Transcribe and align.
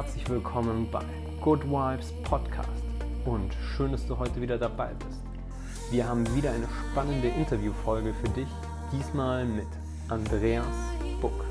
herzlich 0.00 0.30
willkommen 0.30 0.90
bei 0.90 1.04
Good 1.42 1.62
Vibes 1.64 2.14
Podcast 2.22 2.82
und 3.26 3.52
schön, 3.52 3.92
dass 3.92 4.06
du 4.06 4.18
heute 4.18 4.40
wieder 4.40 4.56
dabei 4.56 4.94
bist. 4.94 5.20
Wir 5.90 6.08
haben 6.08 6.24
wieder 6.34 6.52
eine 6.52 6.66
spannende 6.90 7.28
Interviewfolge 7.28 8.14
für 8.14 8.30
dich, 8.30 8.48
diesmal 8.90 9.44
mit 9.44 9.66
Andreas 10.08 10.64
Buck. 11.20 11.44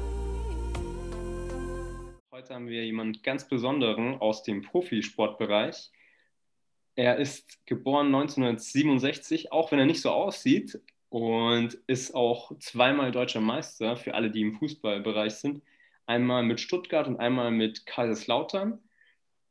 Heute 2.32 2.56
haben 2.56 2.68
wir 2.68 2.84
jemanden 2.84 3.22
ganz 3.22 3.48
Besonderen 3.48 4.20
aus 4.20 4.42
dem 4.42 4.64
Profisportbereich. 4.64 5.92
Er 6.96 7.18
ist 7.18 7.64
geboren 7.68 8.08
1967, 8.08 9.52
auch 9.52 9.72
wenn 9.72 9.78
er 9.78 9.86
nicht 9.86 10.02
so 10.02 10.10
aussieht, 10.10 10.82
und 11.10 11.76
ist 11.86 12.16
auch 12.16 12.58
zweimal 12.58 13.12
deutscher 13.12 13.42
Meister 13.42 13.96
für 13.96 14.16
alle, 14.16 14.32
die 14.32 14.42
im 14.42 14.54
Fußballbereich 14.54 15.36
sind 15.36 15.62
einmal 16.10 16.44
mit 16.44 16.60
Stuttgart 16.60 17.08
und 17.08 17.18
einmal 17.18 17.52
mit 17.52 17.86
Kaiserslautern. 17.86 18.80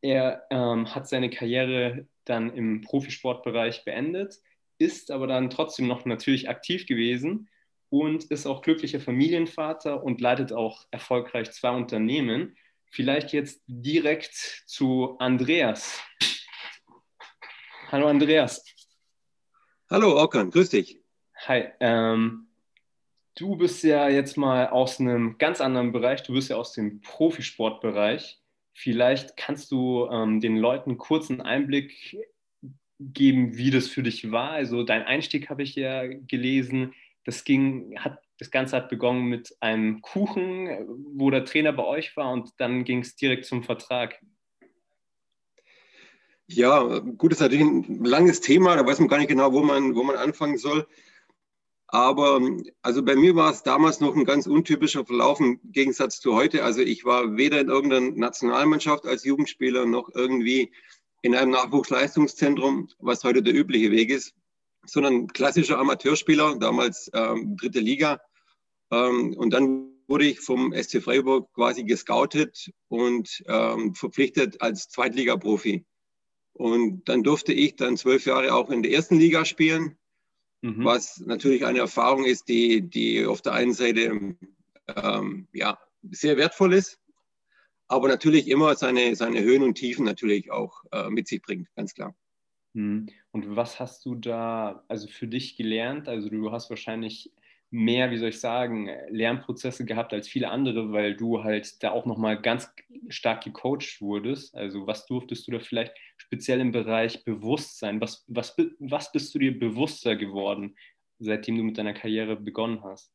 Er 0.00 0.44
ähm, 0.50 0.92
hat 0.94 1.08
seine 1.08 1.30
Karriere 1.30 2.06
dann 2.24 2.52
im 2.52 2.82
Profisportbereich 2.82 3.84
beendet, 3.84 4.34
ist 4.78 5.10
aber 5.10 5.26
dann 5.26 5.50
trotzdem 5.50 5.86
noch 5.86 6.04
natürlich 6.04 6.48
aktiv 6.48 6.86
gewesen 6.86 7.48
und 7.90 8.24
ist 8.24 8.46
auch 8.46 8.60
glücklicher 8.62 9.00
Familienvater 9.00 10.02
und 10.02 10.20
leitet 10.20 10.52
auch 10.52 10.84
erfolgreich 10.90 11.52
zwei 11.52 11.70
Unternehmen. 11.70 12.56
Vielleicht 12.90 13.32
jetzt 13.32 13.62
direkt 13.66 14.34
zu 14.66 15.16
Andreas. 15.18 16.02
Hallo 17.90 18.08
Andreas. 18.08 18.64
Hallo 19.90 20.20
Okan, 20.22 20.50
grüß 20.50 20.70
dich. 20.70 21.00
Hi. 21.46 21.68
Ähm, 21.80 22.47
Du 23.38 23.54
bist 23.54 23.84
ja 23.84 24.08
jetzt 24.08 24.36
mal 24.36 24.66
aus 24.66 24.98
einem 24.98 25.38
ganz 25.38 25.60
anderen 25.60 25.92
Bereich, 25.92 26.24
du 26.24 26.32
bist 26.32 26.50
ja 26.50 26.56
aus 26.56 26.72
dem 26.72 27.00
Profisportbereich. 27.00 28.40
Vielleicht 28.74 29.36
kannst 29.36 29.70
du 29.70 30.08
ähm, 30.10 30.40
den 30.40 30.56
Leuten 30.56 30.98
einen 31.00 31.40
Einblick 31.40 32.18
geben, 32.98 33.56
wie 33.56 33.70
das 33.70 33.86
für 33.86 34.02
dich 34.02 34.32
war. 34.32 34.50
Also 34.50 34.82
dein 34.82 35.04
Einstieg 35.04 35.50
habe 35.50 35.62
ich 35.62 35.76
ja 35.76 36.04
gelesen. 36.08 36.94
Das 37.24 37.44
ging, 37.44 37.96
hat, 38.00 38.18
das 38.40 38.50
Ganze 38.50 38.74
hat 38.74 38.88
begonnen 38.88 39.26
mit 39.26 39.56
einem 39.60 40.02
Kuchen, 40.02 40.68
wo 41.14 41.30
der 41.30 41.44
Trainer 41.44 41.72
bei 41.72 41.84
euch 41.84 42.16
war 42.16 42.32
und 42.32 42.50
dann 42.58 42.82
ging 42.82 43.02
es 43.02 43.14
direkt 43.14 43.44
zum 43.44 43.62
Vertrag. 43.62 44.20
Ja, 46.48 46.98
gut, 46.98 47.30
das 47.30 47.38
ist 47.38 47.42
natürlich 47.42 47.64
ein 47.64 48.04
langes 48.04 48.40
Thema, 48.40 48.74
da 48.74 48.84
weiß 48.84 48.98
man 48.98 49.08
gar 49.08 49.18
nicht 49.18 49.28
genau, 49.28 49.52
wo 49.52 49.62
man, 49.62 49.94
wo 49.94 50.02
man 50.02 50.16
anfangen 50.16 50.58
soll. 50.58 50.88
Aber 51.90 52.38
also 52.82 53.02
bei 53.02 53.16
mir 53.16 53.34
war 53.34 53.50
es 53.50 53.62
damals 53.62 54.00
noch 54.00 54.14
ein 54.14 54.26
ganz 54.26 54.46
untypischer 54.46 55.06
Verlauf 55.06 55.40
im 55.40 55.58
Gegensatz 55.72 56.20
zu 56.20 56.34
heute. 56.34 56.62
Also 56.62 56.82
ich 56.82 57.06
war 57.06 57.38
weder 57.38 57.60
in 57.60 57.70
irgendeiner 57.70 58.10
Nationalmannschaft 58.10 59.06
als 59.06 59.24
Jugendspieler 59.24 59.86
noch 59.86 60.10
irgendwie 60.14 60.70
in 61.22 61.34
einem 61.34 61.50
Nachwuchsleistungszentrum, 61.50 62.90
was 62.98 63.24
heute 63.24 63.42
der 63.42 63.54
übliche 63.54 63.90
Weg 63.90 64.10
ist, 64.10 64.34
sondern 64.84 65.28
klassischer 65.28 65.78
Amateurspieler, 65.78 66.56
damals 66.58 67.10
ähm, 67.14 67.56
dritte 67.56 67.80
Liga. 67.80 68.20
Ähm, 68.90 69.34
und 69.34 69.54
dann 69.54 69.88
wurde 70.08 70.26
ich 70.26 70.40
vom 70.40 70.74
SC 70.74 71.02
Freiburg 71.02 71.50
quasi 71.54 71.84
gescoutet 71.84 72.70
und 72.88 73.42
ähm, 73.46 73.94
verpflichtet 73.94 74.60
als 74.60 74.90
Zweitligaprofi. 74.90 75.86
Und 76.52 77.08
dann 77.08 77.22
durfte 77.22 77.54
ich 77.54 77.76
dann 77.76 77.96
zwölf 77.96 78.26
Jahre 78.26 78.52
auch 78.52 78.68
in 78.68 78.82
der 78.82 78.92
ersten 78.92 79.18
Liga 79.18 79.46
spielen 79.46 79.96
mhm. 80.60 80.84
was 80.84 81.20
natürlich 81.20 81.64
eine 81.64 81.80
Erfahrung 81.80 82.24
ist, 82.24 82.48
die, 82.48 82.82
die 82.82 83.24
auf 83.24 83.42
der 83.42 83.52
einen 83.54 83.72
Seite 83.72 84.36
ähm, 84.96 85.48
ja, 85.52 85.78
sehr 86.10 86.36
wertvoll 86.36 86.74
ist, 86.74 86.98
aber 87.88 88.08
natürlich 88.08 88.48
immer 88.48 88.74
seine, 88.74 89.14
seine 89.16 89.42
Höhen 89.42 89.62
und 89.62 89.74
Tiefen 89.74 90.04
natürlich 90.04 90.50
auch 90.50 90.84
äh, 90.92 91.08
mit 91.10 91.28
sich 91.28 91.42
bringt, 91.42 91.68
ganz 91.74 91.94
klar. 91.94 92.14
Mhm. 92.74 93.08
Und 93.30 93.56
was 93.56 93.80
hast 93.80 94.04
du 94.04 94.14
da 94.14 94.84
also 94.88 95.08
für 95.08 95.26
dich 95.26 95.56
gelernt? 95.56 96.08
Also 96.08 96.28
du 96.28 96.52
hast 96.52 96.70
wahrscheinlich 96.70 97.32
mehr, 97.70 98.10
wie 98.10 98.16
soll 98.16 98.30
ich 98.30 98.40
sagen, 98.40 98.88
Lernprozesse 99.10 99.84
gehabt 99.84 100.12
als 100.12 100.28
viele 100.28 100.50
andere, 100.50 100.92
weil 100.92 101.16
du 101.16 101.44
halt 101.44 101.82
da 101.82 101.90
auch 101.90 102.06
nochmal 102.06 102.40
ganz 102.40 102.70
stark 103.08 103.44
gecoacht 103.44 104.00
wurdest. 104.00 104.54
Also 104.54 104.86
was 104.86 105.06
durftest 105.06 105.46
du 105.46 105.52
da 105.52 105.58
vielleicht 105.60 105.92
speziell 106.16 106.60
im 106.60 106.72
Bereich 106.72 107.24
Bewusstsein, 107.24 108.00
was, 108.00 108.24
was, 108.26 108.56
was 108.78 109.12
bist 109.12 109.34
du 109.34 109.38
dir 109.38 109.58
bewusster 109.58 110.16
geworden, 110.16 110.76
seitdem 111.18 111.56
du 111.56 111.62
mit 111.62 111.76
deiner 111.76 111.94
Karriere 111.94 112.36
begonnen 112.36 112.82
hast? 112.82 113.12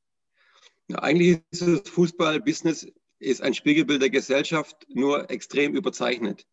Ja, 0.87 0.99
eigentlich 0.99 1.39
ist 1.51 1.61
das 1.61 1.89
Fußball-Business 1.89 2.91
ist 3.19 3.41
ein 3.41 3.53
Spiegelbild 3.53 4.01
der 4.01 4.09
Gesellschaft, 4.09 4.85
nur 4.89 5.29
extrem 5.31 5.75
überzeichnet. 5.75 6.45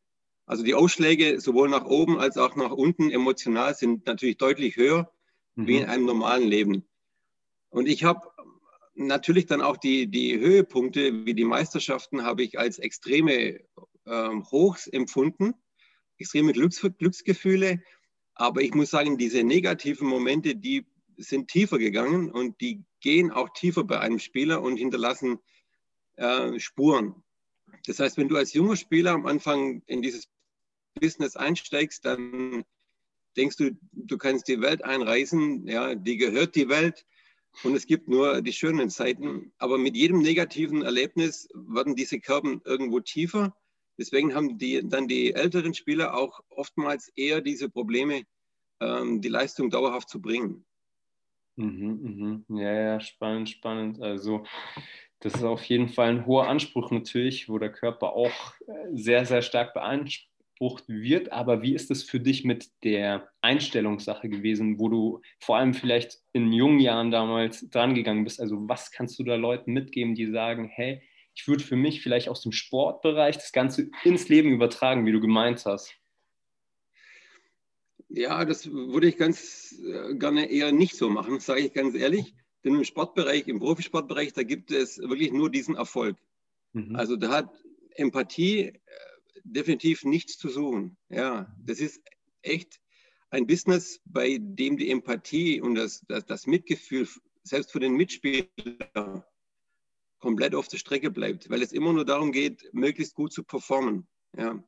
Also 0.46 0.62
die 0.62 0.74
Ausschläge 0.74 1.40
sowohl 1.40 1.68
nach 1.68 1.84
oben 1.84 2.18
als 2.18 2.36
auch 2.36 2.56
nach 2.56 2.70
unten 2.70 3.10
emotional 3.10 3.74
sind 3.74 4.06
natürlich 4.06 4.36
deutlich 4.36 4.76
höher 4.76 5.12
mhm. 5.54 5.66
wie 5.66 5.76
in 5.78 5.86
einem 5.86 6.06
normalen 6.06 6.48
Leben. 6.48 6.84
Und 7.70 7.88
ich 7.88 8.04
habe 8.04 8.28
natürlich 8.94 9.47
dann 9.47 9.62
auch 9.62 9.76
die, 9.76 10.08
die 10.08 10.38
Höhepunkte 10.38 11.25
wie 11.25 11.34
die 11.34 11.44
Meisterschaften 11.44 12.25
habe 12.25 12.42
ich 12.42 12.58
als 12.58 12.78
extreme 12.78 13.60
ähm, 14.06 14.44
Hochs 14.50 14.86
empfunden, 14.86 15.54
extreme 16.19 16.53
Glücks, 16.53 16.80
Glücksgefühle. 16.98 17.82
Aber 18.34 18.60
ich 18.62 18.75
muss 18.75 18.91
sagen, 18.91 19.19
diese 19.19 19.42
negativen 19.42 20.09
Momente, 20.09 20.56
die 20.56 20.86
sind 21.16 21.48
tiefer 21.48 21.78
gegangen 21.78 22.30
und 22.30 22.60
die 22.60 22.84
gehen 23.00 23.30
auch 23.30 23.50
tiefer 23.50 23.84
bei 23.84 24.00
einem 24.00 24.19
Spieler 24.19 24.62
und 24.62 24.76
hinterlassen 24.76 25.38
äh, 26.16 26.59
Spuren. 26.59 27.22
Das 27.86 28.00
heißt, 28.00 28.16
wenn 28.19 28.28
du 28.28 28.36
als 28.36 28.53
junger 28.53 28.76
Spieler 28.76 29.12
am 29.12 29.26
Anfang 29.26 29.82
in 29.86 30.03
dieses 30.03 30.28
Business 30.94 31.36
einsteigst, 31.36 32.04
dann 32.04 32.64
denkst 33.36 33.56
du, 33.56 33.78
du 33.92 34.19
kannst 34.19 34.48
die 34.48 34.60
Welt 34.60 34.84
einreißen, 34.84 35.66
ja, 35.66 35.94
die 35.94 36.16
gehört 36.16 36.56
die 36.56 36.69
Welt 36.69 37.06
und 37.62 37.74
es 37.74 37.86
gibt 37.86 38.08
nur 38.08 38.42
die 38.42 38.52
schönen 38.52 38.90
Seiten. 38.90 39.52
Aber 39.58 39.78
mit 39.78 39.96
jedem 39.96 40.20
negativen 40.20 40.82
Erlebnis 40.82 41.48
werden 41.54 41.94
diese 41.94 42.20
Kerben 42.20 42.62
irgendwo 42.64 43.00
tiefer. 43.00 43.54
Deswegen 43.98 44.34
haben 44.34 44.56
die, 44.58 44.82
dann 44.82 45.08
die 45.08 45.34
älteren 45.34 45.74
Spieler 45.74 46.16
auch 46.16 46.40
oftmals 46.48 47.08
eher 47.16 47.40
diese 47.40 47.68
Probleme, 47.68 48.22
ähm, 48.80 49.20
die 49.20 49.28
Leistung 49.28 49.68
dauerhaft 49.68 50.08
zu 50.08 50.22
bringen. 50.22 50.64
Mhm, 51.56 52.44
mhm. 52.48 52.58
Ja, 52.58 52.72
ja, 52.72 53.00
spannend, 53.00 53.50
spannend. 53.50 54.00
Also 54.00 54.44
das 55.18 55.34
ist 55.34 55.42
auf 55.42 55.62
jeden 55.64 55.90
Fall 55.90 56.08
ein 56.08 56.26
hoher 56.26 56.48
Anspruch 56.48 56.90
natürlich, 56.90 57.48
wo 57.50 57.58
der 57.58 57.72
Körper 57.72 58.14
auch 58.14 58.54
äh, 58.66 58.72
sehr, 58.92 59.26
sehr 59.26 59.42
stark 59.42 59.74
beansprucht 59.74 60.30
beansprucht 60.60 60.88
wird. 60.88 61.32
Aber 61.32 61.62
wie 61.62 61.75
ist 61.75 61.91
es 61.91 62.03
für 62.03 62.21
dich 62.21 62.44
mit 62.44 62.71
der 62.84 63.28
Einstellungssache 63.41 64.28
gewesen, 64.28 64.78
wo 64.78 64.88
du 64.88 65.21
vor 65.41 65.56
allem 65.56 65.75
vielleicht 65.75 66.21
in 66.32 66.53
jungen 66.53 66.81
Jahren 66.81 67.10
damals 67.10 67.69
dran 67.71 67.94
gegangen 67.94 68.25
bist? 68.25 68.41
Also 68.41 68.69
was 68.69 68.91
kannst 68.91 69.19
du 69.19 69.25
da 69.25 69.34
Leuten 69.34 69.72
mitgeben, 69.72 70.15
die 70.15 70.31
sagen, 70.31 70.69
hey, 70.69 71.03
ich 71.34 71.48
würde 71.48 71.65
für 71.65 71.76
mich 71.76 72.03
vielleicht 72.03 72.28
aus 72.28 72.43
dem 72.43 72.53
Sportbereich 72.53 73.37
das 73.37 73.53
Ganze 73.53 73.91
ins 74.04 74.28
Leben 74.28 74.53
übertragen, 74.53 75.06
wie 75.06 75.12
du 75.12 75.21
gemeint 75.21 75.65
hast? 75.65 75.94
Ja, 78.09 78.44
das 78.44 78.71
würde 78.71 79.06
ich 79.06 79.16
ganz 79.16 79.72
äh, 79.87 80.16
gerne 80.16 80.50
eher 80.50 80.72
nicht 80.72 80.97
so 80.97 81.09
machen, 81.09 81.38
sage 81.38 81.60
ich 81.60 81.72
ganz 81.72 81.94
ehrlich. 81.94 82.34
Denn 82.65 82.75
im 82.75 82.84
Sportbereich, 82.84 83.47
im 83.47 83.60
Profisportbereich, 83.60 84.32
da 84.32 84.42
gibt 84.42 84.71
es 84.71 84.98
wirklich 84.98 85.32
nur 85.32 85.48
diesen 85.48 85.77
Erfolg. 85.77 86.16
Mhm. 86.72 86.97
Also 86.97 87.16
da 87.16 87.31
hat 87.31 87.50
Empathie 87.94 88.66
äh, 88.66 88.81
definitiv 89.44 90.04
nichts 90.04 90.38
zu 90.38 90.48
suchen. 90.48 90.96
Ja, 91.08 91.54
das 91.64 91.80
ist 91.80 92.00
echt 92.42 92.80
ein 93.30 93.46
Business, 93.46 94.00
bei 94.04 94.38
dem 94.40 94.76
die 94.76 94.90
Empathie 94.90 95.60
und 95.60 95.74
das, 95.74 96.04
das, 96.08 96.26
das 96.26 96.46
Mitgefühl 96.46 97.08
selbst 97.42 97.72
für 97.72 97.80
den 97.80 97.94
Mitspieler 97.94 99.26
komplett 100.18 100.54
auf 100.54 100.68
der 100.68 100.78
Strecke 100.78 101.10
bleibt, 101.10 101.48
weil 101.48 101.62
es 101.62 101.72
immer 101.72 101.92
nur 101.92 102.04
darum 102.04 102.32
geht, 102.32 102.68
möglichst 102.72 103.14
gut 103.14 103.32
zu 103.32 103.42
performen. 103.42 104.06
Ja. 104.36 104.62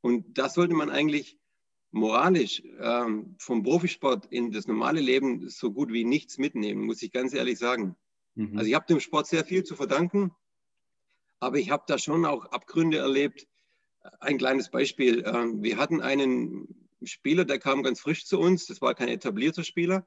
Und 0.00 0.38
das 0.38 0.54
sollte 0.54 0.74
man 0.74 0.90
eigentlich 0.90 1.38
moralisch 1.90 2.62
ähm, 2.80 3.36
vom 3.38 3.62
Profisport 3.62 4.26
in 4.26 4.52
das 4.52 4.66
normale 4.66 5.00
Leben 5.00 5.48
so 5.48 5.72
gut 5.72 5.92
wie 5.92 6.04
nichts 6.04 6.38
mitnehmen, 6.38 6.84
muss 6.84 7.02
ich 7.02 7.12
ganz 7.12 7.32
ehrlich 7.34 7.58
sagen. 7.58 7.96
Mhm. 8.34 8.58
Also 8.58 8.68
ich 8.68 8.74
habe 8.74 8.86
dem 8.86 9.00
Sport 9.00 9.26
sehr 9.26 9.44
viel 9.44 9.64
zu 9.64 9.76
verdanken, 9.76 10.32
aber 11.40 11.58
ich 11.58 11.70
habe 11.70 11.84
da 11.86 11.98
schon 11.98 12.24
auch 12.24 12.46
Abgründe 12.46 12.98
erlebt, 12.98 13.46
ein 14.20 14.38
kleines 14.38 14.70
Beispiel. 14.70 15.24
Ähm, 15.26 15.62
wir 15.62 15.76
hatten 15.76 16.00
einen 16.00 16.68
Spieler, 17.02 17.44
der 17.44 17.58
kam 17.58 17.82
ganz 17.82 18.00
frisch 18.00 18.26
zu 18.26 18.38
uns. 18.38 18.66
Das 18.66 18.80
war 18.80 18.94
kein 18.94 19.08
etablierter 19.08 19.64
Spieler. 19.64 20.06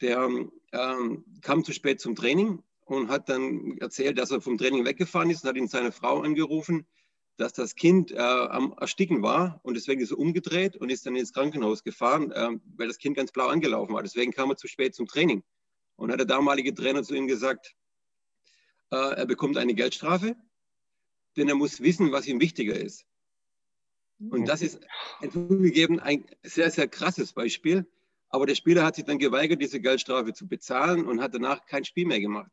Der 0.00 0.28
ähm, 0.72 1.24
kam 1.40 1.64
zu 1.64 1.72
spät 1.72 2.00
zum 2.00 2.14
Training 2.16 2.62
und 2.84 3.08
hat 3.08 3.28
dann 3.28 3.78
erzählt, 3.78 4.18
dass 4.18 4.30
er 4.30 4.40
vom 4.40 4.58
Training 4.58 4.84
weggefahren 4.84 5.30
ist 5.30 5.44
und 5.44 5.48
hat 5.48 5.56
ihn 5.56 5.68
seine 5.68 5.92
Frau 5.92 6.20
angerufen, 6.20 6.86
dass 7.36 7.52
das 7.52 7.74
Kind 7.74 8.10
äh, 8.12 8.18
am 8.18 8.74
Ersticken 8.78 9.22
war 9.22 9.60
und 9.62 9.74
deswegen 9.74 10.00
ist 10.00 10.10
er 10.10 10.18
umgedreht 10.18 10.76
und 10.76 10.90
ist 10.90 11.06
dann 11.06 11.16
ins 11.16 11.32
Krankenhaus 11.32 11.82
gefahren, 11.82 12.30
weil 12.76 12.88
das 12.88 12.98
Kind 12.98 13.16
ganz 13.16 13.32
blau 13.32 13.46
angelaufen 13.46 13.94
war. 13.94 14.02
Deswegen 14.02 14.32
kam 14.32 14.50
er 14.50 14.56
zu 14.56 14.68
spät 14.68 14.94
zum 14.94 15.06
Training. 15.06 15.42
Und 15.96 16.10
hat 16.10 16.18
der 16.18 16.26
damalige 16.26 16.74
Trainer 16.74 17.04
zu 17.04 17.14
ihm 17.14 17.28
gesagt, 17.28 17.76
äh, 18.90 18.96
er 18.96 19.26
bekommt 19.26 19.56
eine 19.56 19.74
Geldstrafe 19.74 20.36
denn 21.36 21.48
er 21.48 21.54
muss 21.54 21.80
wissen, 21.80 22.12
was 22.12 22.26
ihm 22.26 22.40
wichtiger 22.40 22.74
ist. 22.76 23.06
Und 24.30 24.48
das 24.48 24.62
ist 24.62 24.80
zugegeben 25.32 26.00
ein 26.00 26.24
sehr, 26.42 26.70
sehr 26.70 26.88
krasses 26.88 27.32
Beispiel. 27.32 27.86
Aber 28.28 28.46
der 28.46 28.54
Spieler 28.54 28.84
hat 28.84 28.96
sich 28.96 29.04
dann 29.04 29.18
geweigert, 29.18 29.60
diese 29.60 29.80
Geldstrafe 29.80 30.32
zu 30.32 30.48
bezahlen 30.48 31.06
und 31.06 31.20
hat 31.20 31.34
danach 31.34 31.66
kein 31.66 31.84
Spiel 31.84 32.06
mehr 32.06 32.20
gemacht. 32.20 32.50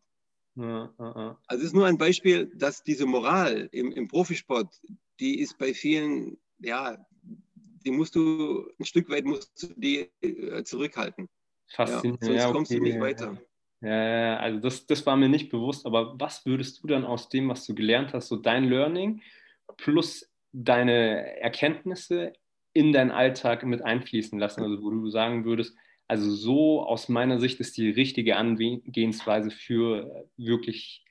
Ja, 0.56 0.94
ja, 1.00 1.14
ja. 1.16 1.40
Also 1.48 1.62
es 1.62 1.68
ist 1.70 1.74
nur 1.74 1.86
ein 1.86 1.98
Beispiel, 1.98 2.52
dass 2.56 2.84
diese 2.84 3.06
Moral 3.06 3.70
im, 3.72 3.92
im 3.92 4.08
Profisport, 4.08 4.82
die 5.20 5.40
ist 5.40 5.58
bei 5.58 5.74
vielen, 5.74 6.38
ja, 6.60 6.98
die 7.86 7.92
musst 7.92 8.16
du 8.16 8.70
ein 8.80 8.86
Stück 8.86 9.10
weit 9.10 9.26
musst 9.26 9.64
du 9.64 9.74
die 9.76 10.10
äh, 10.22 10.64
zurückhalten. 10.64 11.30
Faszinierend. 11.68 12.24
sonst 12.24 12.42
okay. 12.42 12.52
kommst 12.52 12.72
du 12.72 12.80
nicht 12.80 13.00
weiter. 13.00 13.42
Ja, 13.82 14.38
also 14.38 14.60
das, 14.60 14.86
das 14.86 15.06
war 15.06 15.18
mir 15.18 15.30
nicht 15.30 15.50
bewusst, 15.50 15.86
aber 15.86 16.20
was 16.20 16.46
würdest 16.46 16.84
du 16.84 16.88
dann 16.88 17.04
aus 17.04 17.30
dem, 17.30 17.50
was 17.50 17.66
du 17.66 17.74
gelernt 17.74 18.14
hast, 18.14 18.28
so 18.28 18.36
dein 18.36 18.66
Learning 18.66 19.22
plus 19.78 20.32
deine 20.52 21.40
Erkenntnisse 21.40 22.34
in 22.74 22.94
deinen 22.94 23.12
Alltag 23.12 23.64
mit 23.64 23.82
einfließen 23.82 24.38
lassen? 24.38 24.62
Also 24.62 24.84
wo 24.84 24.92
du 24.92 25.10
sagen 25.10 25.46
würdest, 25.46 25.76
also 26.08 26.30
so 26.30 26.84
aus 26.84 27.10
meiner 27.10 27.40
Sicht 27.40 27.60
ist 27.60 27.78
die 27.78 27.90
richtige 27.90 28.36
Angehensweise 28.36 29.50
für 29.50 30.28
wirklich 30.38 31.04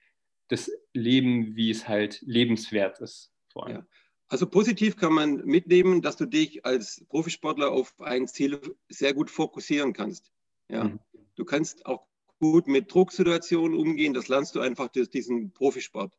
das 0.49 0.71
Leben, 0.93 1.57
wie 1.57 1.71
es 1.71 1.89
halt 1.89 2.21
lebenswert 2.23 3.01
ist. 3.01 3.33
Vor 3.53 3.67
allem. 3.67 3.77
Ja. 3.77 3.87
Also 4.29 4.47
positiv 4.47 4.97
kann 4.97 5.13
man 5.13 5.45
mitnehmen, 5.45 6.03
dass 6.03 6.17
du 6.17 6.27
dich 6.27 6.65
als 6.65 7.05
Profisportler 7.09 7.73
auf 7.73 8.01
ein 8.01 8.29
Ziel 8.29 8.61
sehr 8.89 9.13
gut 9.13 9.29
fokussieren 9.31 9.93
kannst. 9.93 10.31
Ja. 10.69 10.85
Mhm. 10.85 11.01
Du 11.35 11.45
kannst 11.45 11.87
auch 11.87 12.10
gut 12.41 12.67
mit 12.67 12.93
Drucksituationen 12.93 13.79
umgehen. 13.79 14.15
Das 14.15 14.29
lernst 14.29 14.57
du 14.57 14.61
einfach 14.61 14.89
durch 14.89 15.11
diesen 15.11 15.53
Profisport. 15.53 16.13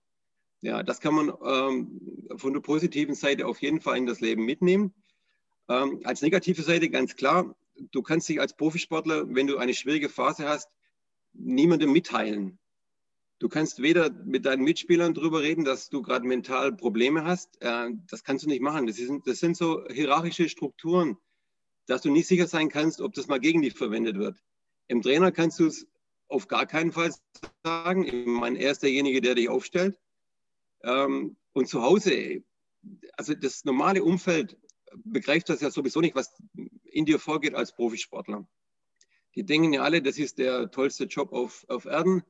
Ja, 0.61 0.83
das 0.83 1.01
kann 1.01 1.15
man 1.15 1.33
ähm, 1.43 2.37
von 2.37 2.53
der 2.53 2.61
positiven 2.61 3.15
Seite 3.15 3.47
auf 3.47 3.61
jeden 3.61 3.81
Fall 3.81 3.97
in 3.97 4.05
das 4.05 4.21
Leben 4.21 4.45
mitnehmen. 4.45 4.93
Ähm, 5.67 6.01
als 6.03 6.21
negative 6.21 6.61
Seite 6.61 6.89
ganz 6.89 7.15
klar, 7.15 7.55
du 7.91 8.03
kannst 8.03 8.29
dich 8.29 8.39
als 8.39 8.55
Profisportler, 8.55 9.33
wenn 9.33 9.47
du 9.47 9.57
eine 9.57 9.73
schwierige 9.73 10.07
Phase 10.07 10.47
hast, 10.47 10.69
niemandem 11.33 11.91
mitteilen. 11.91 12.59
Du 13.39 13.49
kannst 13.49 13.81
weder 13.81 14.11
mit 14.11 14.45
deinen 14.45 14.63
Mitspielern 14.63 15.15
darüber 15.15 15.41
reden, 15.41 15.65
dass 15.65 15.89
du 15.89 16.03
gerade 16.03 16.27
mental 16.27 16.71
Probleme 16.73 17.25
hast. 17.25 17.59
Äh, 17.61 17.89
das 18.07 18.23
kannst 18.23 18.45
du 18.45 18.49
nicht 18.49 18.61
machen. 18.61 18.85
Das, 18.85 18.99
ist, 18.99 19.11
das 19.25 19.39
sind 19.39 19.57
so 19.57 19.83
hierarchische 19.89 20.47
Strukturen, 20.47 21.17
dass 21.87 22.03
du 22.03 22.11
nicht 22.11 22.27
sicher 22.27 22.45
sein 22.45 22.69
kannst, 22.69 23.01
ob 23.01 23.15
das 23.15 23.27
mal 23.27 23.39
gegen 23.39 23.63
dich 23.63 23.73
verwendet 23.73 24.19
wird. 24.19 24.37
Im 24.87 25.01
Trainer 25.01 25.31
kannst 25.31 25.59
du 25.59 25.65
es 25.65 25.87
auf 26.31 26.47
gar 26.47 26.65
keinen 26.65 26.91
Fall 26.91 27.13
sagen. 27.63 28.05
Ich 28.05 28.25
meine, 28.25 28.59
er 28.59 28.73
der 28.75 29.35
dich 29.35 29.49
aufstellt. 29.49 29.97
Ähm, 30.83 31.35
und 31.53 31.67
zu 31.67 31.81
Hause, 31.81 32.43
also 33.17 33.33
das 33.33 33.65
normale 33.65 34.03
Umfeld 34.03 34.57
begreift 35.03 35.49
das 35.49 35.61
ja 35.61 35.71
sowieso 35.71 36.01
nicht, 36.01 36.15
was 36.15 36.33
in 36.85 37.05
dir 37.05 37.19
vorgeht 37.19 37.55
als 37.55 37.73
Profisportler. 37.73 38.47
Die 39.35 39.45
denken 39.45 39.73
ja 39.73 39.83
alle, 39.83 40.01
das 40.01 40.17
ist 40.17 40.39
der 40.39 40.71
tollste 40.71 41.05
Job 41.05 41.31
auf, 41.31 41.65
auf 41.69 41.85
Erden 41.85 42.23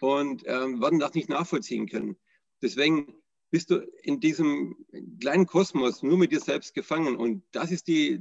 und 0.00 0.42
ähm, 0.46 0.80
werden 0.80 0.98
das 0.98 1.14
nicht 1.14 1.28
nachvollziehen 1.28 1.86
können. 1.86 2.16
Deswegen 2.62 3.14
bist 3.50 3.70
du 3.70 3.78
in 4.02 4.20
diesem 4.20 4.76
kleinen 5.20 5.46
Kosmos 5.46 6.02
nur 6.02 6.16
mit 6.16 6.32
dir 6.32 6.40
selbst 6.40 6.74
gefangen. 6.74 7.16
Und 7.16 7.44
das 7.52 7.70
ist 7.70 7.88
die, 7.88 8.20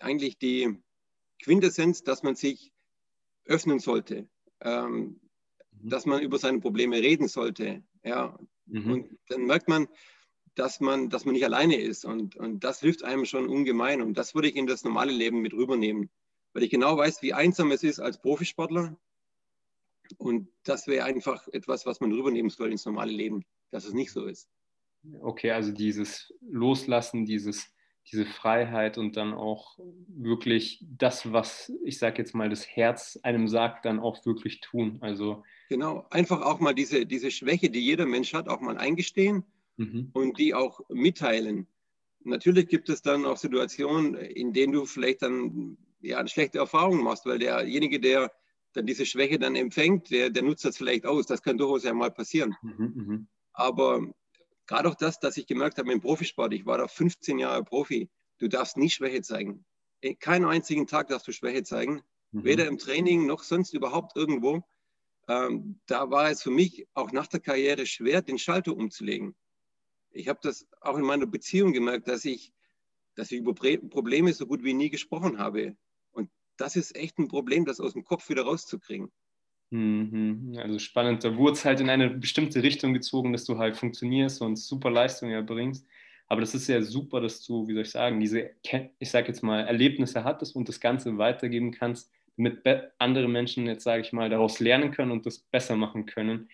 eigentlich 0.00 0.38
die 0.38 0.76
Quintessenz, 1.42 2.02
dass 2.02 2.22
man 2.22 2.34
sich 2.34 2.72
öffnen 3.44 3.78
sollte, 3.78 4.28
ähm, 4.64 5.20
mhm. 5.80 5.88
dass 5.88 6.06
man 6.06 6.22
über 6.22 6.38
seine 6.38 6.60
Probleme 6.60 6.96
reden 6.96 7.28
sollte. 7.28 7.82
Ja. 8.02 8.38
Mhm. 8.66 8.90
Und 8.90 9.18
dann 9.28 9.44
merkt 9.44 9.68
man, 9.68 9.88
dass 10.54 10.80
man, 10.80 11.10
dass 11.10 11.24
man 11.24 11.34
nicht 11.34 11.44
alleine 11.44 11.76
ist. 11.76 12.04
Und, 12.04 12.36
und 12.36 12.64
das 12.64 12.80
hilft 12.80 13.04
einem 13.04 13.24
schon 13.24 13.48
ungemein. 13.48 14.02
Und 14.02 14.18
das 14.18 14.34
würde 14.34 14.48
ich 14.48 14.56
in 14.56 14.66
das 14.66 14.84
normale 14.84 15.12
Leben 15.12 15.40
mit 15.40 15.52
rübernehmen, 15.52 16.10
weil 16.52 16.62
ich 16.62 16.70
genau 16.70 16.96
weiß, 16.96 17.22
wie 17.22 17.34
einsam 17.34 17.70
es 17.70 17.82
ist 17.82 18.00
als 18.00 18.20
Profisportler. 18.20 18.96
Und 20.18 20.48
das 20.64 20.86
wäre 20.86 21.04
einfach 21.04 21.48
etwas, 21.48 21.86
was 21.86 22.00
man 22.00 22.12
rübernehmen 22.12 22.50
soll 22.50 22.70
ins 22.70 22.84
normale 22.84 23.12
Leben, 23.12 23.44
dass 23.70 23.84
es 23.84 23.94
nicht 23.94 24.12
so 24.12 24.26
ist. 24.26 24.48
Okay, 25.20 25.50
also 25.50 25.72
dieses 25.72 26.32
Loslassen, 26.40 27.26
dieses, 27.26 27.73
diese 28.10 28.26
Freiheit 28.26 28.98
und 28.98 29.16
dann 29.16 29.32
auch 29.32 29.78
wirklich 30.08 30.84
das, 30.88 31.32
was 31.32 31.72
ich 31.84 31.98
sage 31.98 32.18
jetzt 32.18 32.34
mal, 32.34 32.50
das 32.50 32.66
Herz 32.66 33.18
einem 33.22 33.48
sagt, 33.48 33.84
dann 33.84 33.98
auch 33.98 34.24
wirklich 34.26 34.60
tun. 34.60 34.98
Also 35.00 35.42
genau, 35.68 36.06
einfach 36.10 36.42
auch 36.42 36.60
mal 36.60 36.74
diese, 36.74 37.06
diese 37.06 37.30
Schwäche, 37.30 37.70
die 37.70 37.80
jeder 37.80 38.06
Mensch 38.06 38.34
hat, 38.34 38.48
auch 38.48 38.60
mal 38.60 38.76
eingestehen 38.76 39.44
mhm. 39.76 40.10
und 40.12 40.38
die 40.38 40.54
auch 40.54 40.80
mitteilen. 40.88 41.66
Natürlich 42.24 42.68
gibt 42.68 42.88
es 42.88 43.02
dann 43.02 43.24
auch 43.24 43.36
Situationen, 43.36 44.14
in 44.14 44.52
denen 44.52 44.72
du 44.72 44.86
vielleicht 44.86 45.22
dann 45.22 45.76
ja, 46.00 46.18
eine 46.18 46.28
schlechte 46.28 46.58
Erfahrung 46.58 47.02
machst, 47.02 47.26
weil 47.26 47.38
derjenige, 47.38 48.00
der 48.00 48.32
dann 48.74 48.86
diese 48.86 49.06
Schwäche 49.06 49.38
dann 49.38 49.56
empfängt, 49.56 50.10
der, 50.10 50.30
der 50.30 50.42
nutzt 50.42 50.64
das 50.64 50.76
vielleicht 50.76 51.06
aus. 51.06 51.26
Das 51.26 51.42
kann 51.42 51.58
durchaus 51.58 51.84
ja 51.84 51.94
mal 51.94 52.10
passieren. 52.10 52.54
Mhm, 52.62 52.92
mhm. 52.94 53.26
Aber 53.52 54.14
gerade 54.66 54.88
auch 54.88 54.94
das, 54.94 55.18
dass 55.20 55.36
ich 55.36 55.46
gemerkt 55.46 55.78
habe 55.78 55.92
im 55.92 56.00
Profisport, 56.00 56.52
ich 56.52 56.66
war 56.66 56.78
da 56.78 56.88
15 56.88 57.38
Jahre 57.38 57.64
Profi, 57.64 58.08
du 58.38 58.48
darfst 58.48 58.76
nie 58.76 58.90
Schwäche 58.90 59.22
zeigen. 59.22 59.64
Keinen 60.20 60.44
einzigen 60.44 60.86
Tag 60.86 61.08
darfst 61.08 61.26
du 61.26 61.32
Schwäche 61.32 61.62
zeigen, 61.62 62.02
mhm. 62.32 62.44
weder 62.44 62.66
im 62.66 62.78
Training 62.78 63.26
noch 63.26 63.42
sonst 63.42 63.72
überhaupt 63.72 64.16
irgendwo. 64.16 64.62
Ähm, 65.28 65.80
da 65.86 66.10
war 66.10 66.30
es 66.30 66.42
für 66.42 66.50
mich 66.50 66.86
auch 66.92 67.10
nach 67.12 67.26
der 67.26 67.40
Karriere 67.40 67.86
schwer, 67.86 68.20
den 68.20 68.38
Schalter 68.38 68.76
umzulegen 68.76 69.34
ich 70.14 70.28
habe 70.28 70.38
das 70.42 70.66
auch 70.80 70.96
in 70.96 71.04
meiner 71.04 71.26
Beziehung 71.26 71.72
gemerkt, 71.72 72.08
dass 72.08 72.24
ich, 72.24 72.52
dass 73.16 73.30
ich 73.30 73.38
über 73.38 73.54
Probleme 73.54 74.32
so 74.32 74.46
gut 74.46 74.62
wie 74.62 74.72
nie 74.72 74.90
gesprochen 74.90 75.38
habe. 75.38 75.76
Und 76.12 76.30
das 76.56 76.76
ist 76.76 76.96
echt 76.96 77.18
ein 77.18 77.28
Problem, 77.28 77.64
das 77.64 77.80
aus 77.80 77.92
dem 77.92 78.04
Kopf 78.04 78.28
wieder 78.28 78.42
rauszukriegen. 78.42 79.12
Mhm. 79.74 80.56
Also 80.62 80.78
spannend. 80.78 81.24
Da 81.24 81.36
wurde 81.36 81.54
es 81.54 81.64
halt 81.64 81.80
in 81.80 81.90
eine 81.90 82.08
bestimmte 82.08 82.62
Richtung 82.62 82.94
gezogen, 82.94 83.32
dass 83.32 83.44
du 83.44 83.58
halt 83.58 83.76
funktionierst 83.76 84.40
und 84.40 84.54
super 84.56 84.88
Leistungen 84.88 85.32
erbringst. 85.32 85.84
Aber 86.28 86.40
das 86.40 86.54
ist 86.54 86.68
ja 86.68 86.80
super, 86.80 87.20
dass 87.20 87.44
du, 87.44 87.66
wie 87.66 87.72
soll 87.74 87.82
ich 87.82 87.90
sagen, 87.90 88.20
diese, 88.20 88.50
ich 89.00 89.10
sage 89.10 89.28
jetzt 89.28 89.42
mal, 89.42 89.66
Erlebnisse 89.66 90.22
hattest 90.22 90.54
und 90.54 90.68
das 90.68 90.78
Ganze 90.80 91.18
weitergeben 91.18 91.72
kannst, 91.72 92.12
damit 92.36 92.62
andere 92.98 93.28
Menschen 93.28 93.66
jetzt, 93.66 93.82
sage 93.82 94.02
ich 94.02 94.12
mal, 94.12 94.30
daraus 94.30 94.60
lernen 94.60 94.92
können 94.92 95.10
und 95.10 95.26
das 95.26 95.40
besser 95.40 95.74
machen 95.74 96.06
können. 96.06 96.48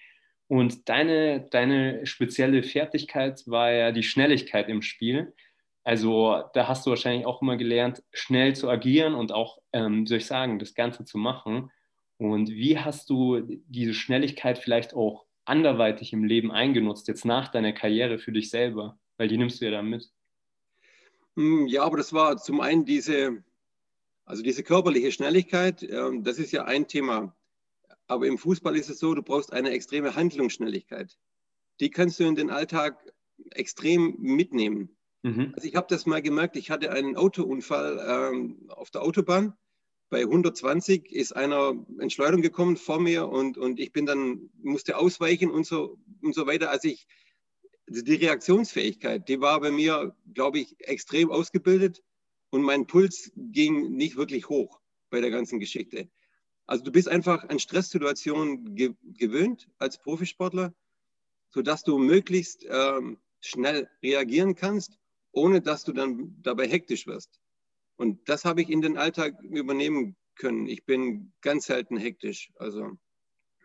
Und 0.48 0.88
deine, 0.88 1.42
deine 1.50 2.06
spezielle 2.06 2.62
Fertigkeit 2.62 3.42
war 3.46 3.70
ja 3.70 3.92
die 3.92 4.02
Schnelligkeit 4.02 4.68
im 4.70 4.80
Spiel. 4.80 5.34
Also 5.84 6.42
da 6.54 6.68
hast 6.68 6.86
du 6.86 6.90
wahrscheinlich 6.90 7.26
auch 7.26 7.42
immer 7.42 7.58
gelernt, 7.58 8.02
schnell 8.14 8.56
zu 8.56 8.70
agieren 8.70 9.14
und 9.14 9.30
auch, 9.32 9.58
ähm, 9.74 10.06
soll 10.06 10.18
ich 10.18 10.26
sagen, 10.26 10.58
das 10.58 10.74
Ganze 10.74 11.04
zu 11.04 11.18
machen. 11.18 11.70
Und 12.20 12.50
wie 12.50 12.78
hast 12.78 13.08
du 13.08 13.40
diese 13.66 13.94
Schnelligkeit 13.94 14.58
vielleicht 14.58 14.92
auch 14.92 15.24
anderweitig 15.46 16.12
im 16.12 16.22
Leben 16.22 16.52
eingenutzt, 16.52 17.08
jetzt 17.08 17.24
nach 17.24 17.48
deiner 17.48 17.72
Karriere 17.72 18.18
für 18.18 18.30
dich 18.30 18.50
selber? 18.50 18.98
Weil 19.16 19.28
die 19.28 19.38
nimmst 19.38 19.60
du 19.60 19.64
ja 19.64 19.70
dann 19.70 19.88
mit. 19.88 20.10
Hm, 21.36 21.66
ja, 21.66 21.82
aber 21.82 21.96
das 21.96 22.12
war 22.12 22.36
zum 22.36 22.60
einen 22.60 22.84
diese, 22.84 23.42
also 24.26 24.42
diese 24.42 24.62
körperliche 24.62 25.12
Schnelligkeit, 25.12 25.82
ähm, 25.82 26.22
das 26.22 26.38
ist 26.38 26.52
ja 26.52 26.64
ein 26.64 26.86
Thema. 26.88 27.34
Aber 28.06 28.26
im 28.26 28.36
Fußball 28.36 28.76
ist 28.76 28.90
es 28.90 28.98
so, 28.98 29.14
du 29.14 29.22
brauchst 29.22 29.54
eine 29.54 29.70
extreme 29.70 30.14
Handlungsschnelligkeit. 30.14 31.16
Die 31.80 31.88
kannst 31.88 32.20
du 32.20 32.24
in 32.24 32.34
den 32.34 32.50
Alltag 32.50 33.02
extrem 33.52 34.16
mitnehmen. 34.18 34.94
Mhm. 35.22 35.52
Also 35.54 35.66
ich 35.66 35.74
habe 35.74 35.86
das 35.88 36.04
mal 36.04 36.20
gemerkt, 36.20 36.56
ich 36.56 36.70
hatte 36.70 36.92
einen 36.92 37.16
Autounfall 37.16 38.30
ähm, 38.30 38.68
auf 38.68 38.90
der 38.90 39.00
Autobahn. 39.00 39.54
Bei 40.10 40.22
120 40.22 41.12
ist 41.12 41.36
einer 41.36 41.74
in 42.00 42.10
Schleudern 42.10 42.42
gekommen 42.42 42.76
vor 42.76 43.00
mir 43.00 43.28
und, 43.28 43.56
und 43.56 43.78
ich 43.78 43.92
bin 43.92 44.06
dann, 44.06 44.50
musste 44.60 44.98
ausweichen 44.98 45.52
und 45.52 45.64
so, 45.64 45.98
und 46.20 46.34
so 46.34 46.48
weiter. 46.48 46.70
Also 46.70 46.88
ich, 46.88 47.06
die 47.86 48.16
Reaktionsfähigkeit, 48.16 49.28
die 49.28 49.40
war 49.40 49.60
bei 49.60 49.70
mir, 49.70 50.16
glaube 50.34 50.58
ich, 50.58 50.74
extrem 50.80 51.30
ausgebildet 51.30 52.02
und 52.50 52.62
mein 52.62 52.88
Puls 52.88 53.30
ging 53.36 53.92
nicht 53.92 54.16
wirklich 54.16 54.48
hoch 54.48 54.80
bei 55.10 55.20
der 55.20 55.30
ganzen 55.30 55.60
Geschichte. 55.60 56.10
Also 56.66 56.82
du 56.82 56.90
bist 56.90 57.08
einfach 57.08 57.48
an 57.48 57.60
Stresssituationen 57.60 58.74
ge 58.74 58.94
gewöhnt 59.16 59.68
als 59.78 59.98
Profisportler, 59.98 60.74
sodass 61.50 61.84
du 61.84 61.98
möglichst 61.98 62.66
ähm, 62.68 63.18
schnell 63.40 63.88
reagieren 64.02 64.56
kannst, 64.56 64.98
ohne 65.30 65.60
dass 65.60 65.84
du 65.84 65.92
dann 65.92 66.36
dabei 66.42 66.66
hektisch 66.66 67.06
wirst. 67.06 67.40
Und 68.00 68.30
das 68.30 68.46
habe 68.46 68.62
ich 68.62 68.70
in 68.70 68.80
den 68.80 68.96
Alltag 68.96 69.34
übernehmen 69.42 70.16
können. 70.34 70.66
Ich 70.66 70.86
bin 70.86 71.32
ganz 71.42 71.66
selten 71.66 71.98
hektisch. 71.98 72.50
Also 72.56 72.92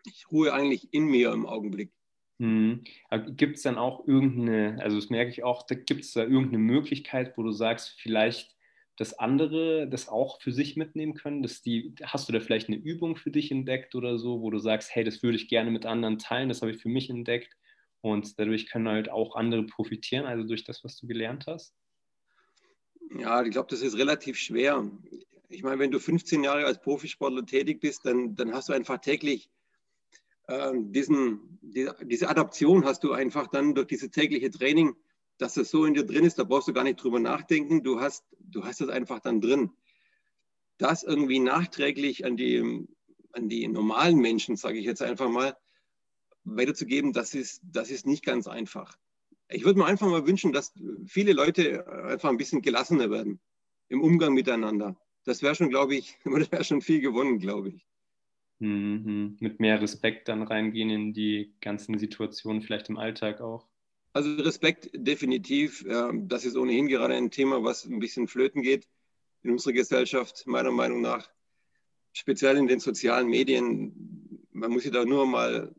ich 0.04 0.30
ruhe 0.30 0.52
eigentlich 0.52 0.92
in 0.92 1.06
mir 1.06 1.32
im 1.32 1.46
Augenblick. 1.46 1.90
Hm. 2.38 2.84
Gibt 3.28 3.56
es 3.56 3.62
dann 3.62 3.78
auch 3.78 4.06
irgendeine, 4.06 4.78
also 4.82 4.96
das 4.96 5.08
merke 5.08 5.30
ich 5.30 5.42
auch, 5.42 5.66
gibt 5.66 6.04
es 6.04 6.12
da 6.12 6.20
irgendeine 6.20 6.58
Möglichkeit, 6.58 7.38
wo 7.38 7.42
du 7.42 7.52
sagst, 7.52 7.98
vielleicht 7.98 8.54
dass 8.98 9.18
andere 9.18 9.88
das 9.88 10.08
auch 10.08 10.40
für 10.40 10.52
sich 10.52 10.76
mitnehmen 10.76 11.14
können? 11.14 11.42
Dass 11.42 11.62
die, 11.62 11.94
hast 12.02 12.28
du 12.28 12.32
da 12.34 12.40
vielleicht 12.40 12.68
eine 12.68 12.76
Übung 12.76 13.16
für 13.16 13.30
dich 13.30 13.50
entdeckt 13.50 13.94
oder 13.94 14.18
so, 14.18 14.42
wo 14.42 14.50
du 14.50 14.58
sagst, 14.58 14.94
hey, 14.94 15.02
das 15.02 15.22
würde 15.22 15.36
ich 15.36 15.48
gerne 15.48 15.70
mit 15.70 15.86
anderen 15.86 16.18
teilen, 16.18 16.50
das 16.50 16.60
habe 16.60 16.72
ich 16.72 16.82
für 16.82 16.90
mich 16.90 17.08
entdeckt, 17.08 17.56
und 18.02 18.38
dadurch 18.38 18.66
können 18.66 18.88
halt 18.88 19.10
auch 19.10 19.34
andere 19.34 19.64
profitieren, 19.64 20.26
also 20.26 20.46
durch 20.46 20.64
das, 20.64 20.84
was 20.84 20.96
du 20.96 21.06
gelernt 21.06 21.46
hast? 21.46 21.74
Ja, 23.10 23.42
ich 23.42 23.50
glaube, 23.50 23.68
das 23.70 23.82
ist 23.82 23.96
relativ 23.96 24.36
schwer. 24.36 24.90
Ich 25.48 25.62
meine, 25.62 25.78
wenn 25.78 25.90
du 25.90 26.00
15 26.00 26.42
Jahre 26.44 26.64
als 26.64 26.80
Profisportler 26.80 27.46
tätig 27.46 27.80
bist, 27.80 28.04
dann, 28.04 28.34
dann 28.34 28.52
hast 28.52 28.68
du 28.68 28.72
einfach 28.72 28.98
täglich 28.98 29.50
äh, 30.48 30.72
diesen, 30.74 31.58
die, 31.60 31.88
diese 32.02 32.28
Adaption 32.28 32.84
hast 32.84 33.04
du 33.04 33.12
einfach 33.12 33.48
dann 33.48 33.74
durch 33.74 33.88
dieses 33.88 34.10
tägliche 34.10 34.50
Training, 34.50 34.94
dass 35.38 35.54
das 35.54 35.70
so 35.70 35.84
in 35.84 35.94
dir 35.94 36.04
drin 36.04 36.24
ist, 36.24 36.38
da 36.38 36.44
brauchst 36.44 36.68
du 36.68 36.72
gar 36.72 36.84
nicht 36.84 37.02
drüber 37.02 37.20
nachdenken, 37.20 37.82
du 37.82 38.00
hast, 38.00 38.24
du 38.38 38.64
hast 38.64 38.80
das 38.80 38.88
einfach 38.88 39.20
dann 39.20 39.40
drin. 39.40 39.70
Das 40.78 41.02
irgendwie 41.02 41.40
nachträglich 41.40 42.24
an 42.24 42.36
die, 42.36 42.86
an 43.32 43.48
die 43.48 43.68
normalen 43.68 44.18
Menschen, 44.18 44.56
sage 44.56 44.78
ich 44.78 44.84
jetzt 44.84 45.02
einfach 45.02 45.28
mal, 45.28 45.56
weiterzugeben, 46.44 47.12
das 47.12 47.34
ist, 47.34 47.60
das 47.64 47.90
ist 47.90 48.06
nicht 48.06 48.24
ganz 48.24 48.46
einfach. 48.46 48.96
Ich 49.48 49.64
würde 49.64 49.78
mir 49.78 49.86
einfach 49.86 50.08
mal 50.08 50.26
wünschen, 50.26 50.52
dass 50.52 50.72
viele 51.06 51.32
Leute 51.32 51.86
einfach 52.04 52.30
ein 52.30 52.36
bisschen 52.36 52.62
gelassener 52.62 53.10
werden 53.10 53.40
im 53.88 54.00
Umgang 54.00 54.34
miteinander. 54.34 54.96
Das 55.24 55.42
wäre 55.42 55.54
schon, 55.54 55.70
glaube 55.70 55.94
ich, 55.94 56.18
das 56.24 56.50
wäre 56.50 56.64
schon 56.64 56.80
viel 56.80 57.00
gewonnen, 57.00 57.38
glaube 57.38 57.70
ich. 57.70 57.86
Mhm. 58.58 59.36
Mit 59.40 59.60
mehr 59.60 59.80
Respekt 59.80 60.28
dann 60.28 60.42
reingehen 60.42 60.90
in 60.90 61.12
die 61.12 61.54
ganzen 61.60 61.98
Situationen, 61.98 62.62
vielleicht 62.62 62.88
im 62.88 62.96
Alltag 62.96 63.40
auch. 63.40 63.68
Also 64.12 64.34
Respekt 64.36 64.88
definitiv. 64.94 65.84
Das 66.14 66.46
ist 66.46 66.56
ohnehin 66.56 66.88
gerade 66.88 67.14
ein 67.14 67.30
Thema, 67.30 67.62
was 67.62 67.84
ein 67.84 67.98
bisschen 67.98 68.28
flöten 68.28 68.62
geht 68.62 68.88
in 69.42 69.50
unserer 69.50 69.74
Gesellschaft, 69.74 70.46
meiner 70.46 70.70
Meinung 70.70 71.02
nach. 71.02 71.28
Speziell 72.14 72.56
in 72.56 72.66
den 72.66 72.80
sozialen 72.80 73.28
Medien. 73.28 74.40
Man 74.52 74.70
muss 74.70 74.84
sich 74.84 74.92
da 74.92 75.04
nur 75.04 75.26
mal, 75.26 75.74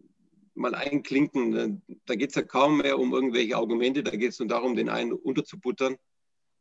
mal 0.58 0.76
einklinken. 0.76 1.82
Da 2.06 2.16
geht 2.16 2.30
es 2.30 2.36
ja 2.36 2.42
kaum 2.42 2.78
mehr 2.78 3.00
um 3.00 3.14
irgendwelche 3.14 3.56
Argumente, 3.56 4.04
da 4.04 4.12
geht 4.12 4.32
es 4.32 4.40
nur 4.40 4.48
darum, 4.48 4.76
den 4.76 4.90
einen 4.90 5.14
unterzubuttern. 5.14 5.96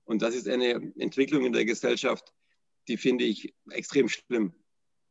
Und 0.05 0.23
das 0.23 0.35
ist 0.35 0.49
eine 0.49 0.93
Entwicklung 0.99 1.45
in 1.45 1.53
der 1.53 1.65
Gesellschaft, 1.65 2.33
die 2.89 2.97
finde 2.97 3.25
ich 3.25 3.55
extrem 3.71 4.09
schlimm. 4.09 4.55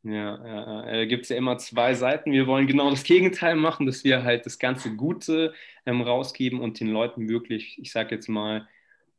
Ja, 0.04 0.46
ja, 0.46 0.86
da 0.86 1.06
gibt 1.06 1.24
es 1.24 1.30
ja 1.30 1.36
immer 1.36 1.58
zwei 1.58 1.96
Seiten. 1.96 2.32
Wir 2.32 2.46
wollen 2.46 2.68
genau 2.68 2.92
das 2.92 3.04
Gegenteil 3.04 3.56
machen, 3.56 3.88
dass 3.88 4.04
wir 4.04 4.24
halt 4.24 4.46
das 4.46 4.60
ganze 4.60 4.96
Gute 4.96 5.54
ähm, 5.88 6.02
rausgeben 6.02 6.60
und 6.60 6.80
den 6.80 6.90
Leuten 6.90 7.28
wirklich, 7.28 7.80
ich 7.80 7.92
sage 7.92 8.14
jetzt 8.14 8.30
mal, 8.30 8.68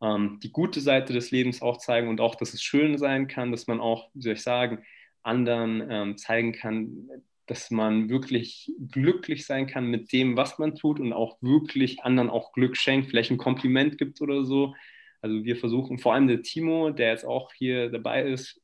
ähm, 0.00 0.38
die 0.42 0.52
gute 0.52 0.80
Seite 0.80 1.12
des 1.12 1.32
Lebens 1.32 1.60
auch 1.60 1.78
zeigen 1.78 2.08
und 2.08 2.20
auch, 2.20 2.36
dass 2.36 2.54
es 2.54 2.62
schön 2.62 2.98
sein 2.98 3.26
kann, 3.26 3.50
dass 3.50 3.66
man 3.66 3.80
auch, 3.80 4.10
wie 4.14 4.22
soll 4.22 4.34
ich 4.34 4.42
sagen, 4.42 4.84
anderen 5.22 5.84
ähm, 5.90 6.16
zeigen 6.16 6.52
kann, 6.52 7.08
dass 7.46 7.70
man 7.70 8.08
wirklich 8.08 8.72
glücklich 8.90 9.46
sein 9.46 9.66
kann 9.66 9.86
mit 9.86 10.12
dem, 10.12 10.36
was 10.36 10.58
man 10.58 10.74
tut 10.74 11.00
und 11.00 11.12
auch 11.12 11.36
wirklich 11.40 12.02
anderen 12.02 12.30
auch 12.30 12.52
Glück 12.52 12.76
schenkt, 12.76 13.08
vielleicht 13.08 13.30
ein 13.30 13.38
Kompliment 13.38 13.98
gibt 13.98 14.20
oder 14.20 14.44
so. 14.44 14.74
Also 15.20 15.44
wir 15.44 15.56
versuchen, 15.56 15.98
vor 15.98 16.14
allem 16.14 16.26
der 16.26 16.42
Timo, 16.42 16.90
der 16.90 17.10
jetzt 17.10 17.24
auch 17.24 17.52
hier 17.52 17.90
dabei 17.90 18.24
ist, 18.24 18.60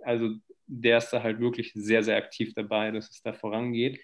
also 0.00 0.30
der 0.66 0.98
ist 0.98 1.10
da 1.10 1.22
halt 1.22 1.40
wirklich 1.40 1.72
sehr, 1.74 2.02
sehr 2.02 2.16
aktiv 2.16 2.54
dabei, 2.54 2.90
dass 2.90 3.10
es 3.10 3.22
da 3.22 3.32
vorangeht. 3.32 4.00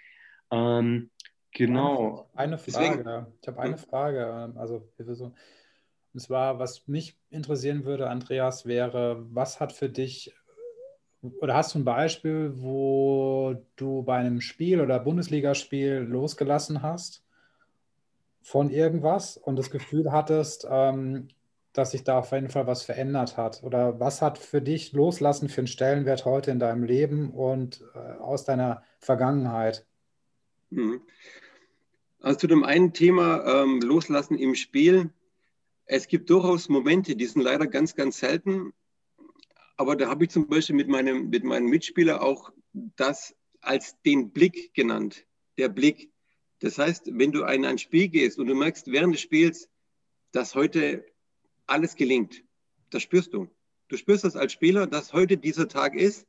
Ähm, 0.51 1.11
genau. 1.53 2.29
Eine 2.35 2.59
Frage. 2.59 3.33
Ich 3.41 3.49
habe 3.49 3.61
eine 3.61 3.79
Frage. 3.79 4.51
Ähm, 4.51 4.59
also, 4.59 4.89
und 4.99 6.21
zwar, 6.21 6.59
was 6.59 6.87
mich 6.87 7.17
interessieren 7.31 7.85
würde, 7.85 8.11
Andreas, 8.11 8.67
wäre, 8.67 9.25
was 9.31 9.61
hat 9.61 9.73
für 9.73 9.89
dich 9.89 10.35
oder 11.23 11.55
hast 11.55 11.75
du 11.75 11.79
ein 11.79 11.85
Beispiel, 11.85 12.53
wo 12.57 13.55
du 13.77 14.03
bei 14.03 14.17
einem 14.17 14.41
Spiel 14.41 14.81
oder 14.81 14.99
Bundesligaspiel 14.99 15.99
losgelassen 15.99 16.83
hast 16.83 17.23
von 18.43 18.71
irgendwas 18.71 19.37
und 19.37 19.57
das 19.57 19.71
Gefühl 19.71 20.11
hattest, 20.11 20.67
ähm, 20.69 21.29
dass 21.73 21.93
sich 21.93 22.03
da 22.03 22.19
auf 22.19 22.33
jeden 22.33 22.51
Fall 22.51 22.67
was 22.67 22.83
verändert 22.83 23.37
hat? 23.37 23.63
Oder 23.63 24.01
was 24.01 24.21
hat 24.21 24.37
für 24.37 24.61
dich 24.61 24.93
Loslassen 24.93 25.49
für 25.49 25.61
einen 25.61 25.69
Stellenwert 25.69 26.25
heute 26.25 26.51
in 26.51 26.59
deinem 26.59 26.83
Leben 26.83 27.31
und 27.31 27.83
äh, 27.95 27.99
aus 27.99 28.45
deiner 28.45 28.83
Vergangenheit? 28.99 29.87
Mhm. 30.71 31.03
Also 32.21 32.41
zu 32.41 32.47
dem 32.49 32.65
einen 32.65 32.93
Thema 32.93 33.45
ähm, 33.47 33.81
Loslassen 33.81 34.37
im 34.37 34.55
Spiel. 34.55 35.11
Es 35.87 36.09
gibt 36.09 36.31
durchaus 36.31 36.69
Momente, 36.69 37.17
die 37.17 37.27
sind 37.27 37.43
leider 37.43 37.67
ganz, 37.67 37.95
ganz 37.95 38.19
selten. 38.19 38.73
Aber 39.83 39.97
da 39.97 40.09
habe 40.09 40.23
ich 40.23 40.31
zum 40.31 40.47
Beispiel 40.47 40.77
mit 40.77 40.87
meinem, 40.87 41.29
mit 41.29 41.43
meinem 41.43 41.67
Mitspieler 41.67 42.23
auch 42.23 42.53
das 42.73 43.35
als 43.61 44.01
den 44.03 44.31
Blick 44.31 44.73
genannt. 44.75 45.27
Der 45.59 45.69
Blick. 45.69 46.13
Das 46.61 46.79
heißt, 46.79 47.11
wenn 47.19 47.33
du 47.33 47.43
in 47.43 47.65
ein 47.65 47.79
Spiel 47.79 48.07
gehst 48.07 48.39
und 48.39 48.47
du 48.47 48.55
merkst 48.55 48.93
während 48.93 49.13
des 49.13 49.23
Spiels, 49.23 49.69
dass 50.31 50.55
heute 50.55 51.05
alles 51.67 51.97
gelingt. 51.97 52.45
Das 52.91 53.03
spürst 53.03 53.35
du. 53.35 53.49
Du 53.89 53.97
spürst 53.97 54.23
das 54.23 54.37
als 54.37 54.53
Spieler, 54.53 54.87
dass 54.87 55.13
heute 55.13 55.37
dieser 55.37 55.67
Tag 55.67 55.97
ist. 55.97 56.29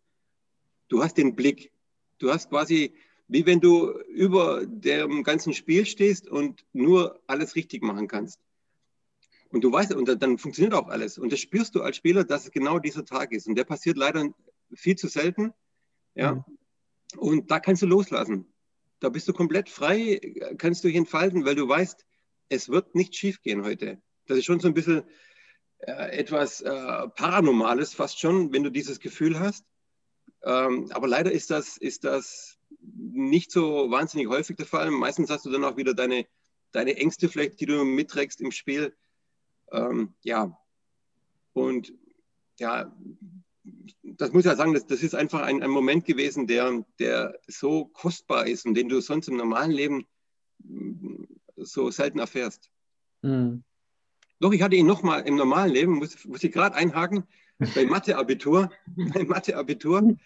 Du 0.88 1.04
hast 1.04 1.20
den 1.20 1.36
Blick. 1.36 1.72
Du 2.18 2.32
hast 2.34 2.50
quasi, 2.50 2.96
wie 3.28 3.46
wenn 3.46 3.60
du 3.60 3.92
über 4.08 4.66
dem 4.66 5.22
ganzen 5.22 5.54
Spiel 5.54 5.86
stehst 5.86 6.28
und 6.28 6.66
nur 6.74 7.22
alles 7.28 7.56
richtig 7.56 7.84
machen 7.84 8.08
kannst. 8.08 8.40
Und 9.54 9.64
du 9.64 9.72
weißt, 9.72 9.94
und 9.94 10.08
dann 10.20 10.40
funktioniert 10.40 10.74
auch 10.74 10.88
alles. 10.88 11.20
Und 11.20 11.32
das 11.32 11.40
spürst 11.40 11.76
du 11.76 11.84
als 11.84 11.96
Spieler, 11.96 12.24
dass 12.24 12.46
es 12.46 12.52
genau 12.52 12.80
dieser 12.80 13.06
Tag 13.06 13.32
ist. 13.32 13.48
Und 13.48 13.54
der 13.54 13.66
passiert 13.66 13.98
leider 13.98 14.34
viel 14.74 14.96
zu 14.96 15.08
selten. 15.08 15.54
Ja. 16.16 16.34
Mhm. 16.34 16.44
Und 17.18 17.52
da 17.52 17.60
kannst 17.60 17.84
du 17.84 17.86
loslassen. 17.86 18.52
Da 19.00 19.10
bist 19.10 19.28
du 19.28 19.34
komplett 19.34 19.70
frei, 19.70 20.20
kannst 20.58 20.84
du 20.84 20.88
dich 20.88 20.98
entfalten, 20.98 21.46
weil 21.46 21.54
du 21.54 21.70
weißt, 21.70 22.04
es 22.50 22.70
wird 22.70 22.96
nicht 22.96 23.16
schief 23.16 23.44
gehen 23.44 23.64
heute. 23.64 24.02
Das 24.26 24.40
ist 24.40 24.46
schon 24.46 24.60
so 24.60 24.68
ein 24.68 24.74
bisschen 24.74 25.04
äh, 25.78 26.18
etwas 26.18 26.62
äh, 26.62 27.08
Paranormales 27.10 27.94
fast 27.94 28.20
schon, 28.20 28.52
wenn 28.54 28.64
du 28.64 28.72
dieses 28.72 29.00
Gefühl 29.00 29.40
hast. 29.40 29.66
Ähm, 30.42 30.90
aber 30.94 31.08
leider 31.08 31.32
ist 31.32 31.52
das, 31.52 31.78
ist 31.78 32.06
das 32.06 32.58
nicht 32.82 33.52
so 33.52 33.92
wahnsinnig 33.92 34.30
häufig 34.30 34.56
der 34.56 34.66
Fall. 34.66 34.90
Meistens 34.90 35.30
hast 35.30 35.46
du 35.46 35.52
dann 35.52 35.64
auch 35.64 35.78
wieder 35.78 35.94
deine, 35.94 36.26
deine 36.72 36.96
Ängste 36.96 37.30
vielleicht, 37.30 37.60
die 37.60 37.68
du 37.68 37.84
mitträgst 37.84 38.42
im 38.42 38.52
Spiel. 38.52 38.96
Ähm, 39.74 40.14
ja, 40.22 40.58
und 41.54 41.94
ja, 42.60 42.96
das 44.04 44.32
muss 44.32 44.42
ich 44.42 44.46
ja 44.46 44.56
sagen, 44.56 44.74
das, 44.74 44.86
das 44.86 45.04
ist 45.04 45.16
einfach 45.16 45.42
ein, 45.42 45.64
ein 45.64 45.70
Moment 45.70 46.06
gewesen, 46.06 46.48
der, 46.48 46.86
der 47.00 47.40
so 47.48 47.86
kostbar 47.86 48.48
ist 48.48 48.66
und 48.66 48.76
den 48.76 48.90
du 48.90 49.02
sonst 49.02 49.28
im 49.28 49.38
normalen 49.38 49.72
Leben 49.72 50.06
so 51.56 51.92
selten 51.92 52.20
erfährst. 52.20 52.70
Mhm. 53.22 53.64
Doch, 54.40 54.52
ich 54.52 54.62
hatte 54.62 54.76
ihn 54.76 54.86
nochmal 54.86 55.22
im 55.26 55.36
normalen 55.36 55.72
Leben, 55.72 55.94
muss, 55.94 56.24
muss 56.26 56.44
ich 56.44 56.52
gerade 56.52 56.76
einhaken, 56.76 57.24
beim 57.76 57.88
Mathe-Abitur. 57.88 58.72
beim 59.14 59.28
Mathe-Abitur. 59.28 60.18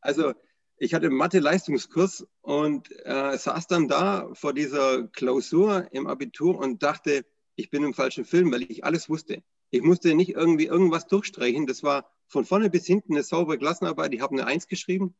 Also, 0.00 0.32
ich 0.76 0.94
hatte 0.94 1.10
Mathe-Leistungskurs 1.10 2.26
und 2.40 2.90
äh, 3.04 3.36
saß 3.36 3.66
dann 3.66 3.88
da 3.88 4.28
vor 4.34 4.52
dieser 4.52 5.08
Klausur 5.08 5.88
im 5.92 6.06
Abitur 6.06 6.58
und 6.58 6.82
dachte, 6.82 7.24
ich 7.56 7.70
bin 7.70 7.84
im 7.84 7.94
falschen 7.94 8.24
Film, 8.24 8.52
weil 8.52 8.62
ich 8.62 8.84
alles 8.84 9.08
wusste. 9.08 9.42
Ich 9.70 9.82
musste 9.82 10.14
nicht 10.14 10.30
irgendwie 10.30 10.66
irgendwas 10.66 11.06
durchstreichen. 11.06 11.66
Das 11.66 11.82
war 11.82 12.10
von 12.26 12.44
vorne 12.44 12.70
bis 12.70 12.86
hinten 12.86 13.14
eine 13.14 13.22
saubere 13.22 13.58
Klassenarbeit. 13.58 14.14
Ich 14.14 14.20
habe 14.20 14.34
eine 14.34 14.46
Eins 14.46 14.68
geschrieben 14.68 15.14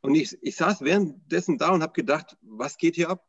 und 0.00 0.14
ich, 0.14 0.36
ich 0.42 0.56
saß 0.56 0.82
währenddessen 0.82 1.58
da 1.58 1.70
und 1.70 1.82
habe 1.82 1.92
gedacht, 1.92 2.36
was 2.42 2.76
geht 2.76 2.94
hier 2.94 3.10
ab? 3.10 3.24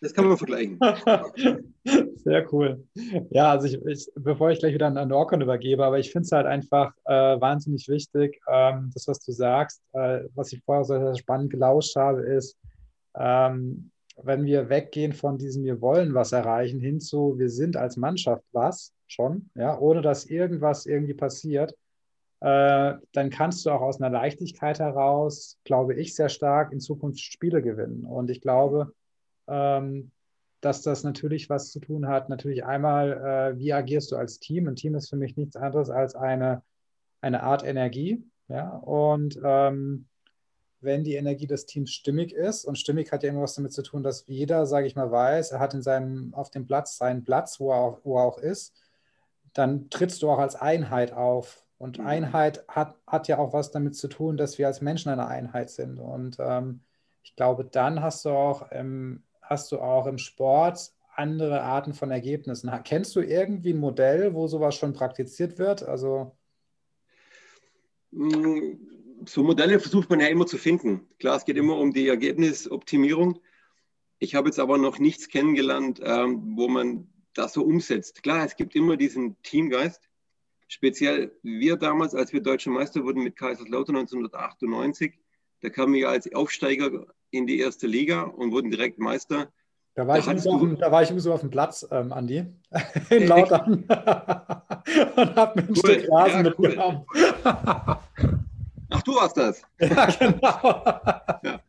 Das 0.00 0.12
kann 0.12 0.26
man 0.26 0.36
vergleichen. 0.36 0.78
Sehr 2.16 2.52
cool. 2.52 2.86
Ja, 3.30 3.52
also 3.52 3.66
ich, 3.66 3.82
ich, 3.86 4.08
bevor 4.14 4.50
ich 4.50 4.58
gleich 4.58 4.74
wieder 4.74 4.86
an, 4.86 4.98
an 4.98 5.10
Orkon 5.10 5.40
übergebe, 5.40 5.84
aber 5.84 5.98
ich 5.98 6.12
finde 6.12 6.26
es 6.26 6.32
halt 6.32 6.46
einfach 6.46 6.92
äh, 7.06 7.40
wahnsinnig 7.40 7.88
wichtig, 7.88 8.40
ähm, 8.46 8.90
das, 8.92 9.08
was 9.08 9.20
du 9.20 9.32
sagst, 9.32 9.82
äh, 9.94 10.24
was 10.34 10.52
ich 10.52 10.62
vorher 10.64 10.84
so 10.84 11.14
spannend 11.14 11.50
gelauscht 11.50 11.96
habe, 11.96 12.22
ist, 12.22 12.58
ähm, 13.14 13.90
wenn 14.22 14.44
wir 14.44 14.68
weggehen 14.68 15.12
von 15.12 15.38
diesem 15.38 15.64
Wir 15.64 15.80
wollen 15.80 16.14
was 16.14 16.32
erreichen, 16.32 16.80
hin 16.80 17.00
zu 17.00 17.38
Wir 17.38 17.50
sind 17.50 17.76
als 17.76 17.96
Mannschaft 17.96 18.44
was 18.52 18.92
schon, 19.06 19.50
ja, 19.54 19.78
ohne 19.78 20.02
dass 20.02 20.26
irgendwas 20.26 20.86
irgendwie 20.86 21.14
passiert, 21.14 21.72
äh, 22.40 22.94
dann 23.12 23.30
kannst 23.30 23.64
du 23.64 23.70
auch 23.70 23.80
aus 23.80 24.00
einer 24.00 24.10
Leichtigkeit 24.10 24.78
heraus, 24.78 25.58
glaube 25.64 25.94
ich, 25.94 26.14
sehr 26.14 26.28
stark 26.28 26.72
in 26.72 26.80
Zukunft 26.80 27.20
Spiele 27.20 27.62
gewinnen. 27.62 28.04
Und 28.04 28.30
ich 28.30 28.40
glaube, 28.40 28.92
ähm, 29.46 30.10
dass 30.60 30.82
das 30.82 31.04
natürlich 31.04 31.48
was 31.48 31.70
zu 31.70 31.80
tun 31.80 32.08
hat. 32.08 32.28
Natürlich 32.28 32.64
einmal, 32.64 33.54
äh, 33.54 33.58
wie 33.58 33.72
agierst 33.72 34.12
du 34.12 34.16
als 34.16 34.38
Team? 34.38 34.68
Ein 34.68 34.76
Team 34.76 34.94
ist 34.94 35.08
für 35.08 35.16
mich 35.16 35.36
nichts 35.36 35.56
anderes 35.56 35.90
als 35.90 36.14
eine, 36.14 36.62
eine 37.20 37.42
Art 37.42 37.64
Energie. 37.64 38.24
Ja? 38.48 38.70
Und 38.70 39.38
ähm, 39.44 40.06
wenn 40.80 41.04
die 41.04 41.14
Energie 41.14 41.46
des 41.46 41.66
Teams 41.66 41.90
stimmig 41.90 42.32
ist, 42.32 42.64
und 42.64 42.78
stimmig 42.78 43.12
hat 43.12 43.22
ja 43.22 43.30
immer 43.30 43.42
was 43.42 43.54
damit 43.54 43.72
zu 43.72 43.82
tun, 43.82 44.02
dass 44.02 44.26
jeder, 44.26 44.66
sage 44.66 44.86
ich 44.86 44.96
mal, 44.96 45.10
weiß, 45.10 45.52
er 45.52 45.60
hat 45.60 45.74
in 45.74 45.82
seinem, 45.82 46.34
auf 46.34 46.50
dem 46.50 46.66
Platz 46.66 46.96
seinen 46.96 47.24
Platz, 47.24 47.60
wo 47.60 47.72
er, 47.72 47.78
auch, 47.78 48.00
wo 48.04 48.18
er 48.18 48.24
auch 48.24 48.38
ist, 48.38 48.74
dann 49.52 49.88
trittst 49.90 50.22
du 50.22 50.30
auch 50.30 50.38
als 50.38 50.54
Einheit 50.54 51.12
auf. 51.12 51.64
Und 51.78 51.98
mhm. 51.98 52.06
Einheit 52.06 52.64
hat, 52.68 52.96
hat 53.06 53.28
ja 53.28 53.38
auch 53.38 53.52
was 53.52 53.70
damit 53.70 53.96
zu 53.96 54.08
tun, 54.08 54.36
dass 54.36 54.58
wir 54.58 54.66
als 54.66 54.80
Menschen 54.80 55.10
eine 55.10 55.26
Einheit 55.26 55.70
sind. 55.70 55.98
Und 55.98 56.36
ähm, 56.40 56.80
ich 57.22 57.36
glaube, 57.36 57.64
dann 57.64 58.02
hast 58.02 58.24
du 58.24 58.30
auch 58.30 58.70
im, 58.70 59.22
hast 59.42 59.72
du 59.72 59.80
auch 59.80 60.06
im 60.06 60.18
Sport 60.18 60.92
andere 61.14 61.62
Arten 61.62 61.94
von 61.94 62.10
Ergebnissen. 62.10 62.70
Kennst 62.84 63.16
du 63.16 63.20
irgendwie 63.20 63.72
ein 63.72 63.78
Modell, 63.78 64.34
wo 64.34 64.46
sowas 64.46 64.74
schon 64.74 64.92
praktiziert 64.92 65.58
wird? 65.58 65.82
Also 65.82 66.36
mm, 68.10 68.72
so 69.24 69.42
Modelle 69.42 69.80
versucht 69.80 70.10
man 70.10 70.20
ja 70.20 70.26
immer 70.26 70.46
zu 70.46 70.58
finden. 70.58 71.08
Klar, 71.18 71.36
es 71.36 71.44
geht 71.44 71.56
immer 71.56 71.76
um 71.76 71.92
die 71.92 72.08
Ergebnisoptimierung. 72.08 73.40
Ich 74.18 74.34
habe 74.34 74.48
jetzt 74.48 74.58
aber 74.58 74.78
noch 74.78 74.98
nichts 74.98 75.28
kennengelernt, 75.28 76.00
ähm, 76.02 76.56
wo 76.56 76.68
man 76.68 77.08
das 77.34 77.52
so 77.52 77.62
umsetzt. 77.62 78.22
Klar, 78.22 78.44
es 78.44 78.56
gibt 78.56 78.74
immer 78.74 78.96
diesen 78.96 79.40
Teamgeist. 79.42 80.02
Speziell 80.68 81.32
wir 81.42 81.76
damals, 81.76 82.14
als 82.14 82.32
wir 82.32 82.42
deutsche 82.42 82.70
Meister 82.70 83.04
wurden 83.04 83.22
mit 83.22 83.36
Kaiserslautern 83.36 83.96
1998, 83.96 85.14
da 85.60 85.70
kamen 85.70 85.94
wir 85.94 86.08
als 86.08 86.32
Aufsteiger 86.34 87.06
in 87.30 87.46
die 87.46 87.60
erste 87.60 87.86
Liga 87.86 88.22
und 88.22 88.52
wurden 88.52 88.70
direkt 88.70 88.98
Meister. 88.98 89.52
Da 89.94 90.06
war, 90.06 90.20
da 90.20 90.32
ich, 90.32 90.40
so, 90.42 90.66
da 90.74 90.92
war 90.92 91.02
ich 91.02 91.08
so 91.16 91.32
auf 91.32 91.40
dem 91.40 91.50
Platz, 91.50 91.86
ähm, 91.90 92.12
Andi, 92.12 92.44
in 93.10 93.28
Lautern 93.28 93.72
und 93.86 93.88
habe 93.88 95.60
mir 95.60 95.68
ein 95.68 95.70
cool. 95.70 95.76
Stück 95.76 96.10
Rasen 96.10 96.44
ja, 96.44 96.50
mitgenommen. 96.50 97.06
du 99.06 99.14
warst 99.14 99.36
das? 99.36 99.62
Ja, 99.80 100.06
genau. 100.06 100.84
ja. 101.42 101.62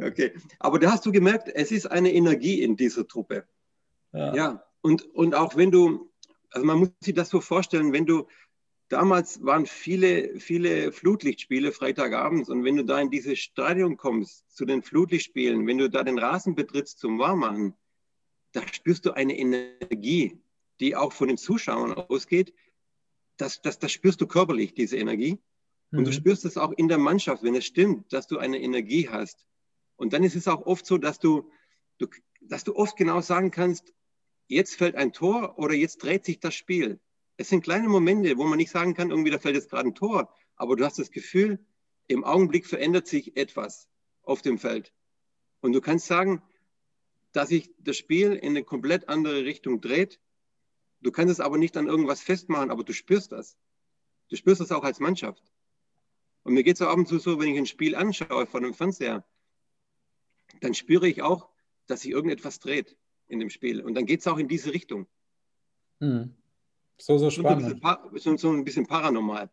Okay, 0.00 0.32
aber 0.60 0.78
da 0.78 0.92
hast 0.92 1.04
du 1.06 1.12
gemerkt, 1.12 1.48
es 1.52 1.72
ist 1.72 1.86
eine 1.86 2.12
Energie 2.12 2.62
in 2.62 2.76
dieser 2.76 3.06
Truppe. 3.06 3.44
Ja, 4.12 4.34
ja. 4.34 4.64
Und, 4.80 5.02
und 5.14 5.34
auch 5.34 5.56
wenn 5.56 5.72
du, 5.72 6.10
also 6.50 6.64
man 6.64 6.78
muss 6.78 6.90
sich 7.00 7.14
das 7.14 7.30
so 7.30 7.40
vorstellen, 7.40 7.92
wenn 7.92 8.06
du, 8.06 8.28
damals 8.88 9.44
waren 9.44 9.66
viele, 9.66 10.38
viele 10.38 10.92
Flutlichtspiele 10.92 11.72
Freitagabends 11.72 12.48
und 12.48 12.64
wenn 12.64 12.76
du 12.76 12.84
da 12.84 13.00
in 13.00 13.10
dieses 13.10 13.40
Stadion 13.40 13.96
kommst, 13.96 14.48
zu 14.54 14.64
den 14.64 14.82
Flutlichtspielen, 14.82 15.66
wenn 15.66 15.78
du 15.78 15.90
da 15.90 16.04
den 16.04 16.18
Rasen 16.18 16.54
betrittst 16.54 17.00
zum 17.00 17.18
Warmmachen, 17.18 17.74
da 18.52 18.62
spürst 18.72 19.04
du 19.04 19.12
eine 19.12 19.36
Energie, 19.36 20.38
die 20.80 20.94
auch 20.94 21.12
von 21.12 21.28
den 21.28 21.38
Zuschauern 21.38 21.92
ausgeht. 21.92 22.54
Das, 23.36 23.60
das, 23.62 23.78
das 23.78 23.92
spürst 23.92 24.20
du 24.20 24.26
körperlich, 24.26 24.74
diese 24.74 24.96
Energie. 24.96 25.38
Und 25.90 26.00
mhm. 26.00 26.04
du 26.04 26.12
spürst 26.12 26.44
es 26.44 26.56
auch 26.56 26.72
in 26.72 26.88
der 26.88 26.98
Mannschaft, 26.98 27.42
wenn 27.42 27.54
es 27.54 27.64
stimmt, 27.64 28.12
dass 28.12 28.26
du 28.26 28.38
eine 28.38 28.60
Energie 28.60 29.08
hast. 29.08 29.46
Und 29.96 30.12
dann 30.12 30.22
ist 30.22 30.36
es 30.36 30.48
auch 30.48 30.66
oft 30.66 30.86
so, 30.86 30.98
dass 30.98 31.18
du, 31.18 31.50
du, 31.98 32.08
dass 32.40 32.64
du 32.64 32.76
oft 32.76 32.96
genau 32.96 33.20
sagen 33.20 33.50
kannst, 33.50 33.94
jetzt 34.46 34.76
fällt 34.76 34.96
ein 34.96 35.12
Tor 35.12 35.58
oder 35.58 35.74
jetzt 35.74 35.98
dreht 35.98 36.24
sich 36.24 36.40
das 36.40 36.54
Spiel. 36.54 37.00
Es 37.36 37.48
sind 37.48 37.62
kleine 37.62 37.88
Momente, 37.88 38.36
wo 38.36 38.44
man 38.44 38.58
nicht 38.58 38.70
sagen 38.70 38.94
kann, 38.94 39.10
irgendwie 39.10 39.30
da 39.30 39.38
fällt 39.38 39.54
jetzt 39.54 39.70
gerade 39.70 39.88
ein 39.88 39.94
Tor, 39.94 40.32
aber 40.56 40.76
du 40.76 40.84
hast 40.84 40.98
das 40.98 41.10
Gefühl, 41.10 41.64
im 42.06 42.24
Augenblick 42.24 42.66
verändert 42.66 43.06
sich 43.06 43.36
etwas 43.36 43.88
auf 44.22 44.42
dem 44.42 44.58
Feld. 44.58 44.92
Und 45.60 45.72
du 45.72 45.80
kannst 45.80 46.06
sagen, 46.06 46.42
dass 47.32 47.50
sich 47.50 47.70
das 47.78 47.96
Spiel 47.96 48.32
in 48.32 48.50
eine 48.50 48.64
komplett 48.64 49.08
andere 49.08 49.44
Richtung 49.44 49.80
dreht. 49.80 50.20
Du 51.00 51.12
kannst 51.12 51.32
es 51.32 51.40
aber 51.40 51.58
nicht 51.58 51.76
an 51.76 51.86
irgendwas 51.86 52.20
festmachen, 52.20 52.70
aber 52.70 52.84
du 52.84 52.92
spürst 52.92 53.32
das. 53.32 53.56
Du 54.28 54.36
spürst 54.36 54.60
das 54.60 54.72
auch 54.72 54.84
als 54.84 55.00
Mannschaft. 55.00 55.42
Und 56.48 56.54
mir 56.54 56.62
geht 56.62 56.76
es 56.76 56.82
auch 56.82 56.88
ab 56.88 56.96
und 56.96 57.06
zu 57.06 57.18
so, 57.18 57.38
wenn 57.38 57.48
ich 57.48 57.58
ein 57.58 57.66
Spiel 57.66 57.94
anschaue 57.94 58.46
von 58.46 58.62
dem 58.62 58.72
Fernseher, 58.72 59.22
dann 60.62 60.72
spüre 60.72 61.06
ich 61.06 61.20
auch, 61.20 61.50
dass 61.86 62.00
sich 62.00 62.10
irgendetwas 62.10 62.58
dreht 62.58 62.96
in 63.26 63.38
dem 63.38 63.50
Spiel. 63.50 63.82
Und 63.82 63.94
dann 63.94 64.06
geht 64.06 64.20
es 64.20 64.26
auch 64.26 64.38
in 64.38 64.48
diese 64.48 64.72
Richtung. 64.72 65.06
Hm. 66.00 66.34
So, 66.96 67.18
so 67.18 67.28
spannend. 67.28 67.82
So, 68.14 68.34
so 68.38 68.50
ein 68.50 68.64
bisschen 68.64 68.86
paranormal. 68.86 69.50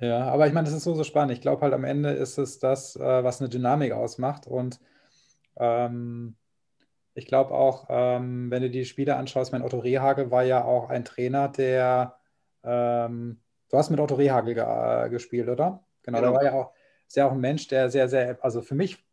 Ja, 0.00 0.24
aber 0.32 0.48
ich 0.48 0.52
meine, 0.52 0.64
das 0.64 0.74
ist 0.74 0.82
so, 0.82 0.96
so 0.96 1.04
spannend. 1.04 1.32
Ich 1.32 1.42
glaube 1.42 1.62
halt 1.62 1.74
am 1.74 1.84
Ende 1.84 2.10
ist 2.10 2.38
es 2.38 2.58
das, 2.58 2.96
äh, 2.96 3.22
was 3.22 3.40
eine 3.40 3.48
Dynamik 3.48 3.92
ausmacht. 3.92 4.48
Und 4.48 4.80
ähm, 5.54 6.34
ich 7.14 7.26
glaube 7.26 7.52
auch, 7.52 7.86
ähm, 7.88 8.50
wenn 8.50 8.62
du 8.62 8.68
die 8.68 8.84
Spiele 8.84 9.14
anschaust, 9.14 9.52
mein 9.52 9.62
Otto 9.62 9.78
Rehagel 9.78 10.32
war 10.32 10.42
ja 10.42 10.64
auch 10.64 10.90
ein 10.90 11.04
Trainer, 11.04 11.46
der, 11.50 12.16
ähm, 12.64 13.40
du 13.68 13.76
hast 13.76 13.90
mit 13.90 14.00
Otto 14.00 14.16
Rehagel 14.16 14.54
ge 14.54 15.08
gespielt, 15.08 15.48
oder? 15.48 15.84
Genau, 16.02 16.18
genau. 16.18 16.30
der 16.30 16.36
war 16.36 16.44
ja 16.44 16.52
auch, 16.52 16.72
ja 17.12 17.26
auch 17.26 17.32
ein 17.32 17.40
Mensch, 17.40 17.68
der 17.68 17.90
sehr, 17.90 18.08
sehr, 18.08 18.38
also 18.40 18.62
für 18.62 18.74
mich 18.74 19.04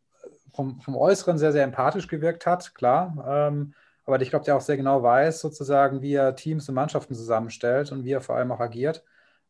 vom, 0.52 0.80
vom 0.80 0.96
Äußeren 0.96 1.38
sehr, 1.38 1.52
sehr 1.52 1.64
empathisch 1.64 2.08
gewirkt 2.08 2.46
hat, 2.46 2.74
klar. 2.74 3.24
Ähm, 3.26 3.74
aber 4.04 4.20
ich 4.20 4.30
glaube, 4.30 4.44
der 4.44 4.56
auch 4.56 4.60
sehr 4.60 4.76
genau 4.76 5.02
weiß, 5.02 5.40
sozusagen, 5.40 6.02
wie 6.02 6.14
er 6.14 6.34
Teams 6.34 6.68
und 6.68 6.74
Mannschaften 6.74 7.14
zusammenstellt 7.14 7.92
und 7.92 8.04
wie 8.04 8.12
er 8.12 8.20
vor 8.20 8.36
allem 8.36 8.50
auch 8.50 8.60
agiert. 8.60 9.04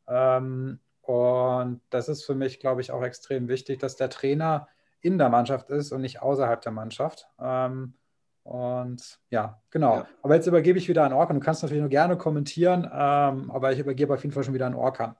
Ähm, 0.07 0.81
und 1.03 1.81
das 1.90 2.09
ist 2.09 2.24
für 2.24 2.35
mich, 2.35 2.61
glaube 2.61 2.81
ich, 2.81 2.92
auch 2.92 3.03
extrem 3.03 3.48
wichtig, 3.48 3.81
dass 3.81 3.96
der 3.96 4.11
Trainer 4.11 4.68
in 5.00 5.18
der 5.18 5.29
Mannschaft 5.29 5.70
ist 5.70 5.92
und 5.92 6.03
nicht 6.03 6.20
außerhalb 6.20 6.61
der 6.61 6.72
Mannschaft. 6.72 7.29
Ähm, 7.40 7.94
und 8.42 9.18
ja, 9.31 9.61
genau. 9.70 9.96
Ja. 9.96 10.07
Aber 10.22 10.35
jetzt 10.35 10.46
übergebe 10.46 10.79
ich 10.79 10.88
wieder 10.88 11.05
an 11.05 11.12
Orkan. 11.12 11.38
Du 11.38 11.44
kannst 11.44 11.62
natürlich 11.62 11.81
nur 11.81 11.90
gerne 11.90 12.16
kommentieren, 12.16 12.85
ähm, 12.85 13.50
aber 13.50 13.72
ich 13.72 13.79
übergebe 13.79 14.14
auf 14.14 14.22
jeden 14.22 14.35
Fall 14.35 14.44
schon 14.44 14.55
wieder 14.55 14.66
an 14.66 14.74
Orkan. 14.74 15.14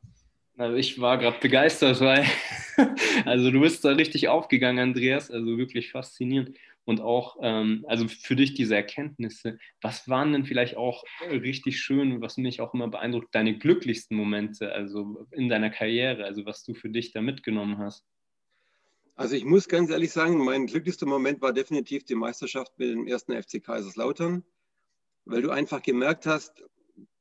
Also 0.61 0.77
ich 0.77 1.01
war 1.01 1.17
gerade 1.17 1.39
begeistert, 1.39 2.01
weil 2.01 2.27
also 3.25 3.51
du 3.51 3.61
bist 3.61 3.83
da 3.83 3.93
richtig 3.93 4.29
aufgegangen, 4.29 4.91
Andreas, 4.91 5.31
also 5.31 5.57
wirklich 5.57 5.91
faszinierend. 5.91 6.55
Und 6.85 7.01
auch, 7.01 7.39
ähm, 7.41 7.87
also 7.89 8.09
für 8.09 8.37
dich 8.37 8.53
diese 8.53 8.75
Erkenntnisse, 8.75 9.59
was 9.81 10.07
waren 10.07 10.35
denn 10.35 10.45
vielleicht 10.45 10.77
auch 10.77 11.05
richtig 11.31 11.81
schön, 11.81 12.21
was 12.21 12.37
mich 12.37 12.61
auch 12.61 12.75
immer 12.75 12.89
beeindruckt, 12.89 13.35
deine 13.35 13.57
glücklichsten 13.57 14.15
Momente, 14.15 14.71
also 14.71 15.27
in 15.31 15.49
deiner 15.49 15.71
Karriere, 15.71 16.25
also 16.25 16.45
was 16.45 16.63
du 16.63 16.75
für 16.75 16.91
dich 16.91 17.13
da 17.13 17.23
mitgenommen 17.23 17.79
hast? 17.79 18.05
Also 19.15 19.37
ich 19.37 19.47
muss 19.47 19.67
ganz 19.67 19.89
ehrlich 19.89 20.13
sagen, 20.13 20.45
mein 20.45 20.67
glücklichster 20.67 21.07
Moment 21.07 21.41
war 21.41 21.55
definitiv 21.55 22.05
die 22.05 22.15
Meisterschaft 22.15 22.79
mit 22.79 22.91
dem 22.91 23.07
ersten 23.07 23.33
FC 23.33 23.65
Kaiserslautern, 23.65 24.45
weil 25.25 25.41
du 25.41 25.51
einfach 25.51 25.81
gemerkt 25.81 26.27
hast, 26.27 26.63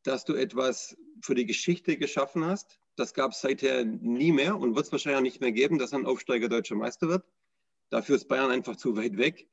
dass 0.03 0.25
du 0.25 0.33
etwas 0.33 0.97
für 1.21 1.35
die 1.35 1.45
Geschichte 1.45 1.97
geschaffen 1.97 2.45
hast, 2.45 2.79
das 2.95 3.13
gab 3.13 3.31
es 3.31 3.41
seither 3.41 3.85
nie 3.85 4.31
mehr 4.31 4.57
und 4.57 4.75
wird 4.75 4.85
es 4.85 4.91
wahrscheinlich 4.91 5.17
auch 5.17 5.23
nicht 5.23 5.41
mehr 5.41 5.51
geben, 5.51 5.79
dass 5.79 5.93
ein 5.93 6.05
Aufsteiger 6.05 6.49
deutscher 6.49 6.75
Meister 6.75 7.07
wird. 7.07 7.23
Dafür 7.89 8.15
ist 8.17 8.27
Bayern 8.27 8.51
einfach 8.51 8.75
zu 8.75 8.95
weit 8.97 9.17
weg 9.17 9.47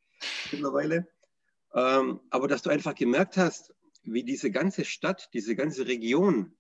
mittlerweile. 0.50 1.08
Ähm, 1.74 2.20
aber 2.30 2.48
dass 2.48 2.62
du 2.62 2.70
einfach 2.70 2.94
gemerkt 2.94 3.36
hast, 3.36 3.72
wie 4.02 4.24
diese 4.24 4.50
ganze 4.50 4.84
Stadt, 4.84 5.30
diese 5.32 5.56
ganze 5.56 5.86
Region 5.86 6.56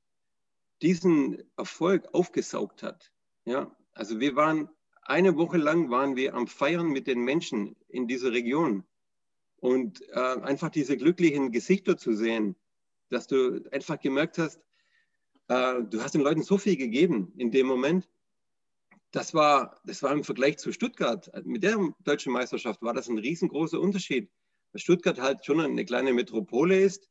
diesen 0.82 1.42
Erfolg 1.56 2.08
aufgesaugt 2.12 2.82
hat. 2.82 3.12
Ja, 3.44 3.74
also 3.92 4.20
wir 4.20 4.36
waren 4.36 4.68
eine 5.02 5.36
Woche 5.36 5.56
lang 5.56 5.90
waren 5.90 6.16
wir 6.16 6.34
am 6.34 6.46
Feiern 6.46 6.88
mit 6.88 7.06
den 7.06 7.20
Menschen 7.20 7.76
in 7.88 8.08
dieser 8.08 8.32
Region 8.32 8.84
und 9.56 10.02
äh, 10.10 10.14
einfach 10.14 10.70
diese 10.70 10.96
glücklichen 10.96 11.52
Gesichter 11.52 11.96
zu 11.96 12.12
sehen, 12.12 12.56
dass 13.08 13.26
du 13.26 13.62
einfach 13.70 13.98
gemerkt 13.98 14.38
hast, 14.38 14.60
äh, 15.48 15.82
du 15.84 16.02
hast 16.02 16.14
den 16.14 16.22
Leuten 16.22 16.42
so 16.42 16.58
viel 16.58 16.76
gegeben 16.76 17.32
in 17.36 17.50
dem 17.50 17.66
Moment. 17.66 18.08
Das 19.12 19.32
war, 19.32 19.80
das 19.84 20.02
war 20.02 20.12
im 20.12 20.24
Vergleich 20.24 20.58
zu 20.58 20.72
Stuttgart, 20.72 21.30
mit 21.44 21.62
der 21.62 21.78
deutschen 22.04 22.32
Meisterschaft 22.32 22.82
war 22.82 22.92
das 22.92 23.08
ein 23.08 23.18
riesengroßer 23.18 23.80
Unterschied. 23.80 24.30
Weil 24.72 24.80
Stuttgart 24.80 25.20
halt 25.20 25.44
schon 25.44 25.60
eine 25.60 25.84
kleine 25.84 26.12
Metropole 26.12 26.80
ist. 26.80 27.08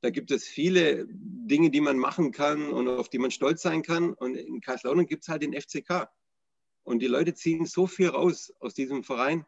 Da 0.00 0.10
gibt 0.10 0.30
es 0.30 0.44
viele 0.44 1.06
Dinge, 1.08 1.70
die 1.70 1.80
man 1.80 1.98
machen 1.98 2.32
kann 2.32 2.70
und 2.70 2.88
auf 2.88 3.08
die 3.08 3.18
man 3.18 3.30
stolz 3.30 3.62
sein 3.62 3.82
kann. 3.82 4.12
Und 4.14 4.34
in 4.34 4.60
Kaiserslautern 4.60 5.06
gibt 5.06 5.22
es 5.22 5.28
halt 5.28 5.42
den 5.42 5.52
FCK. 5.54 6.08
Und 6.82 7.00
die 7.00 7.06
Leute 7.06 7.34
ziehen 7.34 7.66
so 7.66 7.86
viel 7.86 8.08
raus 8.08 8.52
aus 8.60 8.74
diesem 8.74 9.04
Verein. 9.04 9.46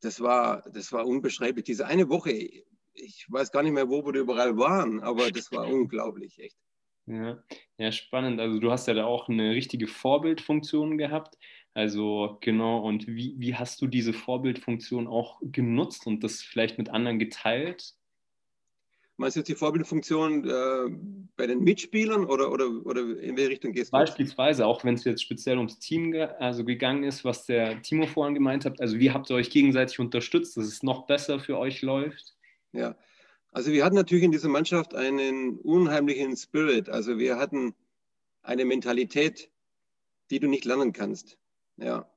Das 0.00 0.20
war, 0.20 0.62
das 0.70 0.92
war 0.92 1.06
unbeschreiblich. 1.06 1.64
Diese 1.64 1.86
eine 1.86 2.08
Woche, 2.08 2.64
ich 2.94 3.26
weiß 3.28 3.52
gar 3.52 3.62
nicht 3.62 3.72
mehr, 3.72 3.88
wo 3.88 4.04
wir 4.04 4.14
überall 4.14 4.56
waren, 4.56 5.00
aber 5.02 5.30
das 5.30 5.50
war 5.52 5.66
unglaublich, 5.72 6.38
echt. 6.38 6.56
Ja, 7.06 7.42
ja, 7.76 7.92
spannend. 7.92 8.40
Also 8.40 8.58
du 8.58 8.70
hast 8.70 8.88
ja 8.88 8.94
da 8.94 9.04
auch 9.04 9.28
eine 9.28 9.50
richtige 9.50 9.86
Vorbildfunktion 9.86 10.96
gehabt. 10.96 11.36
Also 11.74 12.38
genau, 12.40 12.78
und 12.78 13.06
wie, 13.06 13.34
wie 13.36 13.54
hast 13.56 13.82
du 13.82 13.86
diese 13.86 14.12
Vorbildfunktion 14.12 15.06
auch 15.06 15.40
genutzt 15.42 16.06
und 16.06 16.24
das 16.24 16.40
vielleicht 16.40 16.78
mit 16.78 16.88
anderen 16.88 17.18
geteilt? 17.18 17.94
Meinst 19.16 19.36
du 19.36 19.40
jetzt 19.40 19.48
die 19.48 19.54
Vorbildfunktion 19.54 20.48
äh, 20.48 20.96
bei 21.36 21.46
den 21.46 21.60
Mitspielern 21.62 22.24
oder, 22.24 22.50
oder, 22.50 22.68
oder 22.84 23.00
in 23.20 23.36
welche 23.36 23.50
Richtung 23.50 23.72
gehst 23.72 23.92
du? 23.92 23.98
Beispielsweise, 23.98 24.66
auch 24.66 24.82
wenn 24.84 24.94
es 24.94 25.04
jetzt 25.04 25.22
speziell 25.22 25.56
ums 25.58 25.78
Team 25.78 26.10
ge 26.10 26.22
also 26.38 26.64
gegangen 26.64 27.04
ist, 27.04 27.24
was 27.24 27.46
der 27.46 27.80
Timo 27.82 28.06
vorhin 28.06 28.34
gemeint 28.34 28.64
hat. 28.64 28.80
Also 28.80 28.98
wie 28.98 29.12
habt 29.12 29.30
ihr 29.30 29.36
euch 29.36 29.50
gegenseitig 29.50 30.00
unterstützt, 30.00 30.56
dass 30.56 30.64
es 30.64 30.82
noch 30.82 31.06
besser 31.06 31.38
für 31.38 31.58
euch 31.58 31.82
läuft? 31.82 32.33
Ja, 32.74 32.96
also 33.52 33.70
wir 33.70 33.84
hatten 33.84 33.94
natürlich 33.94 34.24
in 34.24 34.32
dieser 34.32 34.48
Mannschaft 34.48 34.94
einen 34.94 35.58
unheimlichen 35.60 36.36
Spirit. 36.36 36.88
Also 36.88 37.18
wir 37.18 37.38
hatten 37.38 37.72
eine 38.42 38.64
Mentalität, 38.64 39.48
die 40.30 40.40
du 40.40 40.48
nicht 40.48 40.64
lernen 40.64 40.92
kannst. 40.92 41.38
Ja. 41.76 42.10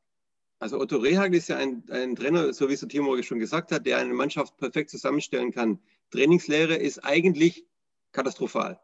Also 0.59 0.79
Otto 0.79 0.97
Rehagel 0.97 1.37
ist 1.37 1.49
ja 1.49 1.57
ein, 1.57 1.83
ein 1.91 2.15
Trainer, 2.15 2.51
so 2.53 2.69
wie 2.69 2.73
es 2.73 2.79
der 2.79 2.89
Timo 2.89 3.21
schon 3.21 3.37
gesagt 3.37 3.71
hat, 3.71 3.85
der 3.85 3.99
eine 3.99 4.15
Mannschaft 4.15 4.57
perfekt 4.57 4.89
zusammenstellen 4.89 5.51
kann. 5.51 5.79
Trainingslehre 6.09 6.75
ist 6.75 7.05
eigentlich 7.05 7.65
katastrophal. 8.11 8.79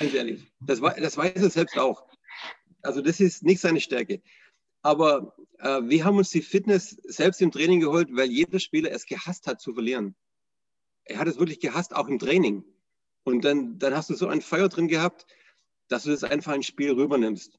Ganz 0.00 0.12
ehrlich. 0.14 0.52
Das, 0.60 0.80
das 0.80 1.16
weiß 1.16 1.36
er 1.36 1.50
selbst 1.50 1.78
auch. 1.78 2.08
Also 2.82 3.02
das 3.02 3.20
ist 3.20 3.44
nicht 3.44 3.60
seine 3.60 3.80
Stärke. 3.80 4.20
Aber 4.82 5.36
äh, 5.60 5.80
wir 5.84 6.04
haben 6.04 6.16
uns 6.16 6.30
die 6.30 6.42
Fitness 6.42 6.90
selbst 7.04 7.40
im 7.40 7.52
Training 7.52 7.78
geholt, 7.78 8.08
weil 8.10 8.30
jeder 8.30 8.58
Spieler 8.58 8.90
es 8.90 9.06
gehasst 9.06 9.46
hat 9.46 9.60
zu 9.60 9.72
verlieren. 9.74 10.16
Er 11.04 11.18
hat 11.18 11.28
es 11.28 11.38
wirklich 11.38 11.60
gehasst, 11.60 11.94
auch 11.94 12.08
im 12.08 12.18
Training. 12.18 12.64
Und 13.24 13.44
dann, 13.44 13.78
dann 13.78 13.96
hast 13.96 14.10
du 14.10 14.14
so 14.14 14.28
ein 14.28 14.42
Feuer 14.42 14.68
drin 14.68 14.88
gehabt, 14.88 15.26
dass 15.88 16.04
du 16.04 16.10
das 16.10 16.24
einfach 16.24 16.54
ins 16.54 16.66
Spiel 16.66 16.92
rübernimmst. 16.92 17.58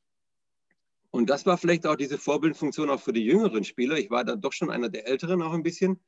Und 1.12 1.30
das 1.30 1.46
war 1.46 1.58
vielleicht 1.58 1.88
auch 1.88 1.96
diese 1.96 2.18
Vorbildfunktion 2.18 2.90
auch 2.90 3.00
für 3.00 3.14
die 3.14 3.24
jüngeren 3.24 3.64
Spieler. 3.64 3.98
Ich 3.98 4.10
war 4.10 4.26
da 4.26 4.36
doch 4.36 4.52
schon 4.52 4.70
einer 4.70 4.90
der 4.90 5.08
Älteren 5.08 5.42
auch 5.42 5.54
ein 5.54 5.64
bisschen, 5.64 6.00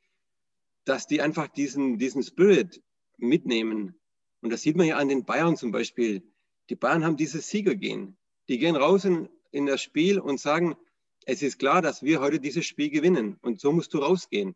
dass 0.83 1.07
die 1.07 1.21
einfach 1.21 1.47
diesen, 1.47 1.97
diesen 1.97 2.23
Spirit 2.23 2.81
mitnehmen. 3.17 3.95
Und 4.41 4.51
das 4.51 4.61
sieht 4.61 4.75
man 4.75 4.85
ja 4.85 4.97
an 4.97 5.09
den 5.09 5.25
Bayern 5.25 5.55
zum 5.55 5.71
Beispiel. 5.71 6.23
Die 6.69 6.75
Bayern 6.75 7.05
haben 7.05 7.17
dieses 7.17 7.49
Siegergehen. 7.49 8.17
Die 8.49 8.57
gehen 8.57 8.75
raus 8.75 9.05
in, 9.05 9.29
in 9.51 9.65
das 9.65 9.81
Spiel 9.81 10.19
und 10.19 10.39
sagen, 10.39 10.75
es 11.25 11.41
ist 11.41 11.59
klar, 11.59 11.81
dass 11.81 12.03
wir 12.03 12.19
heute 12.19 12.39
dieses 12.39 12.65
Spiel 12.65 12.89
gewinnen. 12.89 13.37
Und 13.41 13.59
so 13.59 13.71
musst 13.71 13.93
du 13.93 13.99
rausgehen. 13.99 14.55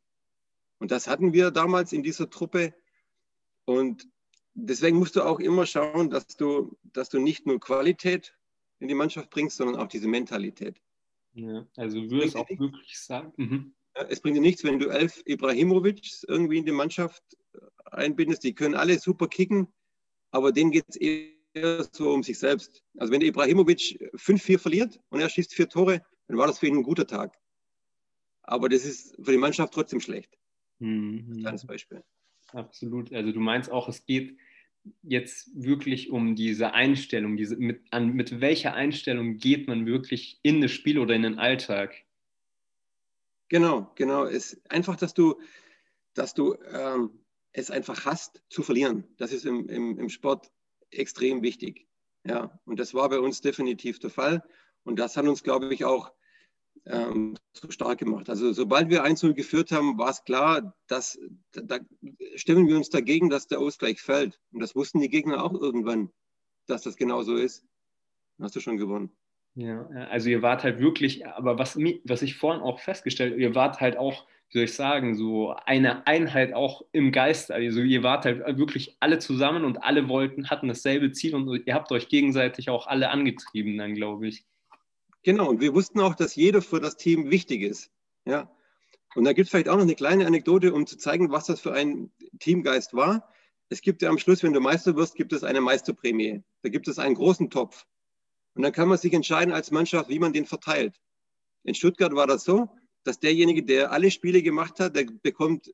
Und 0.81 0.89
das 0.89 1.07
hatten 1.07 1.31
wir 1.31 1.51
damals 1.51 1.93
in 1.93 2.01
dieser 2.01 2.27
Truppe. 2.27 2.73
Und 3.65 4.09
deswegen 4.55 4.97
musst 4.97 5.15
du 5.15 5.21
auch 5.21 5.39
immer 5.39 5.67
schauen, 5.67 6.09
dass 6.09 6.25
du, 6.25 6.75
dass 6.81 7.07
du 7.09 7.19
nicht 7.19 7.45
nur 7.45 7.59
Qualität 7.59 8.35
in 8.79 8.87
die 8.87 8.95
Mannschaft 8.95 9.29
bringst, 9.29 9.57
sondern 9.57 9.79
auch 9.79 9.87
diese 9.87 10.07
Mentalität. 10.07 10.81
Ja, 11.35 11.67
also 11.77 12.01
würde 12.09 12.25
es 12.25 12.35
auch 12.35 12.49
wirklich 12.49 12.99
sagen. 12.99 13.31
Mhm. 13.37 13.73
Es 14.09 14.21
bringt 14.21 14.37
dir 14.37 14.41
nichts, 14.41 14.63
wenn 14.63 14.79
du 14.79 14.87
elf 14.87 15.21
Ibrahimovic 15.25 16.23
irgendwie 16.27 16.57
in 16.57 16.65
die 16.65 16.71
Mannschaft 16.71 17.21
einbindest. 17.85 18.43
Die 18.43 18.55
können 18.55 18.73
alle 18.73 18.97
super 18.97 19.27
kicken, 19.27 19.67
aber 20.31 20.51
denen 20.51 20.71
geht 20.71 20.85
es 20.87 20.95
eher 20.95 21.87
so 21.91 22.11
um 22.11 22.23
sich 22.23 22.39
selbst. 22.39 22.81
Also 22.97 23.13
wenn 23.13 23.19
der 23.19 23.29
Ibrahimovic 23.29 24.11
5-4 24.15 24.57
verliert 24.57 24.99
und 25.09 25.21
er 25.21 25.29
schießt 25.29 25.53
vier 25.53 25.69
Tore, 25.69 26.03
dann 26.27 26.39
war 26.39 26.47
das 26.47 26.57
für 26.57 26.65
ihn 26.65 26.77
ein 26.77 26.83
guter 26.83 27.05
Tag. 27.05 27.37
Aber 28.41 28.67
das 28.67 28.83
ist 28.83 29.15
für 29.23 29.31
die 29.31 29.37
Mannschaft 29.37 29.75
trotzdem 29.75 29.99
schlecht. 29.99 30.40
Mhm. 30.81 31.25
Ein 31.29 31.39
kleines 31.41 31.65
Beispiel. 31.65 32.03
Absolut. 32.53 33.13
Also 33.13 33.31
du 33.31 33.39
meinst 33.39 33.71
auch, 33.71 33.87
es 33.87 34.05
geht 34.05 34.37
jetzt 35.03 35.49
wirklich 35.53 36.09
um 36.09 36.35
diese 36.35 36.73
Einstellung, 36.73 37.37
diese, 37.37 37.55
mit, 37.55 37.81
an, 37.91 38.13
mit 38.13 38.41
welcher 38.41 38.73
Einstellung 38.73 39.37
geht 39.37 39.67
man 39.67 39.85
wirklich 39.85 40.39
in 40.41 40.59
das 40.59 40.71
Spiel 40.71 40.97
oder 40.97 41.13
in 41.15 41.21
den 41.21 41.39
Alltag? 41.39 41.93
Genau, 43.47 43.91
genau. 43.95 44.25
Es 44.25 44.59
einfach, 44.69 44.95
dass 44.95 45.13
du, 45.13 45.39
dass 46.13 46.33
du 46.33 46.55
ähm, 46.73 47.11
es 47.53 47.69
einfach 47.69 48.05
hast 48.05 48.41
zu 48.49 48.63
verlieren. 48.63 49.03
Das 49.17 49.31
ist 49.31 49.45
im, 49.45 49.69
im, 49.69 49.99
im 49.99 50.09
Sport 50.09 50.51
extrem 50.89 51.43
wichtig. 51.43 51.87
Ja, 52.23 52.59
und 52.65 52.79
das 52.79 52.93
war 52.93 53.09
bei 53.09 53.19
uns 53.19 53.41
definitiv 53.41 53.99
der 53.99 54.09
Fall. 54.09 54.43
Und 54.83 54.97
das 54.97 55.15
hat 55.15 55.25
uns, 55.25 55.43
glaube 55.43 55.73
ich, 55.73 55.85
auch 55.85 56.11
ähm, 56.85 57.35
so 57.53 57.69
stark 57.69 57.99
gemacht. 57.99 58.29
Also 58.29 58.53
sobald 58.53 58.89
wir 58.89 59.05
1-0 59.05 59.33
geführt 59.33 59.71
haben, 59.71 59.97
war 59.97 60.09
es 60.09 60.23
klar, 60.23 60.73
dass 60.87 61.19
da 61.51 61.79
stimmen 62.35 62.67
wir 62.67 62.77
uns 62.77 62.89
dagegen, 62.89 63.29
dass 63.29 63.47
der 63.47 63.59
Ausgleich 63.59 64.01
fällt. 64.01 64.39
Und 64.51 64.61
das 64.61 64.75
wussten 64.75 64.99
die 64.99 65.09
Gegner 65.09 65.43
auch 65.43 65.53
irgendwann, 65.53 66.09
dass 66.67 66.83
das 66.83 66.95
genau 66.95 67.23
so 67.23 67.35
ist. 67.35 67.65
Dann 68.37 68.45
hast 68.45 68.55
du 68.55 68.59
schon 68.59 68.77
gewonnen. 68.77 69.11
Ja, 69.55 69.85
also 70.09 70.29
ihr 70.29 70.41
wart 70.41 70.63
halt 70.63 70.79
wirklich, 70.79 71.27
aber 71.27 71.59
was, 71.59 71.77
was 71.77 72.21
ich 72.21 72.35
vorhin 72.35 72.61
auch 72.61 72.79
festgestellt 72.79 73.33
habe, 73.33 73.41
ihr 73.41 73.53
wart 73.53 73.81
halt 73.81 73.97
auch, 73.97 74.25
wie 74.49 74.59
soll 74.59 74.63
ich 74.63 74.73
sagen, 74.73 75.15
so 75.15 75.53
eine 75.65 76.07
Einheit 76.07 76.53
auch 76.53 76.83
im 76.93 77.11
Geist. 77.11 77.51
Also 77.51 77.81
ihr 77.81 78.01
wart 78.01 78.25
halt 78.25 78.57
wirklich 78.57 78.95
alle 79.01 79.19
zusammen 79.19 79.65
und 79.65 79.83
alle 79.83 80.07
wollten, 80.07 80.49
hatten 80.49 80.69
dasselbe 80.69 81.11
Ziel 81.11 81.35
und 81.35 81.67
ihr 81.67 81.73
habt 81.73 81.91
euch 81.91 82.07
gegenseitig 82.07 82.69
auch 82.69 82.87
alle 82.87 83.09
angetrieben 83.09 83.77
dann, 83.77 83.93
glaube 83.93 84.27
ich. 84.27 84.45
Genau, 85.23 85.49
und 85.49 85.61
wir 85.61 85.73
wussten 85.73 85.99
auch, 85.99 86.15
dass 86.15 86.35
jeder 86.35 86.61
für 86.61 86.79
das 86.79 86.97
Team 86.97 87.29
wichtig 87.29 87.61
ist. 87.61 87.91
Ja. 88.25 88.51
Und 89.15 89.25
da 89.25 89.33
gibt 89.33 89.45
es 89.45 89.51
vielleicht 89.51 89.69
auch 89.69 89.75
noch 89.75 89.83
eine 89.83 89.95
kleine 89.95 90.25
Anekdote, 90.25 90.73
um 90.73 90.87
zu 90.87 90.97
zeigen, 90.97 91.31
was 91.31 91.45
das 91.45 91.59
für 91.59 91.73
ein 91.73 92.11
Teamgeist 92.39 92.93
war. 92.93 93.29
Es 93.69 93.81
gibt 93.81 94.01
ja 94.01 94.09
am 94.09 94.17
Schluss, 94.17 94.43
wenn 94.43 94.53
du 94.53 94.59
Meister 94.59 94.95
wirst, 94.95 95.15
gibt 95.15 95.33
es 95.33 95.43
eine 95.43 95.61
Meisterprämie. 95.61 96.43
Da 96.61 96.69
gibt 96.69 96.87
es 96.87 96.97
einen 96.97 97.15
großen 97.15 97.49
Topf. 97.49 97.85
Und 98.53 98.63
dann 98.63 98.71
kann 98.71 98.89
man 98.89 98.97
sich 98.97 99.13
entscheiden 99.13 99.53
als 99.53 99.71
Mannschaft, 99.71 100.09
wie 100.09 100.19
man 100.19 100.33
den 100.33 100.45
verteilt. 100.45 100.99
In 101.63 101.75
Stuttgart 101.75 102.13
war 102.13 102.27
das 102.27 102.43
so, 102.43 102.69
dass 103.03 103.19
derjenige, 103.19 103.63
der 103.63 103.91
alle 103.91 104.11
Spiele 104.11 104.41
gemacht 104.41 104.79
hat, 104.79 104.95
der 104.95 105.05
bekommt 105.05 105.73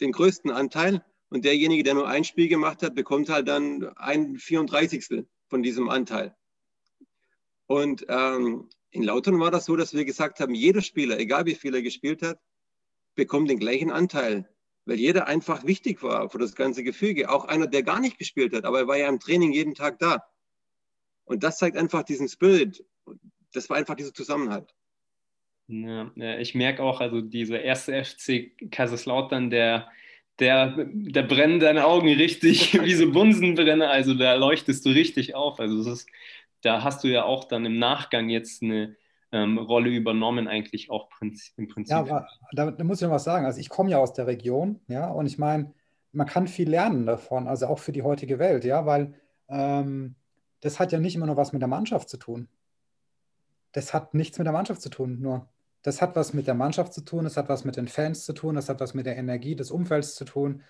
den 0.00 0.12
größten 0.12 0.50
Anteil. 0.50 1.04
Und 1.30 1.44
derjenige, 1.44 1.82
der 1.82 1.94
nur 1.94 2.08
ein 2.08 2.24
Spiel 2.24 2.48
gemacht 2.48 2.82
hat, 2.82 2.94
bekommt 2.94 3.30
halt 3.30 3.48
dann 3.48 3.84
ein 3.96 4.36
34. 4.36 5.24
von 5.48 5.62
diesem 5.62 5.88
Anteil. 5.88 6.36
Und 7.66 8.04
ähm, 8.08 8.68
in 8.92 9.02
Lautern 9.02 9.40
war 9.40 9.50
das 9.50 9.64
so, 9.64 9.74
dass 9.74 9.94
wir 9.94 10.04
gesagt 10.04 10.38
haben, 10.38 10.54
jeder 10.54 10.82
Spieler, 10.82 11.18
egal 11.18 11.46
wie 11.46 11.54
viel 11.54 11.74
er 11.74 11.82
gespielt 11.82 12.22
hat, 12.22 12.38
bekommt 13.14 13.50
den 13.50 13.58
gleichen 13.58 13.90
Anteil, 13.90 14.48
weil 14.84 14.98
jeder 14.98 15.26
einfach 15.26 15.64
wichtig 15.64 16.02
war 16.02 16.28
für 16.28 16.38
das 16.38 16.54
ganze 16.54 16.84
Gefüge. 16.84 17.30
Auch 17.30 17.46
einer, 17.46 17.66
der 17.66 17.82
gar 17.82 18.00
nicht 18.00 18.18
gespielt 18.18 18.54
hat, 18.54 18.64
aber 18.64 18.80
er 18.80 18.86
war 18.86 18.98
ja 18.98 19.08
im 19.08 19.18
Training 19.18 19.52
jeden 19.52 19.74
Tag 19.74 19.98
da. 19.98 20.22
Und 21.24 21.42
das 21.42 21.58
zeigt 21.58 21.76
einfach 21.76 22.02
diesen 22.02 22.28
Spirit. 22.28 22.84
Das 23.54 23.70
war 23.70 23.78
einfach 23.78 23.94
dieser 23.94 24.12
Zusammenhalt. 24.12 24.74
Ja, 25.68 26.10
ich 26.38 26.54
merke 26.54 26.82
auch, 26.82 27.00
also 27.00 27.22
dieser 27.22 27.62
erste 27.62 28.04
FC 28.04 28.52
Kaiserslautern, 28.70 29.48
der, 29.48 29.90
der, 30.38 30.86
der 30.90 31.22
brennen 31.22 31.60
deine 31.60 31.86
Augen 31.86 32.08
richtig 32.08 32.74
wie 32.82 32.94
so 32.94 33.10
Bunsenbrenner, 33.10 33.88
also 33.88 34.12
da 34.12 34.34
leuchtest 34.34 34.84
du 34.84 34.90
richtig 34.90 35.34
auf. 35.34 35.60
Also 35.60 35.80
es 35.80 35.86
ist 35.86 36.08
da 36.62 36.82
hast 36.82 37.04
du 37.04 37.08
ja 37.08 37.24
auch 37.24 37.44
dann 37.44 37.64
im 37.66 37.78
Nachgang 37.78 38.28
jetzt 38.28 38.62
eine 38.62 38.96
ähm, 39.32 39.58
Rolle 39.58 39.90
übernommen, 39.90 40.48
eigentlich 40.48 40.90
auch 40.90 41.08
im 41.56 41.68
Prinzip. 41.68 41.90
Ja, 41.90 42.00
aber 42.00 42.28
da, 42.52 42.70
da 42.70 42.84
muss 42.84 43.00
ich 43.00 43.06
noch 43.06 43.14
was 43.14 43.24
sagen. 43.24 43.46
Also 43.46 43.60
ich 43.60 43.68
komme 43.68 43.90
ja 43.90 43.98
aus 43.98 44.12
der 44.12 44.26
Region, 44.26 44.80
ja, 44.88 45.08
und 45.08 45.26
ich 45.26 45.38
meine, 45.38 45.72
man 46.12 46.26
kann 46.26 46.46
viel 46.46 46.68
lernen 46.68 47.06
davon, 47.06 47.48
also 47.48 47.66
auch 47.66 47.78
für 47.78 47.92
die 47.92 48.02
heutige 48.02 48.38
Welt, 48.38 48.64
ja, 48.64 48.86
weil 48.86 49.14
ähm, 49.48 50.14
das 50.60 50.78
hat 50.78 50.92
ja 50.92 51.00
nicht 51.00 51.16
immer 51.16 51.26
nur 51.26 51.36
was 51.36 51.52
mit 51.52 51.62
der 51.62 51.68
Mannschaft 51.68 52.08
zu 52.08 52.18
tun. 52.18 52.48
Das 53.72 53.94
hat 53.94 54.12
nichts 54.12 54.38
mit 54.38 54.46
der 54.46 54.52
Mannschaft 54.52 54.82
zu 54.82 54.90
tun, 54.90 55.20
nur 55.20 55.48
das 55.82 56.00
hat 56.00 56.14
was 56.14 56.34
mit 56.34 56.46
der 56.46 56.54
Mannschaft 56.54 56.92
zu 56.92 57.00
tun, 57.00 57.24
das 57.24 57.36
hat 57.36 57.48
was 57.48 57.64
mit 57.64 57.76
den 57.76 57.88
Fans 57.88 58.24
zu 58.24 58.34
tun, 58.34 58.54
das 58.54 58.68
hat 58.68 58.80
was 58.80 58.94
mit 58.94 59.06
der 59.06 59.16
Energie 59.16 59.56
des 59.56 59.70
Umfelds 59.70 60.14
zu 60.14 60.24
tun. 60.24 60.62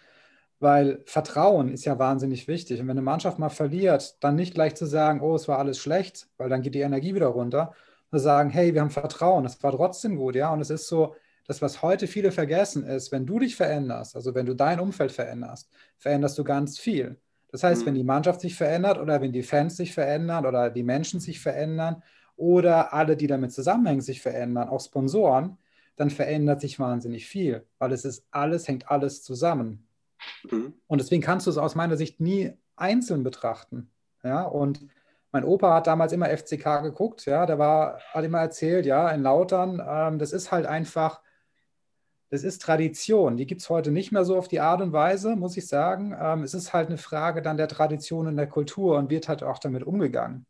Weil 0.62 1.03
Vertrauen 1.07 1.72
ist 1.72 1.85
ja 1.85 1.98
wahnsinnig 1.98 2.46
wichtig. 2.46 2.81
Und 2.81 2.87
wenn 2.87 2.92
eine 2.92 3.03
Mannschaft 3.03 3.38
mal 3.40 3.48
verliert, 3.48 4.22
dann 4.22 4.37
nicht 4.37 4.55
gleich 4.55 4.77
zu 4.77 4.87
sagen, 4.87 5.20
oh, 5.20 5.35
es 5.35 5.48
war 5.48 5.59
alles 5.59 5.79
schlecht, 5.79 6.29
weil 6.37 6.48
dann 6.48 6.62
geht 6.62 6.77
die 6.77 6.81
Energie 6.81 7.16
wieder 7.16 7.27
runter. 7.27 7.72
Und 8.12 8.20
sagen, 8.20 8.51
hey, 8.51 8.72
wir 8.72 8.83
haben 8.83 8.90
Vertrauen, 8.90 9.44
es 9.44 9.61
war 9.62 9.72
trotzdem 9.72 10.16
gut, 10.16 10.37
ja. 10.37 10.53
Und 10.53 10.61
es 10.61 10.70
ist 10.70 10.87
so, 10.87 11.16
das, 11.46 11.62
was 11.62 11.83
heute 11.83 12.07
viele 12.07 12.31
vergessen, 12.31 12.85
ist, 12.85 13.11
wenn 13.11 13.27
du 13.27 13.38
dich 13.38 13.57
veränderst, 13.57 14.14
also 14.14 14.35
wenn 14.35 14.46
du 14.46 14.55
dein 14.55 14.79
Umfeld 14.79 15.11
veränderst, 15.11 15.68
veränderst 15.98 16.38
du 16.38 16.44
ganz 16.44 16.79
viel. 16.79 17.18
Das 17.51 17.64
heißt, 17.64 17.83
mhm. 17.83 17.87
wenn 17.87 17.94
die 17.94 18.05
Mannschaft 18.05 18.40
sich 18.40 18.55
verändert 18.55 18.98
oder 18.98 19.20
wenn 19.20 19.33
die 19.33 19.42
Fans 19.42 19.77
sich 19.77 19.92
verändern 19.92 20.46
oder 20.46 20.70
die 20.70 20.85
Menschen 20.85 21.20
sich 21.20 21.40
verändern 21.40 22.03
oder 22.37 22.92
alle, 22.92 23.16
die 23.16 23.27
damit 23.27 23.53
zusammenhängen, 23.53 24.01
sich 24.01 24.22
verändern, 24.22 24.68
auch 24.68 24.81
Sponsoren, 24.81 25.59
dann 25.96 26.11
verändert 26.11 26.61
sich 26.61 26.79
wahnsinnig 26.79 27.27
viel, 27.27 27.66
weil 27.79 27.92
es 27.92 28.05
ist 28.05 28.27
alles, 28.31 28.68
hängt 28.68 28.90
alles 28.90 29.22
zusammen. 29.22 29.87
Mhm. 30.50 30.74
Und 30.87 31.00
deswegen 31.00 31.22
kannst 31.22 31.46
du 31.46 31.50
es 31.50 31.58
aus 31.58 31.74
meiner 31.74 31.96
Sicht 31.96 32.20
nie 32.20 32.52
einzeln 32.76 33.22
betrachten. 33.22 33.90
Ja, 34.22 34.42
und 34.42 34.87
mein 35.32 35.44
Opa 35.44 35.74
hat 35.74 35.87
damals 35.87 36.12
immer 36.12 36.28
FCK 36.28 36.82
geguckt, 36.82 37.24
ja, 37.24 37.46
der 37.46 37.58
war, 37.58 37.98
hat 38.12 38.24
immer 38.24 38.40
erzählt, 38.40 38.87
ja, 38.87 39.08
in 39.11 39.22
Lautern, 39.22 39.82
ähm, 39.85 40.18
das 40.18 40.32
ist 40.32 40.52
halt 40.52 40.66
einfach, 40.66 41.22
das 42.28 42.44
ist 42.44 42.62
Tradition. 42.62 43.37
Die 43.37 43.46
gibt 43.46 43.62
es 43.62 43.70
heute 43.70 43.90
nicht 43.90 44.12
mehr 44.12 44.24
so 44.24 44.37
auf 44.37 44.48
die 44.48 44.61
Art 44.61 44.80
und 44.80 44.92
Weise, 44.92 45.37
muss 45.37 45.56
ich 45.56 45.66
sagen. 45.66 46.14
Ähm, 46.18 46.42
es 46.42 46.54
ist 46.54 46.72
halt 46.72 46.88
eine 46.88 46.98
Frage 46.98 47.42
dann 47.42 47.56
der 47.56 47.68
Tradition 47.68 48.26
und 48.26 48.37
der 48.37 48.46
Kultur 48.46 48.98
und 48.98 49.11
wird 49.11 49.28
halt 49.28 49.42
auch 49.42 49.58
damit 49.58 49.85
umgegangen. 49.85 50.46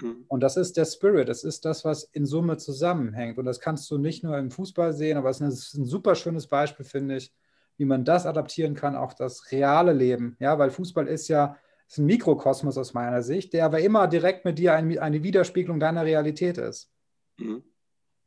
Mhm. 0.00 0.24
Und 0.28 0.40
das 0.40 0.56
ist 0.56 0.76
der 0.76 0.84
Spirit, 0.84 1.28
das 1.28 1.44
ist 1.44 1.64
das, 1.64 1.84
was 1.84 2.04
in 2.04 2.26
Summe 2.26 2.58
zusammenhängt. 2.58 3.38
Und 3.38 3.46
das 3.46 3.60
kannst 3.60 3.90
du 3.90 3.98
nicht 3.98 4.22
nur 4.22 4.38
im 4.38 4.50
Fußball 4.50 4.92
sehen, 4.92 5.16
aber 5.16 5.30
es 5.30 5.40
ist 5.40 5.74
ein 5.74 5.86
super 5.86 6.14
schönes 6.14 6.46
Beispiel, 6.46 6.84
finde 6.84 7.16
ich, 7.16 7.32
wie 7.76 7.84
man 7.84 8.04
das 8.04 8.26
adaptieren 8.26 8.74
kann 8.74 8.96
auf 8.96 9.14
das 9.14 9.50
reale 9.52 9.92
Leben. 9.92 10.36
Ja, 10.40 10.58
weil 10.58 10.70
Fußball 10.70 11.06
ist 11.08 11.28
ja 11.28 11.56
ist 11.88 11.98
ein 11.98 12.06
Mikrokosmos 12.06 12.78
aus 12.78 12.94
meiner 12.94 13.22
Sicht, 13.22 13.52
der 13.52 13.64
aber 13.64 13.80
immer 13.80 14.08
direkt 14.08 14.44
mit 14.44 14.58
dir 14.58 14.74
ein, 14.74 14.98
eine 14.98 15.22
Widerspiegelung 15.22 15.78
deiner 15.78 16.04
Realität 16.04 16.58
ist. 16.58 16.90
Mhm. 17.38 17.62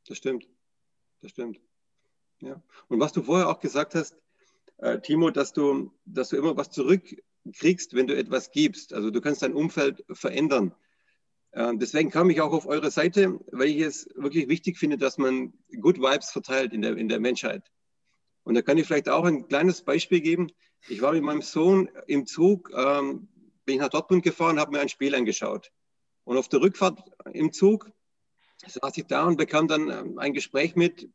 Das 0.07 0.17
stimmt. 0.17 0.47
Das 1.21 1.31
stimmt. 1.31 1.59
Ja. 2.41 2.61
Und 2.87 2.99
was 2.99 3.11
du 3.11 3.21
vorher 3.21 3.49
auch 3.49 3.59
gesagt 3.59 3.95
hast, 3.95 4.17
äh, 4.77 4.99
Timo, 5.01 5.29
dass 5.29 5.51
du, 5.51 5.91
dass 6.05 6.29
du 6.29 6.37
immer 6.37 6.55
was 6.55 6.71
zurückkriegst, 6.71 7.93
wenn 7.93 8.07
du 8.07 8.15
etwas 8.15 8.51
gibst. 8.51 8.93
Also 8.93 9.11
du 9.11 9.19
kannst 9.19 9.41
dein 9.41 9.53
Umfeld 9.53 10.05
verändern. 10.09 10.73
Äh, 11.51 11.73
deswegen 11.75 12.11
kam 12.11 12.29
ich 12.29 12.39
auch 12.39 12.53
auf 12.53 12.65
eure 12.65 12.91
Seite, 12.91 13.39
weil 13.51 13.67
ich 13.67 13.81
es 13.81 14.07
wirklich 14.15 14.47
wichtig 14.47 14.77
finde, 14.77 14.97
dass 14.97 15.17
man 15.17 15.53
Good 15.81 15.97
Vibes 15.97 16.31
verteilt 16.31 16.71
in 16.71 16.81
der, 16.81 16.95
in 16.95 17.09
der 17.09 17.19
Menschheit. 17.19 17.69
Und 18.49 18.55
da 18.55 18.63
kann 18.63 18.79
ich 18.79 18.87
vielleicht 18.87 19.09
auch 19.09 19.25
ein 19.25 19.47
kleines 19.47 19.83
Beispiel 19.83 20.21
geben. 20.21 20.51
Ich 20.87 21.03
war 21.03 21.11
mit 21.11 21.21
meinem 21.21 21.43
Sohn 21.43 21.87
im 22.07 22.25
Zug, 22.25 22.71
ähm, 22.75 23.27
bin 23.63 23.77
nach 23.77 23.89
Dortmund 23.89 24.23
gefahren, 24.23 24.59
habe 24.59 24.71
mir 24.71 24.79
ein 24.79 24.89
Spiel 24.89 25.13
angeschaut. 25.13 25.71
Und 26.23 26.35
auf 26.35 26.49
der 26.49 26.59
Rückfahrt 26.59 26.99
im 27.31 27.53
Zug 27.53 27.91
saß 28.65 28.97
ich 28.97 29.05
da 29.05 29.25
und 29.25 29.37
bekam 29.37 29.67
dann 29.67 29.91
ähm, 29.91 30.17
ein 30.17 30.33
Gespräch 30.33 30.75
mit 30.75 31.11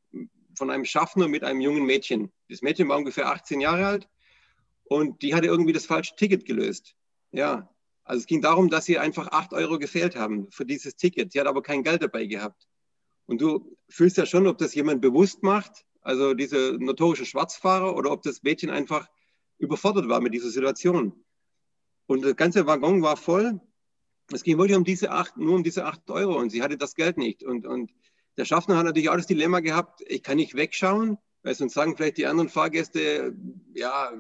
von 0.55 0.71
einem 0.71 0.85
Schaffner 0.85 1.27
mit 1.27 1.43
einem 1.43 1.61
jungen 1.61 1.85
Mädchen. 1.85 2.31
Das 2.49 2.63
Mädchen 2.63 2.89
war 2.89 2.99
ungefähr 2.99 3.27
18 3.27 3.61
Jahre 3.61 3.85
alt 3.85 4.09
und 4.85 5.21
die 5.23 5.35
hatte 5.35 5.49
irgendwie 5.49 5.73
das 5.73 5.87
falsche 5.87 6.15
Ticket 6.15 6.45
gelöst. 6.45 6.95
Ja, 7.33 7.69
also 8.05 8.21
es 8.21 8.27
ging 8.27 8.43
darum, 8.43 8.71
dass 8.71 8.85
sie 8.85 9.01
einfach 9.01 9.33
8 9.33 9.55
Euro 9.55 9.81
gefehlt 9.81 10.15
haben 10.15 10.49
für 10.53 10.65
dieses 10.65 10.95
Ticket. 10.95 11.33
Sie 11.33 11.41
hat 11.41 11.49
aber 11.49 11.63
kein 11.63 11.83
Geld 11.83 12.01
dabei 12.01 12.27
gehabt. 12.27 12.69
Und 13.27 13.41
du 13.41 13.77
fühlst 13.89 14.19
ja 14.19 14.25
schon, 14.25 14.47
ob 14.47 14.59
das 14.59 14.73
jemand 14.77 15.01
bewusst 15.01 15.43
macht, 15.43 15.85
also 16.05 16.35
diese 16.35 16.77
notorische 16.79 17.27
Schwarzfahrer, 17.27 17.97
oder 17.97 18.13
ob 18.13 18.23
das 18.23 18.43
Mädchen 18.43 18.71
einfach 18.71 19.09
überfordert 19.59 20.09
war 20.09 20.21
mit 20.21 20.35
dieser 20.35 20.51
Situation. 20.51 21.25
Und 22.07 22.25
der 22.25 22.35
ganze 22.35 22.67
Waggon 22.67 23.03
war 23.03 23.17
voll. 23.17 23.61
Es 24.31 24.43
ging 24.43 24.59
wirklich 24.59 24.77
um 24.77 24.85
diese 24.85 25.11
acht, 25.11 25.37
nur 25.37 25.57
um 25.57 25.65
diese 25.65 25.85
8 25.85 26.11
Euro 26.11 26.39
und 26.39 26.51
sie 26.51 26.63
hatte 26.63 26.77
das 26.77 26.95
Geld 26.95 27.17
nicht. 27.17 27.43
Und, 27.43 27.67
und 27.67 27.91
der 28.37 28.45
Schaffner 28.45 28.77
hat 28.77 28.85
natürlich 28.85 29.09
auch 29.09 29.17
das 29.17 29.27
Dilemma 29.27 29.61
gehabt, 29.61 30.03
ich 30.07 30.23
kann 30.23 30.37
nicht 30.37 30.55
wegschauen, 30.55 31.19
weil 31.43 31.55
sonst 31.55 31.75
sagen 31.75 31.97
vielleicht 31.97 32.19
die 32.19 32.27
anderen 32.27 32.49
Fahrgäste, 32.49 33.35
ja, 33.75 34.13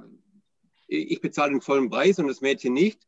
ich 0.86 1.20
bezahle 1.20 1.52
den 1.52 1.60
vollen 1.60 1.90
Preis 1.90 2.18
und 2.18 2.28
das 2.28 2.40
Mädchen 2.40 2.72
nicht. 2.74 3.06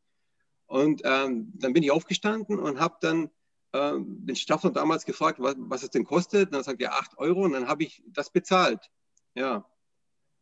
Und 0.65 1.01
ähm, 1.05 1.53
dann 1.55 1.73
bin 1.73 1.83
ich 1.83 1.91
aufgestanden 1.91 2.59
und 2.59 2.79
habe 2.79 2.97
dann 2.99 3.29
ähm, 3.73 4.25
den 4.25 4.35
Schaffner 4.35 4.71
damals 4.71 5.05
gefragt, 5.05 5.39
was, 5.39 5.55
was 5.57 5.83
es 5.83 5.89
denn 5.89 6.05
kostet. 6.05 6.47
Und 6.47 6.53
dann 6.53 6.63
sagt 6.63 6.81
er 6.81 6.93
8 6.93 7.17
Euro 7.17 7.41
und 7.41 7.53
dann 7.53 7.67
habe 7.67 7.83
ich 7.83 8.03
das 8.07 8.29
bezahlt. 8.29 8.89
Ja. 9.35 9.65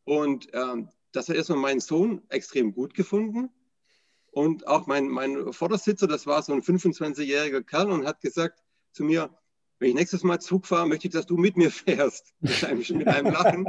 Und 0.03 0.47
ähm, 0.53 0.89
das 1.11 1.29
hat 1.29 1.35
erstmal 1.35 1.59
mein 1.59 1.79
Sohn 1.79 2.21
extrem 2.29 2.73
gut 2.73 2.93
gefunden. 2.93 3.49
Und 4.31 4.67
auch 4.67 4.85
mein, 4.85 5.07
mein 5.07 5.53
Vordersitzer, 5.53 6.07
das 6.07 6.27
war 6.27 6.41
so 6.43 6.53
ein 6.53 6.61
25-jähriger 6.61 7.61
Kerl 7.61 7.89
und 7.89 8.05
hat 8.05 8.19
gesagt 8.21 8.61
zu 8.91 9.03
mir, 9.03 9.29
wenn 9.79 9.89
ich 9.89 9.95
nächstes 9.95 10.23
Mal 10.23 10.39
Zug 10.39 10.67
fahre, 10.67 10.87
möchte 10.87 11.07
ich, 11.07 11.13
dass 11.13 11.25
du 11.25 11.37
mit 11.37 11.57
mir 11.57 11.71
fährst. 11.71 12.33
Mit 12.39 12.63
einem, 12.63 12.79
mit 12.79 13.07
einem 13.07 13.33
Lachen. 13.33 13.67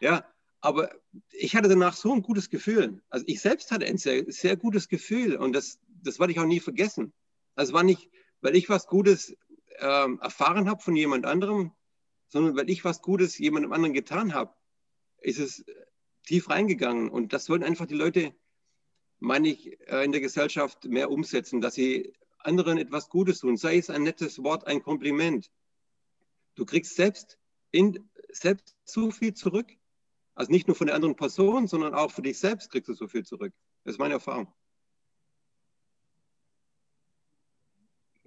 Ja, 0.00 0.24
aber 0.60 0.90
ich 1.30 1.56
hatte 1.56 1.68
danach 1.68 1.94
so 1.94 2.12
ein 2.12 2.22
gutes 2.22 2.50
Gefühl. 2.50 3.02
Also 3.08 3.24
ich 3.28 3.40
selbst 3.40 3.70
hatte 3.70 3.86
ein 3.86 3.98
sehr, 3.98 4.24
sehr 4.28 4.56
gutes 4.56 4.88
Gefühl 4.88 5.36
und 5.36 5.52
das, 5.54 5.78
das 6.02 6.18
werde 6.18 6.32
ich 6.32 6.40
auch 6.40 6.44
nie 6.46 6.60
vergessen. 6.60 7.12
Also 7.54 7.72
war 7.72 7.82
nicht, 7.82 8.10
weil 8.40 8.56
ich 8.56 8.68
was 8.68 8.86
Gutes 8.86 9.36
ähm, 9.78 10.20
erfahren 10.20 10.68
habe 10.68 10.82
von 10.82 10.96
jemand 10.96 11.26
anderem, 11.26 11.72
sondern 12.28 12.56
weil 12.56 12.70
ich 12.70 12.84
was 12.84 13.02
Gutes 13.02 13.38
jemandem 13.38 13.72
anderen 13.72 13.94
getan 13.94 14.34
habe, 14.34 14.54
ist 15.20 15.38
es 15.38 15.64
tief 16.24 16.48
reingegangen. 16.48 17.10
Und 17.10 17.32
das 17.32 17.48
wollen 17.48 17.64
einfach 17.64 17.86
die 17.86 17.94
Leute, 17.94 18.34
meine 19.18 19.48
ich, 19.48 19.80
äh, 19.88 20.04
in 20.04 20.12
der 20.12 20.20
Gesellschaft 20.20 20.84
mehr 20.84 21.10
umsetzen, 21.10 21.60
dass 21.60 21.74
sie 21.74 22.14
anderen 22.38 22.78
etwas 22.78 23.08
Gutes 23.08 23.40
tun, 23.40 23.56
sei 23.56 23.76
es 23.76 23.90
ein 23.90 24.02
nettes 24.02 24.42
Wort, 24.42 24.66
ein 24.66 24.82
Kompliment. 24.82 25.50
Du 26.54 26.64
kriegst 26.64 26.96
selbst, 26.96 27.38
in, 27.70 28.10
selbst 28.30 28.76
so 28.84 29.10
viel 29.10 29.34
zurück. 29.34 29.70
Also 30.34 30.52
nicht 30.52 30.68
nur 30.68 30.76
von 30.76 30.86
der 30.86 30.96
anderen 30.96 31.16
Person, 31.16 31.66
sondern 31.66 31.94
auch 31.94 32.10
für 32.12 32.22
dich 32.22 32.38
selbst 32.38 32.70
kriegst 32.70 32.88
du 32.88 32.94
so 32.94 33.08
viel 33.08 33.24
zurück. 33.24 33.52
Das 33.84 33.94
ist 33.94 33.98
meine 33.98 34.14
Erfahrung. 34.14 34.52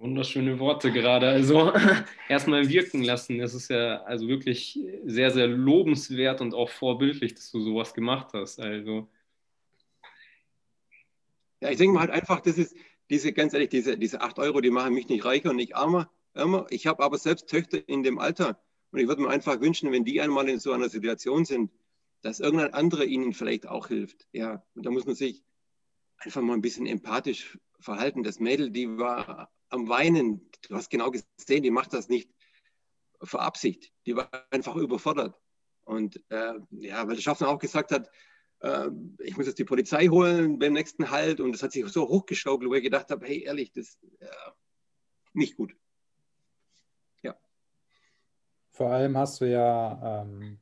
Wunderschöne 0.04 0.58
Worte 0.58 0.92
gerade. 0.92 1.28
Also 1.28 1.72
erstmal 2.28 2.68
wirken 2.68 3.02
lassen. 3.02 3.38
Das 3.38 3.54
ist 3.54 3.70
ja 3.70 4.02
also 4.02 4.28
wirklich 4.28 4.78
sehr, 5.06 5.30
sehr 5.30 5.46
lobenswert 5.46 6.42
und 6.42 6.52
auch 6.52 6.68
vorbildlich, 6.68 7.32
dass 7.32 7.50
du 7.50 7.60
sowas 7.62 7.94
gemacht 7.94 8.34
hast. 8.34 8.60
Also. 8.60 9.08
Ja, 11.62 11.70
ich 11.70 11.78
denke 11.78 11.94
mal 11.94 12.00
halt 12.00 12.10
einfach, 12.10 12.40
das 12.40 12.58
ist 12.58 12.76
diese, 13.08 13.32
ganz 13.32 13.54
ehrlich, 13.54 13.70
diese, 13.70 13.96
diese 13.96 14.20
8 14.20 14.38
Euro, 14.40 14.60
die 14.60 14.68
machen 14.68 14.92
mich 14.92 15.08
nicht 15.08 15.24
reicher 15.24 15.48
und 15.48 15.56
nicht 15.56 15.74
armer. 15.74 16.10
armer. 16.34 16.66
Ich 16.68 16.86
habe 16.86 17.02
aber 17.02 17.16
selbst 17.16 17.48
Töchter 17.48 17.88
in 17.88 18.02
dem 18.02 18.18
Alter. 18.18 18.62
Und 18.90 19.00
ich 19.00 19.08
würde 19.08 19.22
mir 19.22 19.30
einfach 19.30 19.58
wünschen, 19.62 19.90
wenn 19.90 20.04
die 20.04 20.20
einmal 20.20 20.50
in 20.50 20.60
so 20.60 20.72
einer 20.72 20.90
Situation 20.90 21.46
sind, 21.46 21.70
dass 22.20 22.40
irgendein 22.40 22.74
anderer 22.74 23.04
ihnen 23.04 23.32
vielleicht 23.32 23.66
auch 23.66 23.88
hilft. 23.88 24.28
Ja, 24.32 24.62
und 24.74 24.84
da 24.84 24.90
muss 24.90 25.06
man 25.06 25.14
sich 25.14 25.42
einfach 26.18 26.42
mal 26.42 26.52
ein 26.52 26.60
bisschen 26.60 26.84
empathisch 26.84 27.58
verhalten. 27.80 28.22
Das 28.22 28.38
Mädel, 28.38 28.70
die 28.70 28.98
war 28.98 29.50
am 29.74 29.88
Weinen. 29.88 30.50
Du 30.68 30.74
hast 30.74 30.88
genau 30.88 31.10
gesehen, 31.10 31.62
die 31.62 31.70
macht 31.70 31.92
das 31.92 32.08
nicht 32.08 32.30
für 33.22 33.40
Absicht. 33.40 33.92
Die 34.06 34.16
war 34.16 34.30
einfach 34.50 34.76
überfordert. 34.76 35.38
Und 35.84 36.22
äh, 36.30 36.54
ja, 36.70 37.06
weil 37.06 37.16
der 37.16 37.22
Schaffner 37.22 37.48
auch 37.48 37.58
gesagt 37.58 37.90
hat, 37.90 38.10
äh, 38.60 38.88
ich 39.18 39.36
muss 39.36 39.46
jetzt 39.46 39.58
die 39.58 39.64
Polizei 39.64 40.06
holen 40.06 40.58
beim 40.58 40.72
nächsten 40.72 41.10
Halt. 41.10 41.40
Und 41.40 41.52
das 41.52 41.62
hat 41.62 41.72
sich 41.72 41.86
so 41.88 42.08
hochgeschaukelt, 42.08 42.70
wo 42.70 42.74
ich 42.74 42.82
gedacht 42.82 43.10
habe, 43.10 43.26
hey, 43.26 43.42
ehrlich, 43.42 43.72
das 43.72 43.98
äh, 44.20 44.26
nicht 45.34 45.56
gut. 45.56 45.76
Ja. 47.22 47.36
Vor 48.70 48.90
allem 48.90 49.16
hast 49.18 49.40
du 49.40 49.50
ja 49.50 50.22
ähm, 50.22 50.58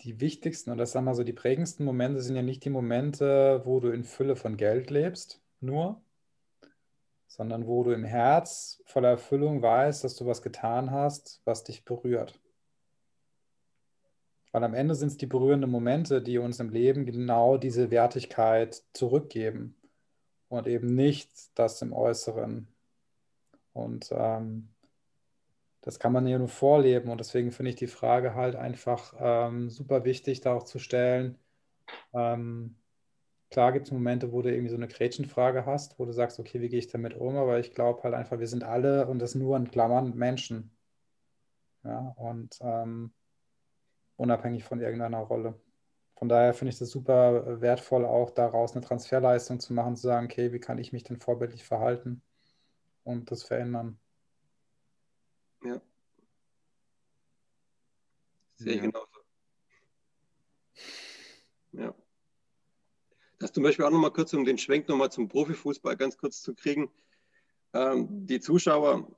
die 0.00 0.20
wichtigsten 0.20 0.70
oder 0.70 0.86
sagen 0.86 1.06
wir 1.06 1.14
so, 1.14 1.24
die 1.24 1.32
prägendsten 1.32 1.84
Momente 1.84 2.20
sind 2.20 2.36
ja 2.36 2.42
nicht 2.42 2.64
die 2.64 2.70
Momente, 2.70 3.62
wo 3.64 3.80
du 3.80 3.90
in 3.90 4.04
Fülle 4.04 4.36
von 4.36 4.56
Geld 4.56 4.90
lebst, 4.90 5.42
nur, 5.60 6.00
sondern 7.28 7.66
wo 7.66 7.84
du 7.84 7.92
im 7.92 8.04
Herz 8.04 8.82
voller 8.86 9.10
Erfüllung 9.10 9.62
weißt, 9.62 10.02
dass 10.02 10.16
du 10.16 10.26
was 10.26 10.42
getan 10.42 10.90
hast, 10.90 11.40
was 11.44 11.62
dich 11.62 11.84
berührt. 11.84 12.40
Weil 14.50 14.64
am 14.64 14.74
Ende 14.74 14.94
sind 14.94 15.08
es 15.08 15.16
die 15.18 15.26
berührenden 15.26 15.70
Momente, 15.70 16.22
die 16.22 16.38
uns 16.38 16.58
im 16.58 16.70
Leben 16.70 17.04
genau 17.04 17.58
diese 17.58 17.90
Wertigkeit 17.90 18.82
zurückgeben 18.94 19.76
und 20.48 20.66
eben 20.66 20.94
nicht 20.94 21.30
das 21.54 21.82
im 21.82 21.92
Äußeren. 21.92 22.66
Und 23.74 24.08
ähm, 24.10 24.70
das 25.82 25.98
kann 25.98 26.12
man 26.12 26.26
ja 26.26 26.38
nur 26.38 26.48
vorleben 26.48 27.10
und 27.10 27.18
deswegen 27.18 27.52
finde 27.52 27.70
ich 27.70 27.76
die 27.76 27.86
Frage 27.86 28.34
halt 28.34 28.56
einfach 28.56 29.14
ähm, 29.18 29.70
super 29.70 30.04
wichtig, 30.04 30.40
da 30.40 30.54
auch 30.54 30.64
zu 30.64 30.78
stellen. 30.78 31.38
Ähm, 32.14 32.74
Klar 33.50 33.72
gibt 33.72 33.86
es 33.86 33.92
Momente, 33.92 34.32
wo 34.32 34.42
du 34.42 34.50
irgendwie 34.50 34.70
so 34.70 34.76
eine 34.76 34.88
Gretchenfrage 34.88 35.64
hast, 35.64 35.98
wo 35.98 36.04
du 36.04 36.12
sagst, 36.12 36.38
okay, 36.38 36.60
wie 36.60 36.68
gehe 36.68 36.78
ich 36.78 36.88
damit 36.88 37.14
um? 37.14 37.36
Aber 37.36 37.58
ich 37.58 37.74
glaube 37.74 38.02
halt 38.02 38.14
einfach, 38.14 38.38
wir 38.38 38.46
sind 38.46 38.62
alle 38.64 39.06
und 39.06 39.18
das 39.20 39.34
nur 39.34 39.56
in 39.56 39.70
Klammern 39.70 40.14
Menschen. 40.14 40.70
Ja, 41.84 42.14
und 42.18 42.58
ähm, 42.60 43.12
unabhängig 44.16 44.64
von 44.64 44.80
irgendeiner 44.80 45.18
Rolle. 45.20 45.58
Von 46.16 46.28
daher 46.28 46.52
finde 46.52 46.72
ich 46.72 46.78
das 46.78 46.90
super 46.90 47.60
wertvoll, 47.60 48.04
auch 48.04 48.30
daraus 48.30 48.72
eine 48.72 48.84
Transferleistung 48.84 49.60
zu 49.60 49.72
machen, 49.72 49.96
zu 49.96 50.02
sagen, 50.02 50.26
okay, 50.26 50.52
wie 50.52 50.60
kann 50.60 50.78
ich 50.78 50.92
mich 50.92 51.04
denn 51.04 51.18
vorbildlich 51.20 51.64
verhalten 51.64 52.22
und 53.04 53.30
das 53.30 53.44
verändern. 53.44 53.98
Ja. 55.64 55.80
Sehe 58.56 58.72
ich 58.74 58.82
ja. 58.82 58.82
genauso. 58.82 59.06
Ja. 61.72 61.94
Das 63.38 63.52
zum 63.52 63.62
Beispiel 63.62 63.84
auch 63.84 63.90
nochmal 63.90 64.12
kurz, 64.12 64.32
um 64.34 64.44
den 64.44 64.58
Schwenk 64.58 64.88
nochmal 64.88 65.12
zum 65.12 65.28
Profifußball 65.28 65.96
ganz 65.96 66.16
kurz 66.16 66.42
zu 66.42 66.54
kriegen. 66.54 66.90
Ähm, 67.72 68.26
die 68.26 68.40
Zuschauer, 68.40 69.16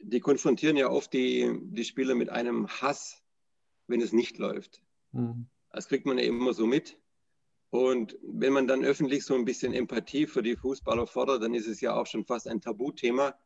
die 0.00 0.20
konfrontieren 0.20 0.76
ja 0.76 0.88
oft 0.88 1.12
die, 1.12 1.58
die 1.62 1.84
Spieler 1.84 2.14
mit 2.14 2.30
einem 2.30 2.68
Hass, 2.68 3.22
wenn 3.86 4.00
es 4.00 4.12
nicht 4.12 4.38
läuft. 4.38 4.82
Mhm. 5.12 5.46
Das 5.70 5.88
kriegt 5.88 6.06
man 6.06 6.18
ja 6.18 6.24
immer 6.24 6.54
so 6.54 6.66
mit. 6.66 6.98
Und 7.70 8.16
wenn 8.22 8.54
man 8.54 8.66
dann 8.66 8.84
öffentlich 8.84 9.24
so 9.24 9.34
ein 9.34 9.44
bisschen 9.44 9.74
Empathie 9.74 10.26
für 10.26 10.42
die 10.42 10.56
Fußballer 10.56 11.06
fordert, 11.06 11.42
dann 11.42 11.54
ist 11.54 11.66
es 11.66 11.82
ja 11.82 11.94
auch 11.94 12.06
schon 12.06 12.24
fast 12.24 12.48
ein 12.48 12.62
Tabuthema. 12.62 13.38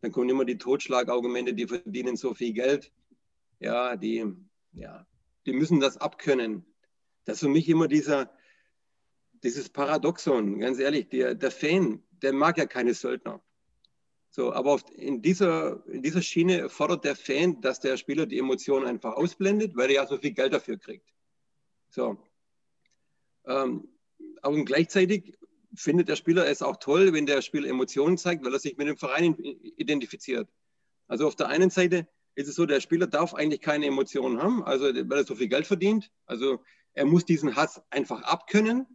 Dann 0.00 0.12
kommen 0.12 0.30
immer 0.30 0.46
die 0.46 0.56
Totschlagargumente, 0.56 1.52
die 1.52 1.66
verdienen 1.66 2.16
so 2.16 2.32
viel 2.32 2.54
Geld. 2.54 2.90
Ja, 3.58 3.96
die, 3.96 4.24
ja, 4.72 5.06
die 5.44 5.52
müssen 5.52 5.80
das 5.80 5.98
abkönnen. 5.98 6.64
Das 7.26 7.34
ist 7.36 7.40
für 7.40 7.48
mich 7.50 7.68
immer 7.68 7.86
dieser, 7.86 8.32
dieses 9.42 9.68
Paradoxon, 9.68 10.58
ganz 10.58 10.78
ehrlich, 10.78 11.08
der, 11.08 11.34
der 11.34 11.50
Fan, 11.50 12.02
der 12.22 12.32
mag 12.32 12.58
ja 12.58 12.66
keine 12.66 12.94
Söldner. 12.94 13.42
So, 14.28 14.52
aber 14.52 14.80
in, 14.94 15.22
dieser, 15.22 15.84
in 15.88 16.02
dieser 16.02 16.22
Schiene 16.22 16.68
fordert 16.68 17.04
der 17.04 17.16
Fan, 17.16 17.60
dass 17.60 17.80
der 17.80 17.96
Spieler 17.96 18.26
die 18.26 18.38
Emotionen 18.38 18.86
einfach 18.86 19.14
ausblendet, 19.14 19.76
weil 19.76 19.88
er 19.90 19.96
ja 19.96 20.06
so 20.06 20.18
viel 20.18 20.32
Geld 20.32 20.52
dafür 20.52 20.78
kriegt. 20.78 21.08
So. 21.88 22.16
Ähm, 23.44 23.88
aber 24.42 24.64
gleichzeitig 24.64 25.36
findet 25.74 26.08
der 26.08 26.16
Spieler 26.16 26.46
es 26.46 26.62
auch 26.62 26.76
toll, 26.76 27.12
wenn 27.12 27.26
der 27.26 27.42
Spieler 27.42 27.68
Emotionen 27.68 28.18
zeigt, 28.18 28.44
weil 28.44 28.52
er 28.52 28.60
sich 28.60 28.76
mit 28.76 28.86
dem 28.86 28.96
Verein 28.96 29.34
identifiziert. 29.34 30.48
Also 31.08 31.26
auf 31.26 31.34
der 31.34 31.48
einen 31.48 31.70
Seite 31.70 32.06
ist 32.36 32.48
es 32.48 32.54
so, 32.54 32.66
der 32.66 32.80
Spieler 32.80 33.08
darf 33.08 33.34
eigentlich 33.34 33.60
keine 33.60 33.86
Emotionen 33.86 34.40
haben, 34.40 34.62
also 34.62 34.84
weil 34.84 35.18
er 35.18 35.24
so 35.24 35.34
viel 35.34 35.48
Geld 35.48 35.66
verdient. 35.66 36.10
Also 36.26 36.62
er 36.92 37.04
muss 37.04 37.24
diesen 37.24 37.56
Hass 37.56 37.82
einfach 37.90 38.22
abkönnen 38.22 38.86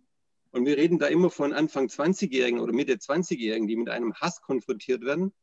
und 0.55 0.65
wir 0.65 0.77
reden 0.77 0.99
da 0.99 1.07
immer 1.07 1.29
von 1.29 1.51
Anfang 1.51 1.87
20-Jährigen 1.87 2.61
oder 2.61 2.71
Mitte 2.71 2.93
20-Jährigen, 2.93 3.67
die 3.67 3.75
mit 3.75 3.89
einem 3.89 4.13
Hass 4.13 4.41
konfrontiert 4.41 5.01
werden, 5.01 5.33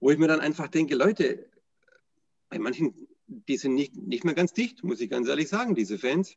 wo 0.00 0.10
ich 0.10 0.18
mir 0.18 0.26
dann 0.26 0.40
einfach 0.40 0.66
denke, 0.66 0.96
Leute, 0.96 1.48
bei 2.48 2.58
manchen, 2.58 3.06
die 3.28 3.56
sind 3.56 3.74
nicht, 3.74 3.94
nicht 3.94 4.24
mehr 4.24 4.34
ganz 4.34 4.52
dicht, 4.52 4.82
muss 4.82 5.00
ich 5.00 5.08
ganz 5.08 5.28
ehrlich 5.28 5.48
sagen, 5.48 5.76
diese 5.76 5.98
Fans. 5.98 6.36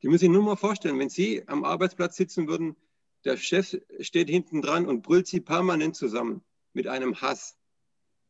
Die 0.00 0.08
müssen 0.08 0.20
sich 0.20 0.30
nur 0.30 0.42
mal 0.42 0.56
vorstellen, 0.56 0.98
wenn 0.98 1.10
sie 1.10 1.46
am 1.46 1.62
Arbeitsplatz 1.62 2.16
sitzen 2.16 2.48
würden, 2.48 2.74
der 3.26 3.36
Chef 3.36 3.76
steht 4.00 4.30
hinten 4.30 4.62
dran 4.62 4.86
und 4.86 5.02
brüllt 5.02 5.26
sie 5.26 5.42
permanent 5.42 5.94
zusammen 5.94 6.42
mit 6.72 6.86
einem 6.86 7.20
Hass. 7.20 7.58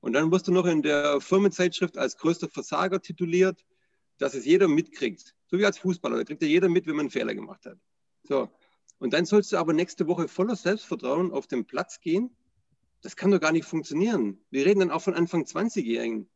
Und 0.00 0.14
dann 0.14 0.32
wirst 0.32 0.48
du 0.48 0.52
noch 0.52 0.66
in 0.66 0.82
der 0.82 1.20
Firmenzeitschrift 1.20 1.96
als 1.96 2.16
größter 2.16 2.48
Versager 2.48 3.00
tituliert, 3.00 3.64
dass 4.18 4.34
es 4.34 4.44
jeder 4.44 4.66
mitkriegt. 4.66 5.36
So 5.46 5.58
wie 5.58 5.64
als 5.64 5.78
Fußballer, 5.78 6.16
da 6.16 6.24
kriegt 6.24 6.42
ja 6.42 6.48
jeder 6.48 6.68
mit, 6.68 6.88
wenn 6.88 6.96
man 6.96 7.04
einen 7.04 7.10
Fehler 7.10 7.32
gemacht 7.32 7.66
hat. 7.66 7.78
So. 8.26 8.48
Und 8.98 9.12
dann 9.12 9.26
sollst 9.26 9.52
du 9.52 9.58
aber 9.58 9.72
nächste 9.72 10.06
Woche 10.06 10.28
voller 10.28 10.56
Selbstvertrauen 10.56 11.32
auf 11.32 11.46
den 11.46 11.66
Platz 11.66 12.00
gehen. 12.00 12.30
Das 13.02 13.14
kann 13.14 13.30
doch 13.30 13.40
gar 13.40 13.52
nicht 13.52 13.66
funktionieren. 13.66 14.38
Wir 14.50 14.66
reden 14.66 14.80
dann 14.80 14.90
auch 14.90 15.02
von 15.02 15.14
Anfang 15.14 15.44
20-Jährigen. 15.44 16.28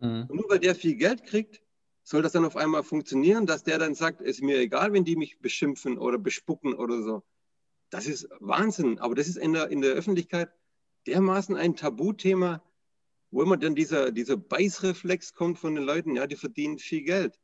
Mhm. 0.00 0.26
Und 0.28 0.36
nur 0.36 0.48
weil 0.48 0.60
der 0.60 0.74
viel 0.74 0.94
Geld 0.94 1.24
kriegt, 1.24 1.60
soll 2.02 2.22
das 2.22 2.32
dann 2.32 2.44
auf 2.44 2.56
einmal 2.56 2.84
funktionieren, 2.84 3.46
dass 3.46 3.64
der 3.64 3.78
dann 3.78 3.94
sagt, 3.94 4.22
es 4.22 4.36
ist 4.36 4.42
mir 4.42 4.58
egal, 4.58 4.92
wenn 4.92 5.04
die 5.04 5.16
mich 5.16 5.40
beschimpfen 5.40 5.98
oder 5.98 6.18
bespucken 6.18 6.72
oder 6.72 7.02
so. 7.02 7.22
Das 7.90 8.06
ist 8.06 8.28
Wahnsinn. 8.40 8.98
Aber 8.98 9.14
das 9.14 9.28
ist 9.28 9.36
in 9.36 9.52
der, 9.52 9.68
in 9.68 9.80
der 9.82 9.92
Öffentlichkeit 9.92 10.50
dermaßen 11.06 11.56
ein 11.56 11.76
Tabuthema, 11.76 12.62
wo 13.30 13.42
immer 13.42 13.56
dann 13.56 13.74
dieser, 13.74 14.12
dieser 14.12 14.36
Beißreflex 14.36 15.34
kommt 15.34 15.58
von 15.58 15.74
den 15.74 15.84
Leuten, 15.84 16.16
ja, 16.16 16.26
die 16.26 16.36
verdienen 16.36 16.78
viel 16.78 17.02
Geld. 17.02 17.38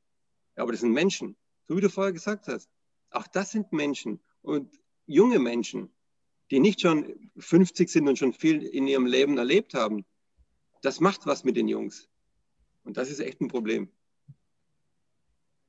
Ja, 0.56 0.62
aber 0.62 0.72
das 0.72 0.80
sind 0.80 0.92
Menschen, 0.92 1.36
so 1.68 1.76
wie 1.76 1.80
du 1.80 1.90
vorher 1.90 2.12
gesagt 2.12 2.46
hast. 2.48 2.70
Auch 3.14 3.28
das 3.28 3.52
sind 3.52 3.72
Menschen 3.72 4.18
und 4.42 4.76
junge 5.06 5.38
Menschen, 5.38 5.88
die 6.50 6.58
nicht 6.58 6.80
schon 6.80 7.30
50 7.38 7.88
sind 7.88 8.08
und 8.08 8.18
schon 8.18 8.32
viel 8.32 8.62
in 8.62 8.88
ihrem 8.88 9.06
Leben 9.06 9.38
erlebt 9.38 9.74
haben. 9.74 10.04
Das 10.82 10.98
macht 10.98 11.24
was 11.24 11.44
mit 11.44 11.56
den 11.56 11.68
Jungs. 11.68 12.08
Und 12.82 12.96
das 12.96 13.10
ist 13.10 13.20
echt 13.20 13.40
ein 13.40 13.46
Problem. 13.46 13.88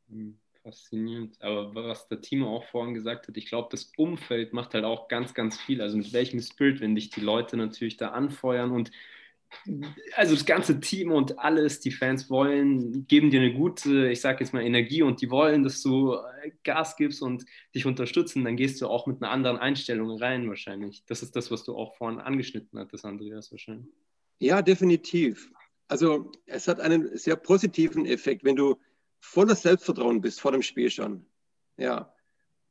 Hm, 0.09 0.39
faszinierend. 0.63 1.39
Aber 1.39 1.85
was 1.85 2.07
der 2.07 2.19
Timo 2.19 2.57
auch 2.57 2.65
vorhin 2.65 2.95
gesagt 2.95 3.27
hat, 3.27 3.37
ich 3.37 3.45
glaube, 3.45 3.67
das 3.69 3.91
Umfeld 3.95 4.51
macht 4.51 4.73
halt 4.73 4.83
auch 4.83 5.07
ganz, 5.07 5.35
ganz 5.35 5.59
viel. 5.59 5.81
Also 5.81 5.97
mit 5.97 6.13
welchem 6.13 6.41
Spirit, 6.41 6.81
wenn 6.81 6.95
dich 6.95 7.11
die 7.11 7.21
Leute 7.21 7.57
natürlich 7.57 7.97
da 7.97 8.09
anfeuern 8.09 8.71
und 8.71 8.89
also 10.15 10.35
das 10.35 10.45
ganze 10.45 10.79
Team 10.79 11.11
und 11.11 11.39
alles, 11.39 11.79
die 11.79 11.91
Fans 11.91 12.29
wollen, 12.29 13.07
geben 13.07 13.29
dir 13.29 13.41
eine 13.41 13.53
gute, 13.53 14.09
ich 14.09 14.21
sage 14.21 14.43
jetzt 14.43 14.53
mal 14.53 14.63
Energie 14.63 15.01
und 15.01 15.21
die 15.21 15.29
wollen, 15.29 15.63
dass 15.63 15.81
du 15.81 16.17
Gas 16.63 16.95
gibst 16.97 17.21
und 17.21 17.45
dich 17.73 17.85
unterstützen, 17.85 18.43
dann 18.43 18.57
gehst 18.57 18.81
du 18.81 18.87
auch 18.87 19.07
mit 19.07 19.21
einer 19.21 19.31
anderen 19.31 19.57
Einstellung 19.57 20.17
rein 20.19 20.47
wahrscheinlich. 20.49 21.03
Das 21.07 21.23
ist 21.23 21.35
das, 21.35 21.51
was 21.51 21.63
du 21.63 21.75
auch 21.75 21.95
vorhin 21.95 22.19
angeschnitten 22.19 22.77
hattest, 22.79 23.05
Andreas, 23.05 23.51
wahrscheinlich. 23.51 23.93
Ja, 24.39 24.61
definitiv. 24.61 25.49
Also 25.87 26.31
es 26.45 26.67
hat 26.67 26.79
einen 26.79 27.15
sehr 27.17 27.35
positiven 27.35 28.05
Effekt, 28.05 28.43
wenn 28.43 28.55
du 28.55 28.77
voller 29.19 29.55
Selbstvertrauen 29.55 30.21
bist 30.21 30.41
vor 30.41 30.51
dem 30.51 30.61
Spiel 30.61 30.89
schon. 30.89 31.25
Ja. 31.77 32.13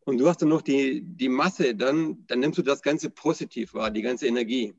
Und 0.05 0.19
du 0.19 0.29
hast 0.29 0.43
dann 0.43 0.51
noch 0.51 0.63
die, 0.63 1.03
die 1.03 1.29
Masse, 1.29 1.75
dann, 1.75 2.27
dann 2.27 2.41
nimmst 2.41 2.59
du 2.59 2.63
das 2.63 2.83
Ganze 2.83 3.11
positiv 3.11 3.73
wahr, 3.75 3.91
die 3.91 4.03
ganze 4.03 4.27
Energie. 4.27 4.75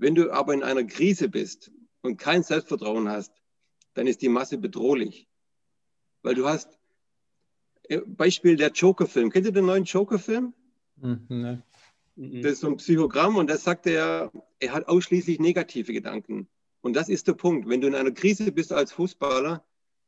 Wenn 0.00 0.14
du 0.14 0.32
aber 0.32 0.54
in 0.54 0.62
einer 0.62 0.84
Krise 0.84 1.28
bist 1.28 1.70
und 2.00 2.16
kein 2.16 2.42
Selbstvertrauen 2.42 3.08
hast, 3.08 3.32
dann 3.92 4.06
ist 4.06 4.22
die 4.22 4.30
Masse 4.30 4.56
bedrohlich. 4.56 5.28
Weil 6.22 6.34
du 6.34 6.48
hast, 6.48 6.78
äh, 7.82 7.98
Beispiel 7.98 8.56
der 8.56 8.70
Joker-Film. 8.70 9.30
Kennt 9.30 9.44
ihr 9.44 9.52
den 9.52 9.66
neuen 9.66 9.84
Joker-Film? 9.84 10.54
Mhm, 10.96 11.26
ne. 11.28 11.62
Das 12.16 12.52
ist 12.52 12.60
so 12.60 12.68
ein 12.68 12.76
Psychogramm 12.76 13.36
und 13.36 13.48
da 13.48 13.58
sagt 13.58 13.86
er, 13.86 14.32
er 14.58 14.72
hat 14.72 14.88
ausschließlich 14.88 15.38
negative 15.38 15.92
Gedanken. 15.92 16.48
Und 16.80 16.94
das 16.94 17.10
ist 17.10 17.28
der 17.28 17.34
Punkt. 17.34 17.68
Wenn 17.68 17.82
du 17.82 17.86
in 17.86 17.94
einer 17.94 18.10
Krise 18.10 18.52
bist 18.52 18.72
als 18.72 18.92
Fußballer, 18.92 19.64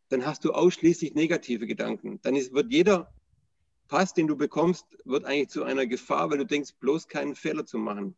dann 0.09 0.25
hast 0.25 0.45
du 0.45 0.53
ausschließlich 0.53 1.15
negative 1.15 1.67
Gedanken. 1.67 2.19
Dann 2.23 2.35
ist, 2.35 2.55
wird 2.55 2.73
jeder 2.73 3.13
Pass, 3.89 4.15
den 4.15 4.27
du 4.27 4.37
bekommst, 4.37 4.87
wird 5.05 5.27
eigentlich 5.27 5.51
zu 5.51 5.65
einer 5.65 5.87
Gefahr, 5.87 6.31
weil 6.31 6.39
du 6.39 6.47
denkst, 6.47 6.77
bloß 6.81 7.09
keinen 7.09 7.35
Fehler 7.35 7.67
zu 7.67 7.77
machen. 7.77 8.17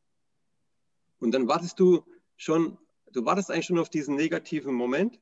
Und 1.18 1.32
dann 1.32 1.48
wartest 1.48 1.78
du 1.80 2.04
schon, 2.36 2.78
du 3.12 3.24
wartest 3.24 3.50
eigentlich 3.50 3.66
schon 3.66 3.78
auf 3.78 3.90
diesen 3.90 4.16
negativen 4.16 4.74
Moment, 4.74 5.20